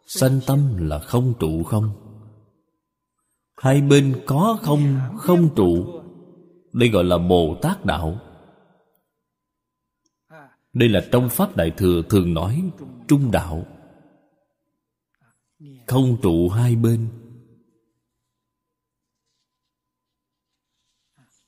[0.05, 1.89] sanh tâm là không trụ không.
[3.57, 6.01] Hai bên có không không trụ.
[6.73, 8.19] Đây gọi là bồ tát đạo.
[10.73, 12.63] Đây là trong pháp đại thừa thường nói
[13.07, 13.65] trung đạo.
[15.87, 17.09] Không trụ hai bên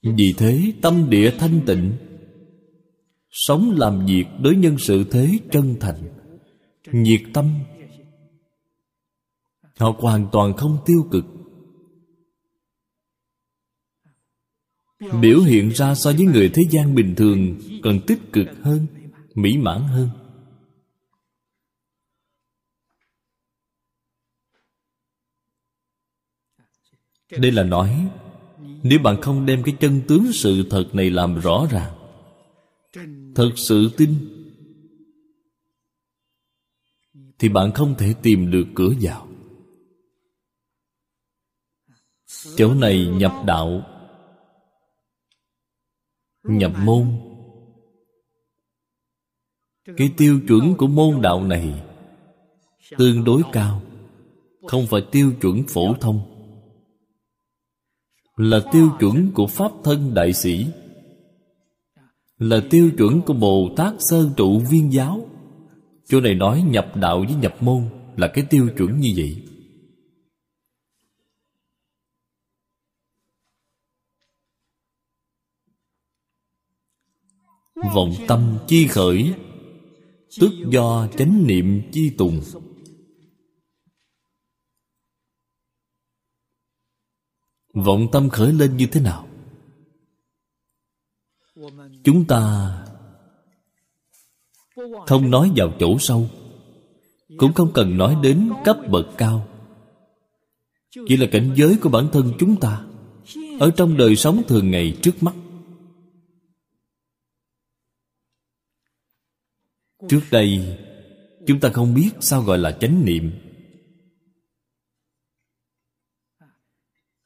[0.02, 1.94] vì thế tâm địa thanh tịnh,
[3.30, 6.02] sống làm việc đối nhân sự thế chân thành,
[6.92, 7.54] nhiệt tâm.
[9.78, 11.26] Họ hoàn toàn không tiêu cực.
[15.22, 18.88] Biểu hiện ra so với người thế gian bình thường còn tích cực hơn,
[19.36, 20.10] mỹ mãn hơn.
[27.32, 28.10] Đây là nói
[28.84, 32.00] nếu bạn không đem cái chân tướng sự thật này làm rõ ràng
[33.36, 34.16] thật sự tin,
[37.40, 39.28] thì bạn không thể tìm được cửa vào.
[42.56, 43.82] Chỗ này nhập đạo,
[46.44, 47.08] nhập môn.
[49.98, 51.84] Cái tiêu chuẩn của môn đạo này
[52.98, 53.82] tương đối cao,
[54.68, 56.39] không phải tiêu chuẩn phổ thông
[58.40, 60.68] là tiêu chuẩn của pháp thân đại sĩ,
[62.38, 65.30] là tiêu chuẩn của bồ tát sơn trụ viên giáo.
[66.06, 69.46] Chỗ này nói nhập đạo với nhập môn là cái tiêu chuẩn như vậy.
[77.96, 79.34] Vọng tâm chi khởi,
[80.40, 82.42] tức do chánh niệm chi tùng.
[87.74, 89.28] Vọng tâm khởi lên như thế nào?
[92.04, 92.76] Chúng ta
[95.08, 96.30] không nói vào chỗ sâu,
[97.38, 99.48] cũng không cần nói đến cấp bậc cao.
[101.08, 102.86] Chỉ là cảnh giới của bản thân chúng ta
[103.60, 105.36] ở trong đời sống thường ngày trước mắt.
[110.10, 110.78] Trước đây,
[111.48, 113.32] chúng ta không biết sao gọi là chánh niệm.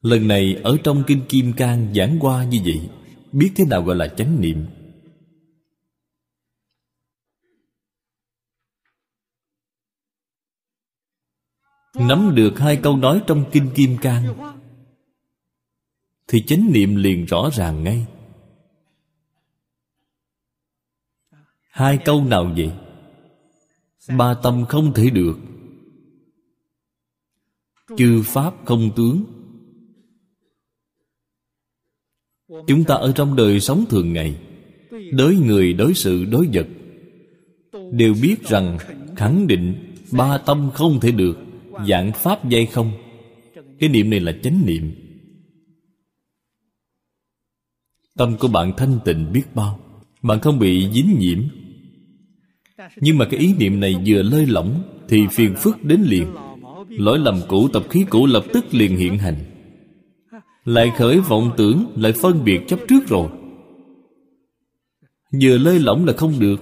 [0.03, 2.89] Lần này ở trong kinh kim cang giảng qua như vậy,
[3.31, 4.65] biết thế nào gọi là chánh niệm?
[11.95, 14.53] Nắm được hai câu nói trong kinh kim cang,
[16.27, 18.05] thì chánh niệm liền rõ ràng ngay.
[21.69, 22.71] Hai câu nào vậy?
[24.17, 25.37] Ba tâm không thể được,
[27.97, 29.42] chư pháp không tướng.
[32.67, 34.35] Chúng ta ở trong đời sống thường ngày,
[35.11, 36.67] đối người, đối sự, đối vật,
[37.91, 38.77] đều biết rằng
[39.15, 39.75] khẳng định
[40.11, 41.37] ba tâm không thể được
[41.87, 42.91] dạng pháp dây không.
[43.79, 44.91] Cái niệm này là chánh niệm.
[48.17, 49.79] Tâm của bạn thanh tịnh biết bao,
[50.21, 51.39] bạn không bị dính nhiễm.
[52.95, 56.27] Nhưng mà cái ý niệm này vừa lơi lỏng thì phiền phức đến liền.
[56.89, 59.52] Lỗi lầm cũ, tập khí cũ lập tức liền hiện hành
[60.65, 63.29] lại khởi vọng tưởng, lại phân biệt chấp trước rồi.
[65.41, 66.61] Vừa lơi lỏng là không được.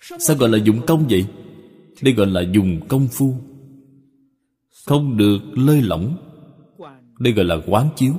[0.00, 1.26] Sao gọi là dùng công vậy?
[2.02, 3.34] Đây gọi là dùng công phu.
[4.86, 6.16] Không được lơi lỏng.
[7.18, 8.14] Đây gọi là quán chiếu.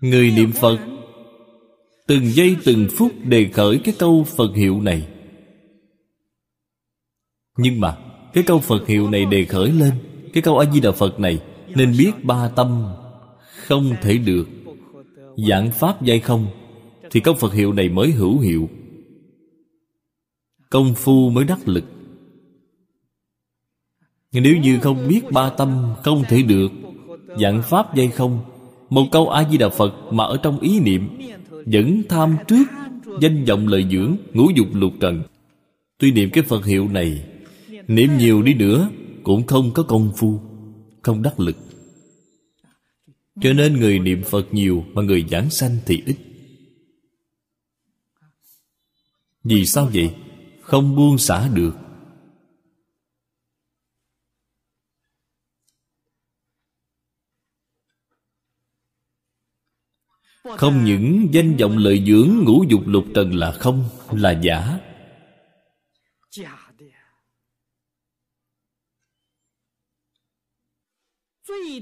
[0.00, 0.78] Người niệm phật,
[2.06, 5.08] từng giây từng phút đề khởi cái câu phật hiệu này.
[7.56, 7.98] Nhưng mà
[8.36, 9.92] cái câu phật hiệu này đề khởi lên.
[10.32, 11.40] Cái câu a di đà phật này,
[11.74, 12.84] nên biết ba tâm
[13.66, 14.48] không thể được.
[15.48, 16.46] Giảng pháp dạy không,
[17.10, 18.68] thì câu phật hiệu này mới hữu hiệu.
[20.70, 21.84] Công phu mới đắc lực.
[24.32, 26.68] Nếu như không biết ba tâm không thể được
[27.40, 28.40] Dạng pháp dây không,
[28.90, 31.08] Một câu A-di-đà Phật mà ở trong ý niệm,
[31.50, 32.64] Vẫn tham trước
[33.20, 35.22] Danh vọng lợi dưỡng Ngũ dục lục trần.
[35.98, 37.24] Tuy niệm cái Phật hiệu này
[37.88, 38.90] Niệm nhiều đi nữa,
[39.22, 40.40] Cũng không có công phu,
[41.02, 41.56] Không đắc lực.
[43.40, 46.16] Cho nên người niệm Phật nhiều Mà người giảng sanh thì ít.
[49.44, 50.14] Vì sao vậy?
[50.60, 51.72] Không buông xả được.
[60.56, 64.85] Không những danh vọng lợi dưỡng ngũ dục lục trần là không, Là giả.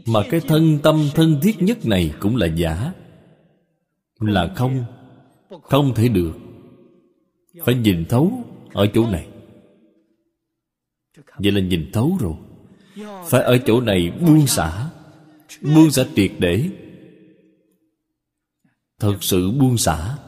[0.07, 2.93] Mà cái thân tâm thân thiết nhất này cũng là giả.
[4.21, 4.85] Là không.
[5.63, 6.33] Không thể được.
[7.65, 9.27] Phải nhìn thấu ở chỗ này.
[11.39, 12.35] Vậy là nhìn thấu rồi.
[13.31, 14.91] Phải ở chỗ này buông xả.
[15.63, 16.69] Buông xả triệt để.
[18.99, 20.19] Thật sự buông xả.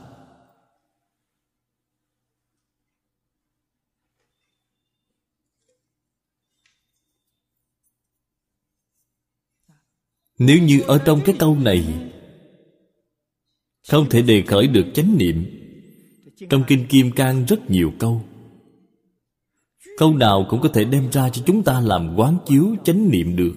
[10.39, 12.11] Nếu như ở trong cái câu này,
[13.89, 15.45] không thể đề khởi được chánh niệm.
[16.51, 18.23] Trong kinh kim cang rất nhiều câu.
[19.99, 23.37] Câu nào cũng có thể đem ra cho chúng ta làm quán chiếu chánh niệm
[23.37, 23.55] được.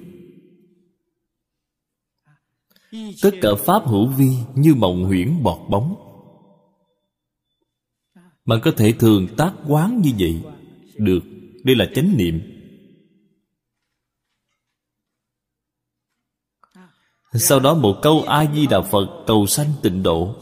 [3.21, 5.95] Tất cả pháp hữu vi như mộng huyễn bọt bóng.
[8.45, 10.41] Mà có thể thường tác quán như vậy,
[10.97, 11.19] được,
[11.63, 12.58] đây là chánh niệm.
[17.33, 20.35] Sau đó một câu a di đà phật cầu sanh tịnh độ.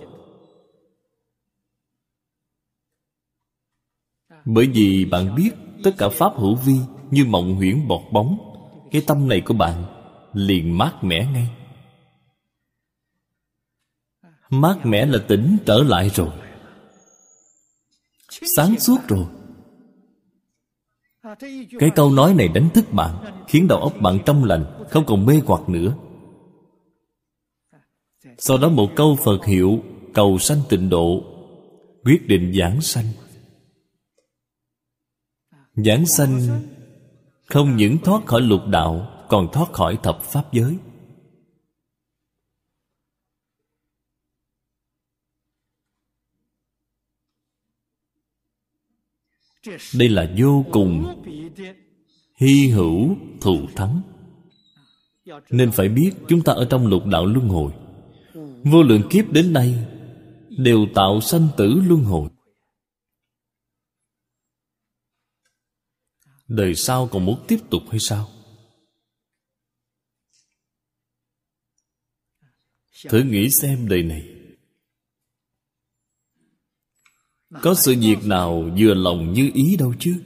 [4.46, 5.52] Bởi vì bạn biết
[5.84, 6.76] tất cả pháp hữu vi
[7.12, 8.38] như mộng huyễn bọt bóng,
[8.92, 9.86] cái tâm này của bạn
[10.34, 11.50] liền mát mẻ ngay.
[14.50, 16.30] Mát mẻ là tỉnh trở lại rồi.
[18.56, 19.26] Sáng suốt rồi.
[21.80, 25.26] Cái câu nói này đánh thức bạn, khiến đầu óc bạn trong lành, không còn
[25.26, 25.94] mê hoặc nữa
[28.38, 29.84] sau đó một câu phật hiệu,
[30.14, 31.24] cầu sanh tịnh độ,
[32.04, 33.06] quyết định giảng sanh.
[35.76, 36.40] Giảng sanh
[37.46, 40.78] không những thoát khỏi lục đạo, còn thoát khỏi thập pháp giới.
[49.96, 51.24] Đây là vô cùng
[52.36, 54.02] hy hữu thù thắng.
[55.50, 57.72] Nên phải biết chúng ta ở trong lục đạo luân hồi
[58.72, 59.85] vô lượng kiếp đến nay
[60.49, 62.30] đều tạo sanh tử luân hồi.
[66.48, 68.30] Đời sau còn muốn tiếp tục hay sao?
[73.10, 74.34] Thử nghĩ xem đời này.
[77.61, 80.23] Có sự việc nào vừa lòng như ý đâu chứ?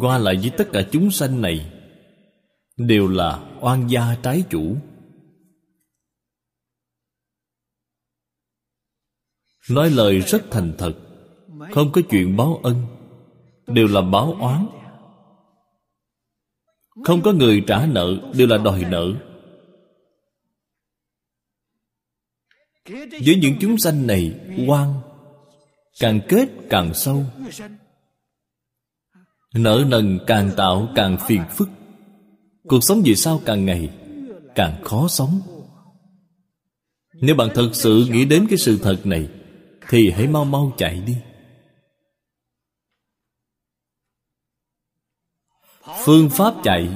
[0.00, 1.73] Qua lại với tất cả chúng sanh này
[2.76, 4.76] đều là oan gia trái chủ.
[9.70, 10.92] Nói lời rất thành thật,
[11.72, 12.86] không có chuyện báo ân,
[13.66, 14.66] đều là báo oán.
[17.04, 19.12] Không có người trả nợ, đều là đòi nợ.
[23.24, 24.94] Với những chúng sanh này quan
[26.00, 27.24] càng kết càng sâu.
[29.54, 31.68] Nợ nần càng tạo càng phiền phức
[32.68, 33.90] cuộc sống vì sao càng ngày
[34.54, 35.40] càng khó sống?
[37.14, 39.28] Nếu bạn thật sự nghĩ đến cái sự thật này,
[39.88, 41.16] thì hãy mau mau chạy đi.
[46.04, 46.88] Phương pháp chạy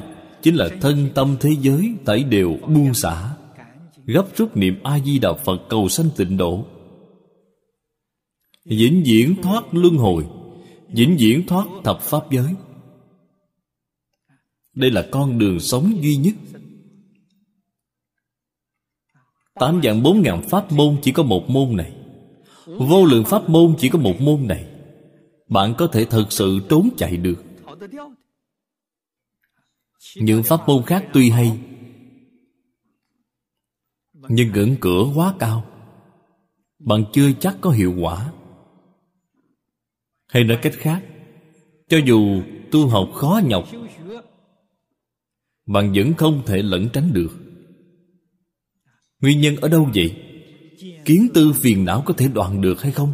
[0.43, 3.37] chính là thân tâm thế giới tẩy đều buông xả,
[4.07, 6.65] gấp rút niệm a di đà phật cầu sanh tịnh độ.
[8.65, 10.27] Vĩnh viễn thoát luân hồi,
[10.89, 12.55] vĩnh viễn thoát thập pháp giới
[14.79, 16.35] đây là con đường sống duy nhất.
[19.55, 21.93] Tám dạng bốn ngàn pháp môn chỉ có một môn này.
[22.67, 24.67] Vô lượng pháp môn chỉ có một môn này.
[25.49, 27.45] Bạn có thể thật sự trốn chạy được.
[30.17, 31.59] Những pháp môn khác tuy hay,
[34.13, 35.65] Nhưng ngưỡng cửa quá cao.
[36.79, 38.33] Bạn chưa chắc có hiệu quả.
[40.27, 41.03] Hay nói cách khác,
[41.89, 43.69] Cho dù tu học khó nhọc
[45.69, 47.31] bạn vẫn không thể lẩn tránh được.
[49.21, 50.25] Nguyên nhân ở đâu vậy?
[51.05, 53.13] Kiến tư phiền não có thể đoạn được hay không?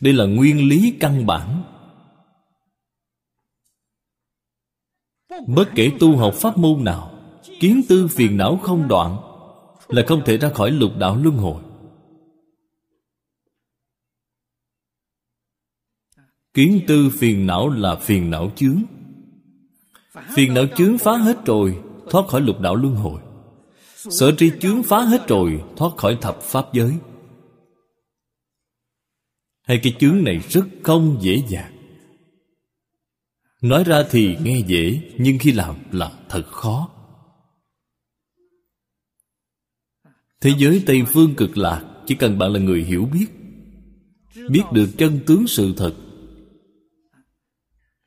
[0.00, 1.62] Đây là nguyên lý căn bản.
[5.46, 7.18] Bất kể tu học pháp môn nào,
[7.60, 9.16] kiến tư phiền não không đoạn
[9.88, 11.62] là không thể ra khỏi lục đạo luân hồi.
[16.54, 18.82] Kiến tư phiền não là phiền não chướng.
[20.14, 21.78] Phiền não chướng phá hết rồi,
[22.10, 23.20] Thoát khỏi lục đạo luân hồi.
[23.96, 26.92] Sở tri chướng phá hết rồi, Thoát khỏi thập pháp giới.
[29.62, 31.72] Hai cái chướng này rất không dễ dàng.
[33.62, 36.90] Nói ra thì nghe dễ, Nhưng khi làm là thật khó.
[40.40, 43.26] Thế giới Tây Phương cực lạc, Chỉ cần bạn là người hiểu biết
[44.50, 45.94] Biết được chân tướng sự thật.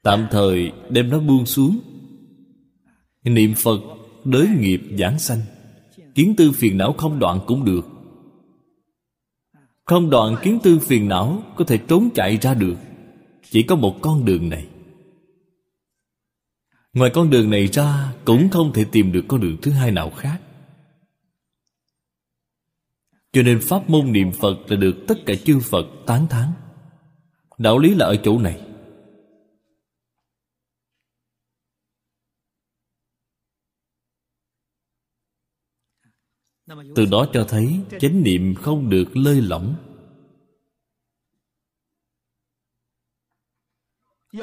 [0.04, 1.97] Tạm thời đem nó buông xuống.
[3.24, 3.80] Niệm Phật
[4.26, 5.42] Đới nghiệp giảng sanh.
[6.16, 7.86] Kiến tư phiền não không đoạn cũng được.
[9.86, 12.76] Không đoạn kiến tư phiền não Có thể trốn chạy ra được.
[13.50, 14.68] Chỉ có một con đường này.
[16.94, 20.10] Ngoài con đường này ra, cũng không thể tìm được con đường thứ hai nào
[20.10, 20.42] khác.
[23.32, 26.52] Cho nên pháp môn niệm phật là được tất cả chư phật tán thán.
[27.58, 28.62] Đạo lý là ở chỗ này.
[36.96, 39.76] Từ đó cho thấy chánh niệm không được lơi lỏng.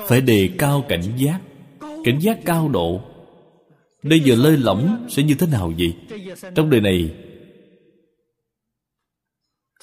[0.07, 1.41] Phải đề cao cảnh giác.
[2.05, 3.01] Cảnh giác cao độ.
[4.03, 5.95] Bây giờ lơi lỏng sẽ như thế nào vậy?
[6.55, 7.15] Trong đời này,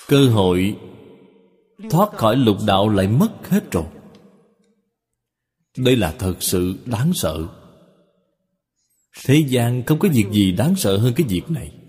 [0.07, 0.77] cơ hội
[1.89, 3.85] thoát khỏi lục đạo lại mất hết rồi.
[5.77, 7.47] Đây là thật sự đáng sợ.
[9.25, 11.80] Thế gian không có việc gì đáng sợ hơn cái việc này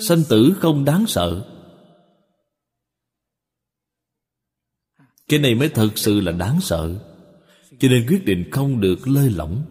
[0.00, 1.56] sanh tử không đáng sợ.
[5.28, 7.06] Cái này mới thật sự là đáng sợ.
[7.78, 9.64] Cho nên quyết định không được lơi lỏng.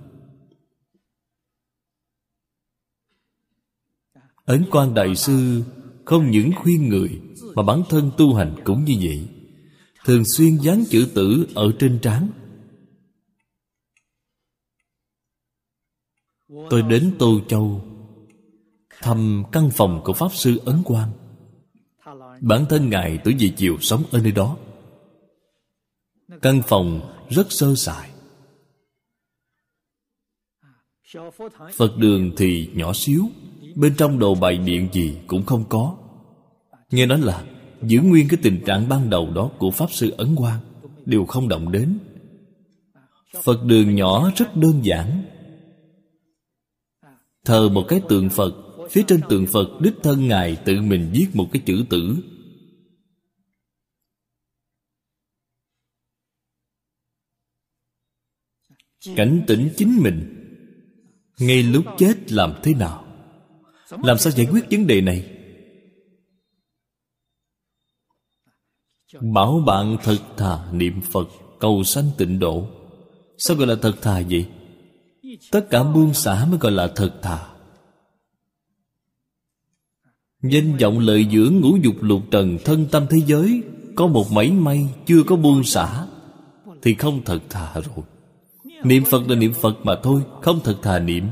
[4.45, 5.63] Ấn quan đại sư
[6.05, 7.21] không những khuyên người
[7.55, 9.27] mà bản thân tu hành cũng như vậy.
[10.05, 12.29] Thường xuyên dán chữ tử ở trên trán.
[16.69, 17.85] Tôi đến tô châu
[19.01, 21.11] thăm căn phòng của pháp sư ấn quang.
[22.41, 24.57] Bản thân ngài tuổi về chiều sống ở nơi đó.
[26.41, 28.09] Căn phòng rất sơ sài.
[31.77, 33.25] Phật đường thì nhỏ xíu,
[33.75, 35.97] bên trong đồ bài điện gì cũng không có.
[36.91, 37.43] Nghe nói là
[37.81, 40.59] giữ nguyên cái tình trạng ban đầu đó của pháp sư ấn quang
[41.05, 41.99] đều không động đến.
[43.43, 45.23] Phật đường nhỏ rất đơn giản.
[47.45, 48.53] Thờ một cái tượng phật
[48.89, 52.15] phía trên tượng phật, đích thân ngài tự mình viết một cái chữ tử.
[59.15, 60.35] Cảnh tỉnh chính mình.
[61.39, 63.05] Ngay lúc chết làm thế nào?
[64.03, 65.35] Làm sao giải quyết vấn đề này?
[69.33, 71.27] Bảo bạn thật thà niệm phật,
[71.59, 72.67] cầu sanh tịnh độ.
[73.37, 74.49] Sao gọi là thật thà vậy?
[75.51, 77.58] Tất cả buông xả mới gọi là thật thà
[80.43, 83.61] danh vọng lợi dưỡng ngũ dục lục trần thân tâm thế giới,
[83.95, 86.05] có một mảy may chưa có buông xả,
[86.81, 88.05] thì không thật thà rồi.
[88.83, 91.27] Niệm phật là niệm phật mà thôi, không thật thà niệm.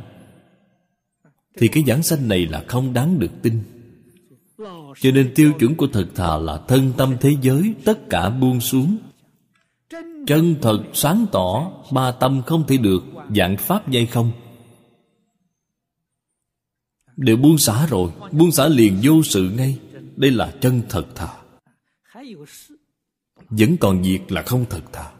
[1.58, 3.54] Thì cái giảng sanh này là không đáng được tin.
[5.02, 8.60] Cho nên tiêu chuẩn của thật thà là thân tâm thế giới, tất cả buông
[8.60, 8.98] xuống.
[10.28, 13.04] Chân thật sáng tỏ, ba tâm không thể được
[13.36, 14.32] dạng pháp dây không
[17.18, 19.80] đều buông xả rồi, buông xả liền vô sự ngay.
[20.16, 21.28] Đây là chân thật thà.
[23.50, 25.12] Vẫn còn việc là không thật thà.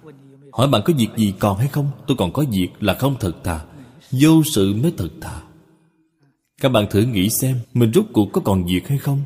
[0.52, 1.92] Hỏi bạn có việc gì còn hay không?
[2.08, 3.66] Tôi còn có việc là không thật thà.
[4.12, 5.42] Vô sự mới thật thà.
[6.62, 9.24] Các bạn thử nghĩ xem, mình rút cuộc có còn việc hay không?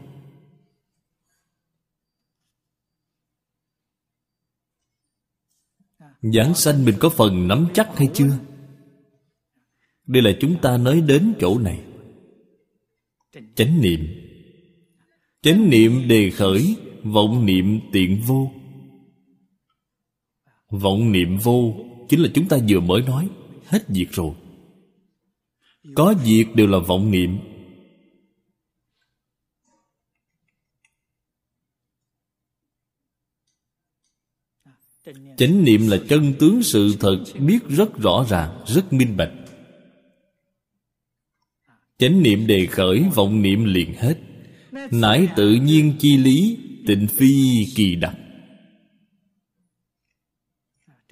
[6.21, 8.37] Giảng sanh mình có phần nắm chắc hay chưa?
[10.07, 11.83] Đây là chúng ta nói đến chỗ này.
[13.31, 13.99] Chánh niệm.
[15.41, 18.51] Chánh niệm đề khởi, Vọng niệm tiện vô.
[20.69, 21.75] Vọng niệm vô
[22.09, 23.29] Chính là chúng ta vừa mới nói,
[23.65, 24.35] Hết việc rồi.
[25.95, 27.37] Có việc đều là vọng niệm.
[35.37, 39.40] Chánh niệm là chân tướng sự thật biết rất rõ ràng, rất minh bạch
[42.01, 44.17] chánh niệm đề khởi, vọng niệm liền hết.
[44.91, 46.57] Nãi tự nhiên chi lý,
[46.87, 48.15] tịnh phi kỳ đặc.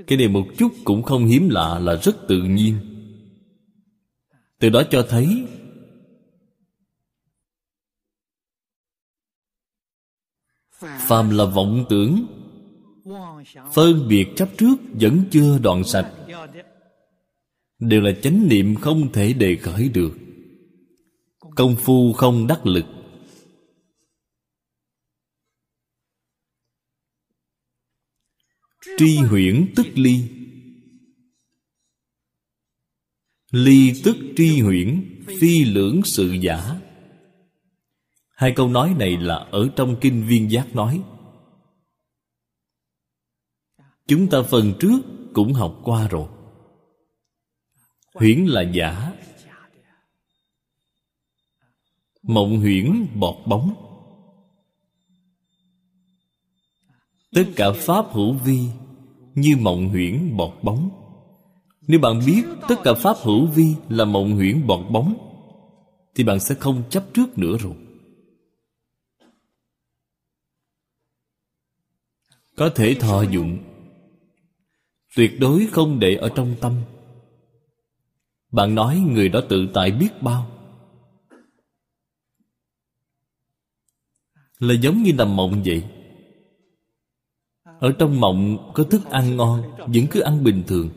[0.07, 2.75] Cái này một chút cũng không hiếm lạ, là rất tự nhiên.
[4.59, 5.45] Từ đó cho thấy,
[10.79, 12.25] phàm là vọng tưởng,
[13.73, 16.11] phân biệt chấp trước vẫn chưa đoạn sạch.
[17.79, 20.11] Đều là chánh niệm không thể đề khởi được
[21.59, 22.85] công phu không đắc lực.
[28.97, 30.23] Tri huyễn tức ly.
[33.51, 36.79] Ly tức tri huyễn, phi lưỡng sự giả.
[38.35, 41.03] Hai câu nói này là ở trong kinh viên giác nói.
[44.07, 44.99] Chúng ta phần trước
[45.33, 46.29] cũng học qua rồi.
[48.13, 49.13] Huyễn là giả
[52.29, 53.73] mộng huyễn bọt bóng.
[57.31, 58.59] Tất cả pháp hữu vi
[59.35, 60.89] như mộng huyễn bọt bóng.
[61.87, 65.13] Nếu bạn biết tất cả pháp hữu vi là mộng huyễn bọt bóng,
[66.15, 67.75] thì bạn sẽ không chấp trước nữa rồi.
[72.55, 73.57] Có thể thọ dụng.
[75.15, 76.73] Tuyệt đối không để ở trong tâm.
[78.51, 80.58] Bạn nói người đó tự tại biết bao.
[84.59, 85.83] Là giống như nằm mộng vậy.
[87.63, 90.89] Ở trong mộng có thức ăn ngon, vẫn cứ ăn bình thường.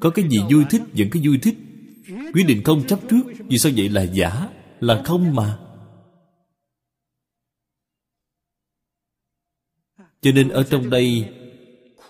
[0.00, 1.54] Có cái gì vui thích, vẫn cứ vui thích.
[2.34, 4.48] Quyết định không chấp trước, vì sao vậy là giả,
[4.80, 5.58] là không mà.
[10.20, 11.34] Cho nên ở trong đây,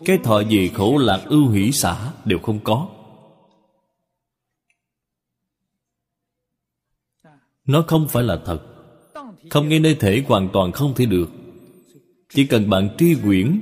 [0.04, 2.88] cái thọ gì khổ lạc ưu hỷ xả đều không có.
[7.64, 8.69] Nó không phải là thật
[9.50, 11.30] không ngay nơi thể hoàn toàn không thể được.
[12.34, 13.60] Chỉ cần bạn tri quyển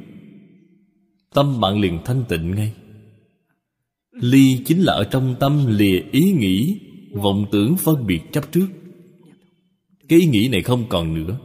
[1.34, 2.72] tâm bạn liền thanh tịnh ngay.
[4.12, 6.80] Ly chính là ở trong tâm lìa ý nghĩ
[7.12, 8.66] vọng tưởng phân biệt chấp trước.
[10.08, 11.38] Cái ý nghĩ này không còn nữa.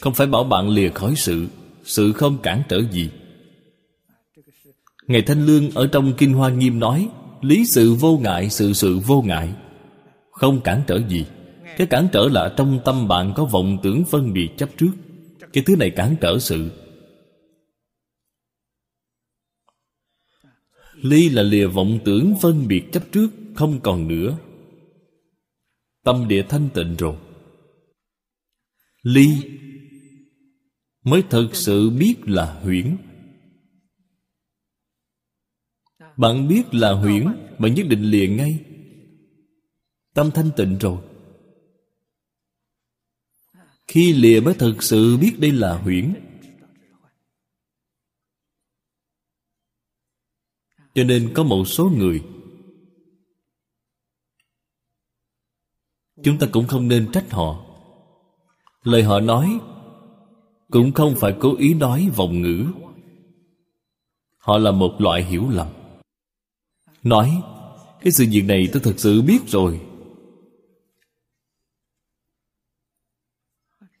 [0.00, 1.46] Không phải bảo bạn lìa khỏi sự
[1.84, 3.10] sự không cản trở gì.
[5.06, 7.08] Ngài Thanh Lương ở trong Kinh Hoa Nghiêm nói
[7.40, 9.48] Lý sự vô ngại, sự sự vô ngại
[10.30, 11.24] Không cản trở gì.
[11.76, 14.92] Cái cản trở là trong tâm bạn có vọng tưởng phân biệt chấp trước.
[15.52, 16.70] Cái thứ này cản trở sự.
[20.94, 24.38] Ly là lìa vọng tưởng phân biệt chấp trước, Không còn nữa.
[26.04, 27.16] Tâm địa thanh tịnh rồi.
[29.02, 29.28] Ly
[31.04, 32.96] Mới thật sự biết là huyễn.
[36.16, 37.26] Bạn biết là huyễn,
[37.58, 38.58] Bạn nhất định liền ngay.
[40.14, 40.98] Tâm thanh tịnh rồi.
[43.86, 46.14] Khi lìa mới thực sự biết đây là huyễn.
[50.94, 52.22] Cho nên có một số người,
[56.22, 57.64] Chúng ta cũng không nên trách họ.
[58.82, 59.58] Lời họ nói
[60.70, 62.66] Cũng không phải cố ý nói vọng ngữ.
[64.38, 65.66] Họ là một loại hiểu lầm.
[67.02, 67.42] Nói,
[68.00, 69.80] Cái sự việc này tôi thật sự biết rồi.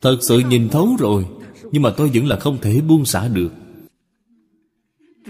[0.04, 1.26] Thật sự nhìn thấu rồi,
[1.72, 3.52] Nhưng mà tôi vẫn là không thể buông xả được.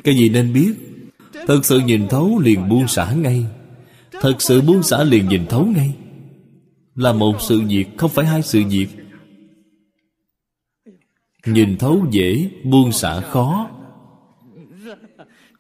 [0.05, 0.74] Cái gì nên biết?
[1.46, 3.46] Thật sự nhìn thấu liền buông xả ngay.
[4.10, 5.94] Thật sự buông xả liền nhìn thấu ngay.
[6.94, 8.86] Là một sự việc, Không phải hai sự việc.
[11.46, 13.70] Nhìn thấu dễ, Buông xả khó.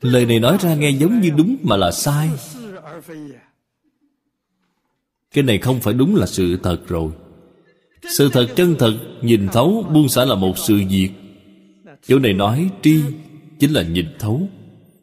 [0.00, 2.30] Lời này nói ra nghe giống như đúng mà là sai.
[5.30, 7.10] Cái này không phải đúng là sự thật rồi.
[8.08, 11.10] Sự thật chân thật, Nhìn thấu buông xả là một sự việc.
[12.06, 13.02] Chỗ này nói tri
[13.58, 14.48] Chính là nhìn thấu,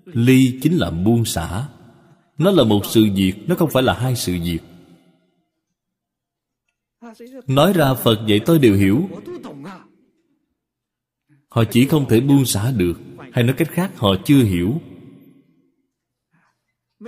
[0.05, 1.67] Ly chính là buông xả.
[2.37, 4.59] Nó là một sự việc, Nó không phải là hai sự việc.
[7.47, 9.09] Nói ra Phật vậy tôi đều hiểu.
[11.49, 12.99] Họ chỉ không thể buông xả được,
[13.31, 14.81] Hay nói cách khác, họ chưa hiểu.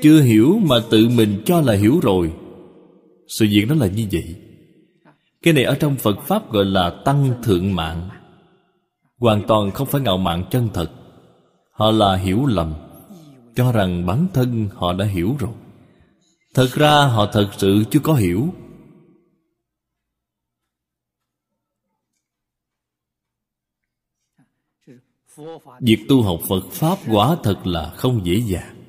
[0.01, 2.33] Chưa hiểu mà tự mình cho là hiểu rồi.
[3.27, 4.35] Sự việc đó là như vậy
[5.43, 8.09] cái này ở trong phật pháp gọi là tăng thượng mạng.
[9.17, 10.91] Hoàn toàn không phải ngạo mạn chân thật.
[11.71, 12.73] Họ là hiểu lầm,
[13.55, 15.53] cho rằng bản thân họ đã hiểu rồi.
[16.53, 18.53] Thật ra họ thật sự chưa có hiểu.
[25.79, 28.83] Việc tu học phật pháp quả thật là không dễ dàng.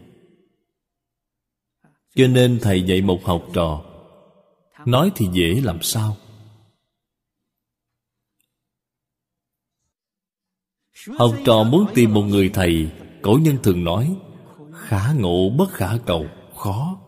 [2.14, 3.84] Cho nên thầy dạy một học trò,
[4.86, 6.16] nói thì dễ làm sao?
[11.18, 12.90] Học trò muốn tìm một người thầy,
[13.22, 14.16] cổ nhân thường nói,
[14.72, 16.26] khả ngộ bất khả cầu,
[16.56, 16.98] khó.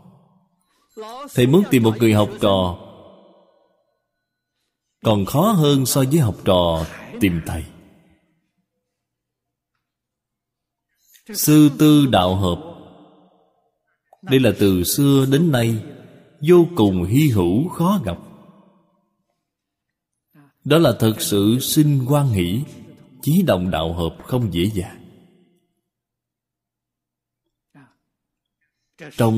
[1.35, 2.79] Thầy muốn tìm một người học trò,
[5.05, 6.87] còn khó hơn so với học trò
[7.21, 7.65] tìm thầy.
[11.35, 12.59] Sư tư đạo hợp.
[14.23, 15.83] Đây là từ xưa đến nay,
[16.49, 18.19] vô cùng hy hữu khó gặp.
[20.65, 22.63] Đó là thật sự sinh quan hỷ
[23.27, 25.03] chí đồng đạo hợp không dễ dàng.
[29.17, 29.37] Trong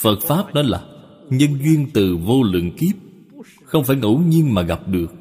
[0.00, 0.86] phật pháp đó là
[1.30, 2.96] nhân duyên từ vô lượng kiếp,
[3.64, 5.12] không phải ngẫu nhiên mà gặp được.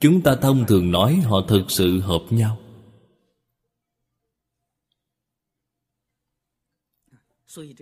[0.00, 2.60] Chúng ta thông thường nói họ thực sự hợp nhau.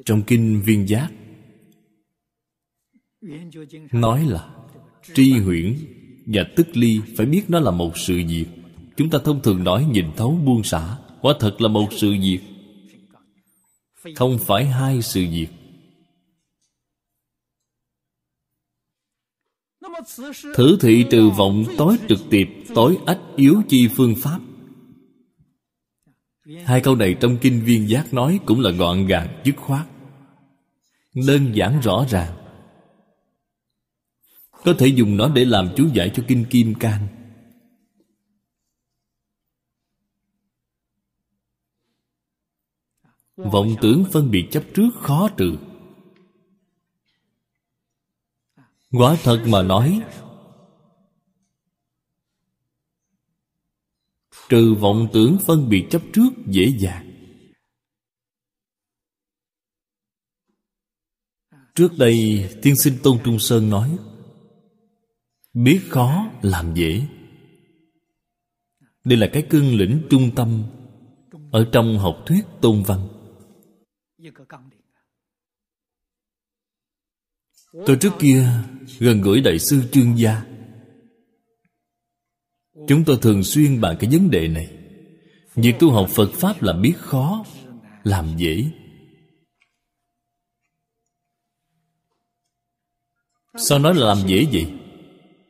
[0.05, 1.10] Trong kinh viên giác
[3.93, 4.49] nói là
[5.15, 5.77] tri huyễn
[6.27, 8.47] và tức ly phải biết nó là một sự việc.
[8.97, 10.97] Chúng ta thông thường nói nhìn thấu buông xả.
[11.20, 12.40] Quả thật là một sự việc.
[14.16, 15.47] Không phải hai sự việc.
[20.55, 24.40] Thử thị trừ vọng tối trực tiếp tối ách yếu chi phương pháp.
[26.65, 29.86] Hai câu này trong kinh viên giác nói cũng là gọn gàng, dứt khoát.
[31.27, 32.48] Đơn giản rõ ràng
[34.65, 37.09] có thể dùng nó để làm chú giải cho kinh kim cang
[43.39, 45.59] vọng tưởng phân biệt chấp trước khó trừ.
[48.91, 50.03] Quả thật mà nói,
[54.49, 57.05] trừ vọng tưởng phân biệt chấp trước dễ dàng.
[61.75, 63.99] Trước đây tiên sinh tôn trung sơn nói
[65.65, 67.03] biết khó làm dễ.
[69.05, 70.65] Đây là cái cương lĩnh trung tâm
[71.53, 73.09] ở trong học thuyết tôn văn.
[77.87, 78.47] Tôi trước kia
[78.99, 80.45] gần gũi đại sư chương gia.
[82.89, 84.79] Chúng tôi thường xuyên bàn cái vấn đề này.
[85.55, 87.45] Việc tu học phật pháp là biết khó,
[88.03, 88.71] làm dễ.
[93.57, 94.88] Sao nói là làm dễ vậy?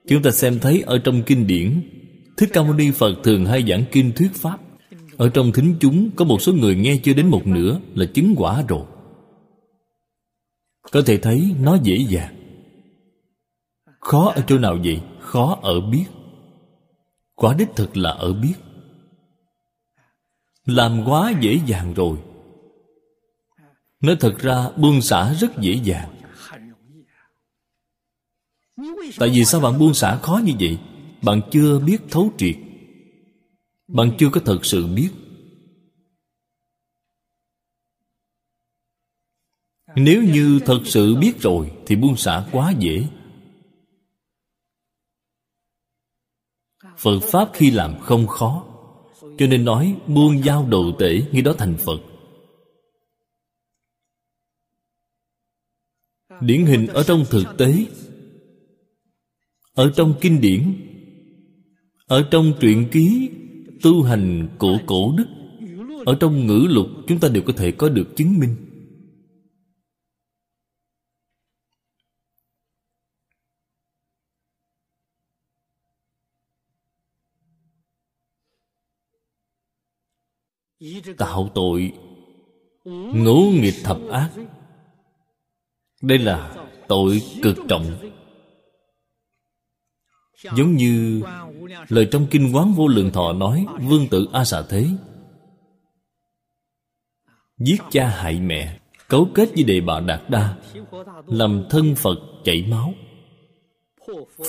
[0.08, 1.80] Chúng ta xem thấy ở trong kinh điển,
[2.36, 4.58] thích ca mâu ni phật thường hay giảng kinh thuyết pháp.
[5.16, 8.34] Ở trong thính chúng có một số người nghe chưa đến một nửa là chứng
[8.36, 8.84] quả rồi.
[10.90, 12.34] Có thể thấy nó dễ dàng.
[14.00, 15.00] Khó ở chỗ nào vậy?
[15.20, 16.04] Khó ở biết.
[17.34, 18.54] Quả đích thực là ở biết.
[20.66, 22.18] Làm quá dễ dàng rồi.
[24.00, 26.17] Nói thật ra, buông xả rất dễ dàng
[29.16, 30.78] tại vì sao bạn buông xả khó như vậy?
[31.22, 32.56] Bạn chưa biết thấu triệt.
[33.88, 35.10] Bạn chưa có thật sự biết.
[39.96, 43.08] Nếu như thật sự biết rồi, thì buông xả quá dễ.
[46.96, 48.64] Phật pháp khi làm không khó.
[49.20, 51.98] Cho nên nói buông giao đồ tể như đó thành phật.
[56.40, 57.86] Điển hình ở trong thực tế
[59.78, 60.74] ở trong kinh điển,
[62.06, 63.30] ở trong truyện ký
[63.82, 65.26] tu hành của cổ đức,
[66.06, 68.56] ở trong ngữ lục chúng ta đều có thể có được chứng minh.
[81.18, 81.92] Tạo tội,
[83.14, 84.30] ngũ nghịch thập ác.
[86.02, 88.17] Đây là tội cực trọng
[90.42, 91.22] giống như
[91.88, 94.86] lời trong kinh quán vô lượng thọ nói, vương tử a xà thế,
[97.58, 100.56] giết cha hại mẹ, cấu kết với đề bà đạt đa,
[101.26, 102.94] làm thân phật chảy máu,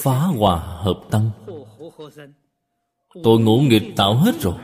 [0.04, 1.32] phá hòa hợp tăng
[3.24, 4.56] tội ngũ nghịch tạo hết rồi.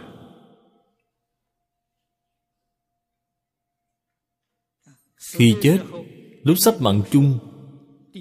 [5.18, 5.80] Khi chết,
[6.43, 7.39] lúc sắp mạng chung,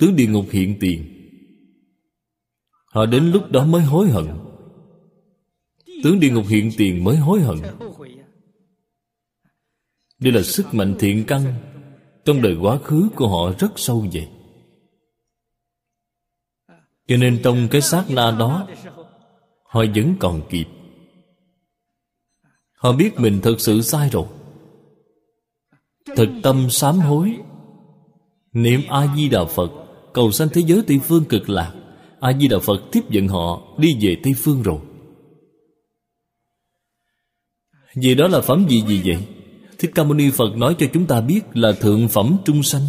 [0.01, 1.14] tướng địa ngục hiện tiền
[2.95, 4.25] họ đến lúc đó mới hối hận.
[6.05, 7.59] Tướng địa ngục hiện tiền mới hối hận.
[10.19, 11.55] Đây là sức mạnh thiện căn.
[12.25, 14.29] Trong đời quá khứ của họ rất sâu vậy
[17.09, 18.66] cho nên trong cái sát na đó,
[19.65, 20.66] họ vẫn còn kịp.
[22.73, 24.27] Họ biết mình thật sự sai rồi.
[26.16, 27.37] Thực tâm sám hối.
[28.53, 29.71] Niệm a di đà phật,
[30.12, 31.75] cầu sanh thế giới tây phương cực lạc
[32.25, 34.79] a di đà phật tiếp dẫn họ đi về tây phương rồi.
[37.95, 39.27] Vì đó là phẩm gì gì vậy?
[39.79, 42.83] Thích ca mâu ni phật nói cho chúng ta biết là thượng phẩm trung sanh.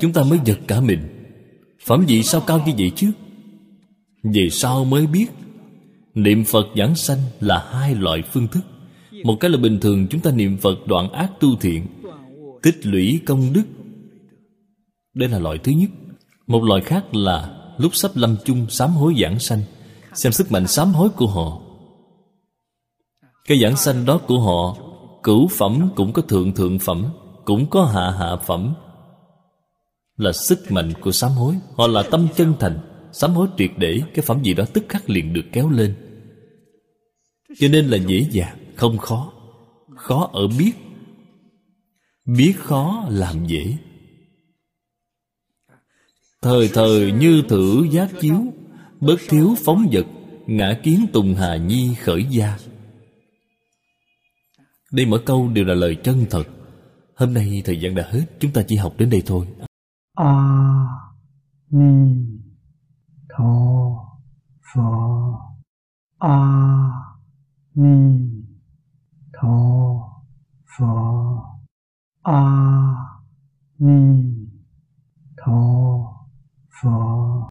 [0.00, 1.00] Chúng ta mới giật cả mình.
[1.84, 3.10] Phẩm gì sao cao như vậy chứ?
[4.22, 5.26] Về sau mới biết?
[6.14, 8.62] Niệm phật giảng sanh là hai loại phương thức.
[9.24, 11.86] Một cái là bình thường, chúng ta niệm phật đoạn ác tu thiện,
[12.62, 13.64] tích lũy công đức.
[15.14, 15.90] Đây là loại thứ nhất
[16.46, 19.62] một loại khác là lúc sắp lâm chung sám hối giảng sanh,
[20.14, 21.60] xem sức mạnh sám hối của họ.
[23.44, 24.76] Cái giảng sanh đó của họ,
[25.22, 27.06] cửu phẩm cũng có thượng thượng phẩm,
[27.44, 28.74] cũng có hạ hạ phẩm.
[30.16, 32.78] Là sức mạnh của sám hối, họ là tâm chân thành,
[33.12, 35.94] sám hối triệt để cái phẩm gì đó tức khắc liền được kéo lên.
[37.58, 39.32] Cho nên là dễ dàng, không khó.
[39.96, 40.72] Khó ở biết.
[42.24, 43.76] Biết khó làm dễ.
[46.46, 48.44] Thời thời như thử giác chiếu
[49.00, 50.06] Bất thiếu phóng vật
[50.46, 52.56] Ngã kiến tùng hà nhi khởi gia.
[54.92, 56.44] Đây mỗi câu đều là lời chân thật.
[57.16, 59.46] Hôm nay thời gian đã hết Chúng ta chỉ học đến đây thôi.
[60.14, 60.86] A à,
[61.70, 62.14] Ni
[63.36, 63.88] Tho
[64.74, 64.82] Phở
[66.18, 66.90] A à,
[67.74, 68.28] Ni
[69.32, 69.48] Tho
[70.78, 70.84] Phở
[72.22, 72.94] A à,
[73.78, 74.24] Ni
[75.36, 76.05] Tho
[76.76, 77.35] for